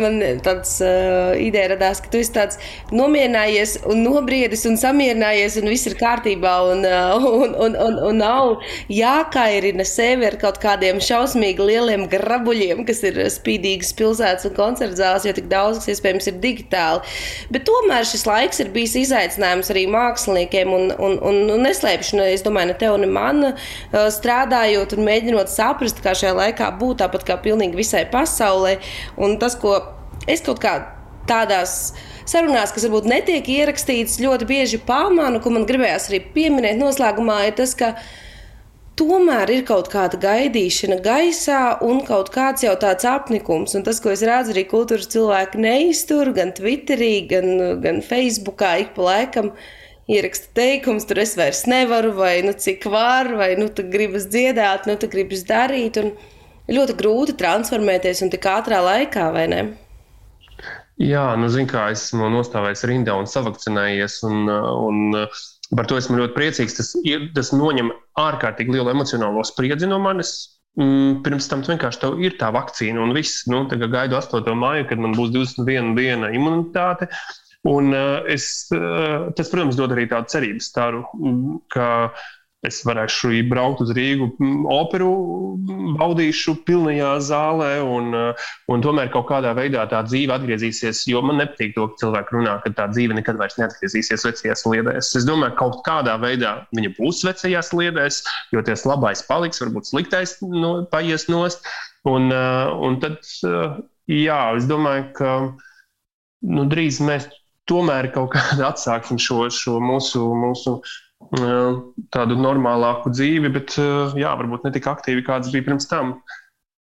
man 0.00 0.14
tāds 0.40 0.78
uh, 0.80 1.34
ideja 1.36 1.74
radās, 1.74 1.98
ka 2.00 2.08
tu 2.08 2.20
esi 2.22 2.32
tāds 2.32 2.56
nomierinājies 2.88 3.74
un 3.92 4.00
nobriedis 4.00 4.64
un 4.68 4.78
samierinājies 4.80 5.58
un 5.60 5.68
viss 5.68 5.90
ir 5.90 5.96
kārtībā 5.98 6.52
un, 6.70 6.86
uh, 6.88 7.26
un, 7.44 7.52
un, 7.52 7.76
un, 7.76 7.98
un 8.08 8.16
nav 8.22 8.64
jākairina 8.88 9.84
sevi 9.88 10.24
ar 10.24 10.38
kaut 10.40 10.56
kādiem 10.62 11.02
šausmīgi 11.04 11.66
lieliem 11.68 12.06
grabuļiem, 12.12 12.80
kas 12.88 13.02
ir 13.10 13.18
spīdīgas 13.34 13.92
pilsētas 13.98 14.48
un 14.48 14.56
koncertzāles, 14.56 15.28
jo 15.28 15.36
tik 15.36 15.52
daudz, 15.52 15.82
kas 15.82 15.92
iespējams 15.92 16.30
ir 16.32 16.40
digitāli. 16.40 17.04
Bet 17.52 17.68
tomēr 17.68 18.08
šis 18.08 18.24
laiks 18.30 18.64
ir 18.64 18.72
bijis 18.72 18.96
izaicinājums 19.02 19.68
arī 19.74 19.84
māksliniekiem 19.92 20.72
un, 20.72 20.88
un, 20.96 21.18
un, 21.20 21.42
un 21.58 21.66
neslēpšu, 21.68 22.22
es 22.24 22.46
domāju, 22.48 22.72
ne 22.72 22.78
tev, 22.80 22.96
ne 23.04 23.12
man 23.12 23.50
uh, 23.50 23.68
strādājot 24.16 24.96
un 24.96 25.04
mēģinot 25.10 25.52
saprast, 25.52 26.00
kā 26.00 26.16
šajā 26.16 26.32
laikā 26.40 26.72
būt 26.80 27.02
tāpat 27.04 27.28
kā 27.28 27.40
pilnīgi 27.44 27.82
visai 27.84 28.01
pasaulē 28.10 28.42
pasaulē. 28.42 28.78
Un 29.16 29.38
tas, 29.38 29.56
ko 29.58 29.76
es 30.26 30.42
kaut 30.44 30.60
kā 30.62 30.78
tādās 31.28 31.92
sarunās, 32.26 32.72
kas 32.74 32.86
varbūt 32.86 33.08
netiek 33.10 33.46
ierakstītas, 33.48 34.20
ļoti 34.22 34.48
bieži 34.48 34.82
pamanu, 34.86 35.40
ko 35.42 35.52
man 35.54 35.66
gribējās 35.68 36.10
arī 36.10 36.22
pieminēt 36.34 36.78
noslēgumā, 36.80 37.44
ir 37.46 37.56
tas, 37.58 37.74
ka 37.78 37.94
tomēr 38.98 39.50
ir 39.50 39.62
kaut 39.66 39.88
kāda 39.92 40.18
gaidīšana 40.20 40.98
gaisā 41.02 41.78
un 41.82 42.02
kaut 42.06 42.32
kāds 42.34 42.64
jau 42.66 42.74
tāds 42.78 43.06
apnikums. 43.08 43.76
Un 43.78 43.86
tas, 43.86 44.02
ko 44.02 44.12
es 44.12 44.24
redzu, 44.26 44.54
arī 44.54 44.66
kultūras 44.70 45.10
cilvēki 45.14 45.62
neiztur 45.62 46.32
gan 46.36 46.52
Twitterī, 46.56 47.14
gan, 47.30 47.80
gan 47.82 48.02
Facebookā 48.04 48.76
ik 48.82 48.92
pa 48.98 49.08
laikam. 49.10 49.54
Ieraksta 50.10 50.50
teikums, 50.58 51.06
tur 51.06 51.20
es 51.22 51.36
vairs 51.38 51.62
nevaru, 51.70 52.10
vai 52.16 52.40
nu 52.42 52.52
cik 52.58 52.84
var, 52.90 53.30
vai 53.38 53.52
nu 53.56 53.68
tu 53.70 53.84
gribas 53.86 54.26
dziedāt, 54.28 54.88
nu 54.90 54.96
tu 54.98 55.08
gribas 55.08 55.46
darīt. 55.46 56.00
Un, 56.02 56.10
ļoti 56.70 56.96
grūti 56.98 57.34
transformēties 57.38 58.22
un 58.24 58.30
tik 58.32 58.46
ātrā 58.50 58.82
laikā, 58.84 59.30
vai 59.34 59.46
ne? 59.50 59.62
Jā, 61.02 61.32
nu, 61.40 61.48
zinu, 61.50 61.70
kā 61.70 61.88
esmu 61.94 62.28
nostājis 62.30 62.84
rindā 62.86 63.16
un 63.18 63.26
savakcinējies. 63.26 64.20
Un, 64.28 64.46
un 64.46 65.76
par 65.76 65.88
to 65.90 65.98
esmu 65.98 66.20
ļoti 66.20 66.36
priecīgs. 66.36 66.76
Tas, 66.78 66.92
tas 67.34 67.52
noņem 67.56 67.90
ārkārtīgi 68.20 68.76
lielu 68.76 68.92
emocionālo 68.92 69.44
spriedzi 69.48 69.88
no 69.90 69.98
manis. 70.02 70.34
Mm, 70.80 71.20
pirms 71.24 71.50
tam 71.50 71.64
vienkārši 71.66 72.14
ir 72.24 72.38
tā 72.40 72.48
vakcīna, 72.54 73.02
un 73.02 73.12
viss, 73.12 73.42
nu, 73.50 73.66
gaidu 73.68 74.16
8. 74.16 74.54
māju, 74.56 74.86
kad 74.88 75.02
man 75.04 75.16
būs 75.18 75.32
21 75.34 75.96
diena 75.98 76.30
imunitāte. 76.32 77.10
Un, 77.68 77.92
uh, 77.94 78.24
es, 78.26 78.46
uh, 78.74 79.28
tas, 79.38 79.50
protams, 79.52 79.76
dod 79.78 79.92
arī 79.94 80.08
tādu 80.10 80.32
cerības 80.32 80.70
staru, 80.72 81.02
ka 81.70 81.88
uh, 82.08 82.30
es 82.66 82.78
varēšu 82.86 83.32
braukt 83.50 83.82
uz 83.82 83.90
Rīgu, 83.96 84.28
operu 84.70 85.10
baudīšu 85.98 86.54
pilnajā 86.66 87.10
zālē, 87.26 87.70
un, 87.82 88.14
un 88.70 88.84
tomēr 88.84 89.10
kaut 89.12 89.26
kādā 89.30 89.52
veidā 89.58 89.84
tā 89.90 90.02
dzīve 90.06 90.36
atgriezīsies. 90.36 91.02
Jo 91.10 91.24
man 91.26 91.40
nepatīk 91.42 91.74
to, 91.76 91.88
ka 91.90 92.04
cilvēki 92.04 92.36
runā, 92.38 92.56
ka 92.62 92.72
tā 92.78 92.86
dzīve 92.92 93.18
nekad 93.18 93.40
vairs 93.40 93.58
neatgriezīsies 93.58 94.26
vecajās 94.28 94.64
sliedēs. 94.64 95.12
Es 95.18 95.26
domāju, 95.28 95.56
ka 95.56 95.64
kaut 95.64 95.82
kādā 95.88 96.16
veidā 96.22 96.54
viņa 96.76 96.94
būs 97.00 97.24
vecajās 97.26 97.72
sliedēs, 97.72 98.22
jo 98.54 98.62
tas 98.66 98.86
labais 98.88 99.24
paliks, 99.26 99.62
varbūt 99.64 99.90
sliktais 99.90 100.38
no, 100.46 100.74
paies 100.92 101.26
nost. 101.32 101.66
Un, 102.08 102.30
un 102.32 102.98
tad, 103.02 103.20
jā, 104.10 104.40
es 104.58 104.66
domāju, 104.70 105.06
ka 105.18 105.36
nu, 106.46 106.66
drīz 106.70 107.02
mēs 107.02 107.28
tomēr 107.70 108.10
kaut 108.14 108.34
kādā 108.36 108.70
atsāksim 108.70 109.18
šo, 109.22 109.48
šo 109.50 109.78
mūsu. 109.82 110.28
mūsu 110.46 110.78
tādu 112.12 112.36
normālāku 112.38 113.12
dzīvi, 113.14 113.50
bet 113.54 113.76
jā, 114.18 114.32
varbūt 114.38 114.66
ne 114.66 114.72
tik 114.74 114.88
aktīvi, 114.90 115.24
kāds 115.26 115.52
bija 115.54 115.68
pirms 115.70 115.88
tam. 115.90 116.16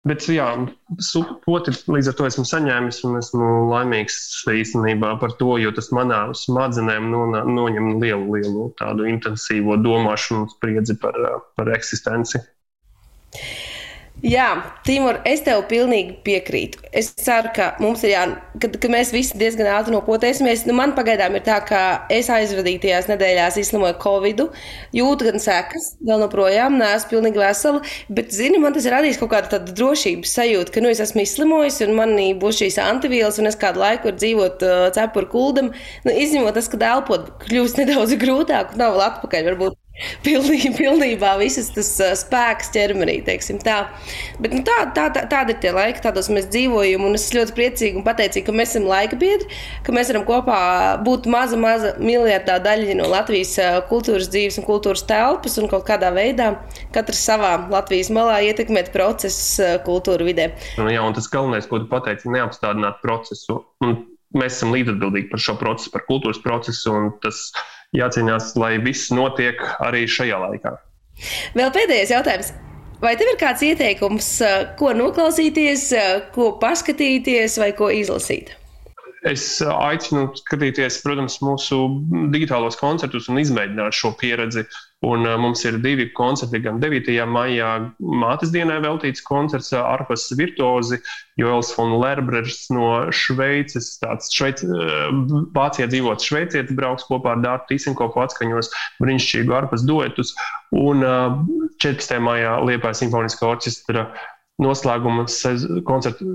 Bet, 0.03 0.25
jā, 0.27 0.49
poti 1.45 1.71
līdz 1.71 2.09
ar 2.11 2.15
to 2.17 2.25
esmu 2.27 2.43
saņēmis 2.49 2.97
un 3.07 3.21
esmu 3.21 3.51
laimīgs 3.69 4.17
īstenībā 4.51 5.13
par 5.21 5.37
to, 5.39 5.53
jo 5.63 5.71
tas 5.71 5.87
manā 5.95 6.25
smadzenēm 6.35 7.07
noņem 7.07 7.93
lielu, 8.01 8.25
lielu 8.35 8.65
tādu 8.81 9.07
intensīvo 9.07 9.77
domāšanu, 9.79 10.49
spriedzi 10.57 10.97
par, 10.99 11.15
par 11.55 11.71
eksistenci. 11.77 12.43
Jā, 14.23 14.47
Timur, 14.87 15.17
es 15.27 15.41
tev 15.43 15.65
pilnīgi 15.67 16.13
piekrītu. 16.23 16.79
Es 16.95 17.09
ceru, 17.19 17.49
ka 17.57 17.65
mums 17.83 18.05
ir 18.05 18.13
jā, 18.13 18.21
ka, 18.63 18.69
ka 18.71 18.91
mēs 18.91 19.09
visi 19.11 19.35
diezgan 19.35 19.67
ātri 19.73 19.91
nopotēsimies. 19.91 20.63
Nu, 20.63 20.75
man 20.77 20.93
pagaidām 20.95 21.35
ir 21.35 21.43
tā, 21.43 21.57
ka 21.67 21.81
es 22.13 22.29
aizvadītajās 22.31 23.09
nedēļās 23.11 23.59
izslimoju 23.59 23.97
Covid, 23.99 24.45
jūtu 24.95 25.27
gan 25.27 25.43
sekas, 25.43 25.89
vēl 26.07 26.23
joprojām 26.23 26.79
neesmu 26.79 27.11
pilnīgi 27.11 27.43
vesela, 27.43 27.83
bet, 28.07 28.31
zini, 28.31 28.63
man 28.63 28.77
tas 28.77 28.87
ir 28.87 28.95
radījis 28.95 29.19
kaut 29.19 29.33
kādu 29.35 29.51
tādu 29.57 29.75
drošības 29.75 30.37
sajūtu, 30.39 30.71
ka, 30.71 30.85
nu, 30.87 30.95
es 30.95 31.03
esmu 31.03 31.27
izslimojis 31.27 31.83
un 31.83 31.95
manī 31.99 32.31
būs 32.39 32.63
šīs 32.63 32.79
antivielas 32.79 33.43
un 33.43 33.51
es 33.51 33.59
kādu 33.59 33.83
laiku 33.83 34.07
varu 34.07 34.23
dzīvot 34.23 34.67
uh, 34.69 34.87
cepuru 34.95 35.33
kuldam. 35.35 35.73
Nu, 36.07 36.15
izņemot 36.15 36.55
tas, 36.55 36.71
ka 36.71 36.79
elpot 36.95 37.27
kļūst 37.43 37.79
nedaudz 37.83 38.15
grūtāk 38.23 38.71
un 38.71 38.85
nav 38.85 38.95
vēl 38.95 39.09
atpakaļ 39.11 39.51
varbūt 39.51 39.79
Pilnībā, 40.25 40.71
pilnībā 40.73 41.31
visas 41.37 41.67
tas 41.73 41.89
spēks 42.23 42.71
ķermenī, 42.73 43.19
teiksim 43.27 43.59
tā. 43.61 43.83
Bet, 44.41 44.55
nu, 44.55 44.63
tā, 44.65 44.77
tā, 44.95 45.05
tā, 45.13 45.25
tāda 45.29 45.53
ir 45.53 45.59
tie 45.61 45.73
laiki, 45.75 46.01
kādos 46.01 46.31
mēs 46.33 46.47
dzīvojam. 46.49 47.05
Un 47.05 47.17
es 47.17 47.27
ļoti 47.35 47.53
priecīgi 47.57 47.99
un 48.01 48.05
pateicīgi, 48.05 48.45
ka 48.47 48.55
mēs 48.57 48.73
esam 48.73 48.87
laika 48.89 49.19
biedri, 49.21 49.45
ka 49.85 49.93
mēs 49.93 50.09
varam 50.09 50.25
kopā 50.25 50.61
būt 51.05 51.29
maza, 51.29 51.59
maza 51.61 51.93
miljardā 52.01 52.57
daļa 52.65 52.97
no 52.97 53.09
Latvijas 53.11 53.53
kultūras 53.91 54.31
dzīves 54.33 54.57
un 54.61 54.67
kultūras 54.67 55.05
telpas 55.09 55.59
un 55.61 55.69
kaut 55.71 55.85
kādā 55.87 56.09
veidā 56.15 56.55
katrs 56.95 57.21
savā 57.27 57.53
Latvijas 57.69 58.09
malā 58.13 58.39
ietekmēt 58.49 58.89
procesus 58.95 59.61
kultūra 59.85 60.25
vidē. 60.25 60.49
Nu, 60.81 60.89
jā, 60.89 61.05
un 61.05 61.13
tas 61.13 61.29
galvenais, 61.29 61.69
ko 61.69 61.83
tu 61.83 61.89
pateici, 61.91 62.31
neapstādināt 62.33 62.97
procesu. 63.05 63.61
Un 63.85 63.99
mēs 64.33 64.57
esam 64.57 64.73
līdzdalīgi 64.73 65.29
par 65.29 65.41
šo 65.45 65.55
procesu, 65.61 65.93
par 65.93 66.05
kultūras 66.09 66.41
procesu. 66.41 66.97
Tas 67.21 67.51
jācīnās, 67.97 68.53
lai 68.59 68.75
viss 68.83 69.13
notiek 69.13 69.61
arī 69.83 70.05
šajā 70.09 70.39
laikā. 70.47 70.75
Vēl 71.57 71.71
pēdējais 71.73 72.13
jautājums. 72.15 72.53
Vai 73.03 73.17
tev 73.19 73.33
ir 73.33 73.39
kāds 73.41 73.63
ieteikums, 73.67 74.27
ko 74.79 74.93
noklausīties, 74.95 75.89
ko 76.35 76.53
paskatīties 76.61 77.57
vai 77.59 77.73
ko 77.75 77.89
izlasīt? 77.91 78.53
Es 79.27 79.43
aicinu 79.63 80.29
skatīties, 80.35 81.01
protams, 81.03 81.37
mūsu 81.43 81.77
digitālos 82.31 82.75
koncertus 82.79 83.29
un 83.31 83.39
izmēģināt 83.39 83.95
šo 83.95 84.13
pieredzi. 84.19 84.65
Un 85.03 85.27
uh, 85.27 85.35
mums 85.41 85.63
ir 85.67 85.79
divi 85.83 86.07
koncerti, 86.15 86.61
gan 86.63 86.79
9. 86.79 87.11
maijā 87.27 87.69
mātes 87.99 88.53
dienai 88.53 88.79
veltīts 88.83 89.23
koncerts 89.27 89.73
Arpas 89.75 90.29
virtuozi, 90.39 91.01
Joels 91.39 91.73
von 91.75 91.97
Lerbrechts 91.99 92.69
no 92.71 92.89
Šveices. 93.11 93.97
Tāds 93.99 94.31
šveic, 94.31 94.63
Vācijā 95.55 95.89
dzīvots 95.91 96.29
šveicietis 96.29 96.77
brauks 96.77 97.07
kopā 97.09 97.35
ar 97.35 97.43
Dārtu 97.43 97.73
Tisenkopu 97.73 98.23
atskaņos 98.23 98.71
brīnišķīgu 99.03 99.57
Arpas 99.57 99.83
duetus. 99.87 100.35
Un 100.73 101.03
uh, 101.03 101.41
14. 101.83 102.21
maijā 102.23 102.55
Liepāja 102.63 103.03
simfoniskā 103.03 103.49
orķestra 103.51 104.07
noslēguma 104.61 105.25
koncertu, 105.87 106.27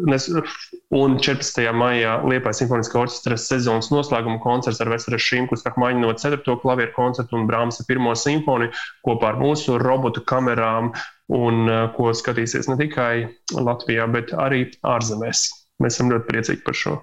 un 0.99 1.17
14. 1.23 1.61
maijā 1.77 2.17
Liepājas 2.27 2.63
simfoniskā 2.63 3.03
orķestra 3.05 3.39
sezonas 3.39 3.93
noslēguma 3.95 4.41
koncerts 4.43 4.83
ar 4.83 4.91
Vesaru 4.91 5.21
Šimku 5.23 5.59
Stakmaņu 5.59 6.03
no 6.03 6.11
4. 6.19 6.57
klavieru 6.63 6.95
koncertu 6.97 7.39
un 7.39 7.47
Brāmsa 7.51 7.87
1. 7.87 8.11
simfoniju 8.19 8.75
kopā 9.07 9.33
ar 9.33 9.41
mūsu 9.43 9.79
robotu 9.83 10.25
kamerām, 10.27 10.93
un 11.29 11.65
uh, 11.69 11.87
ko 11.95 12.11
skatīsies 12.17 12.71
ne 12.73 12.79
tikai 12.81 13.29
Latvijā, 13.55 14.09
bet 14.11 14.35
arī 14.35 14.67
ārzemēs. 14.83 15.49
Mēs 15.79 15.99
esam 15.99 16.11
ļoti 16.11 16.31
priecīgi 16.33 16.65
par 16.67 16.79
šo 16.79 17.01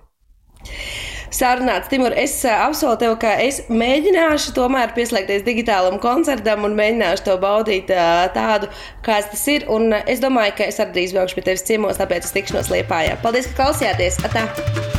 sarunāts. 1.34 1.90
Timur, 1.92 2.16
es 2.18 2.38
eh, 2.46 2.56
apsolu 2.66 2.98
tev, 3.02 3.16
ka 3.22 3.36
es 3.44 3.62
mēģināšu 3.70 4.56
tomēr 4.58 4.96
pieslēgties 4.98 5.46
digitālam 5.48 6.00
koncertam 6.04 6.68
un 6.68 6.78
mēģināšu 6.78 7.28
to 7.30 7.38
baudīt 7.42 7.94
eh, 7.94 8.26
tādu, 8.36 8.72
kāds 9.06 9.32
tas 9.34 9.48
ir. 9.52 9.70
Un 9.72 9.92
eh, 9.94 10.06
es 10.16 10.24
domāju, 10.24 10.58
ka 10.60 10.70
es 10.72 10.82
arī 10.84 11.00
drīz 11.00 11.16
braukšu 11.18 11.40
pie 11.40 11.48
tevis 11.50 11.66
ciemos, 11.68 12.02
tāpēc 12.02 12.30
es 12.30 12.36
tikšanos 12.36 12.74
liepājā. 12.74 13.18
Paldies, 13.26 13.50
ka 13.52 13.64
klausījāties! 13.64 14.22
Atā. 14.26 14.95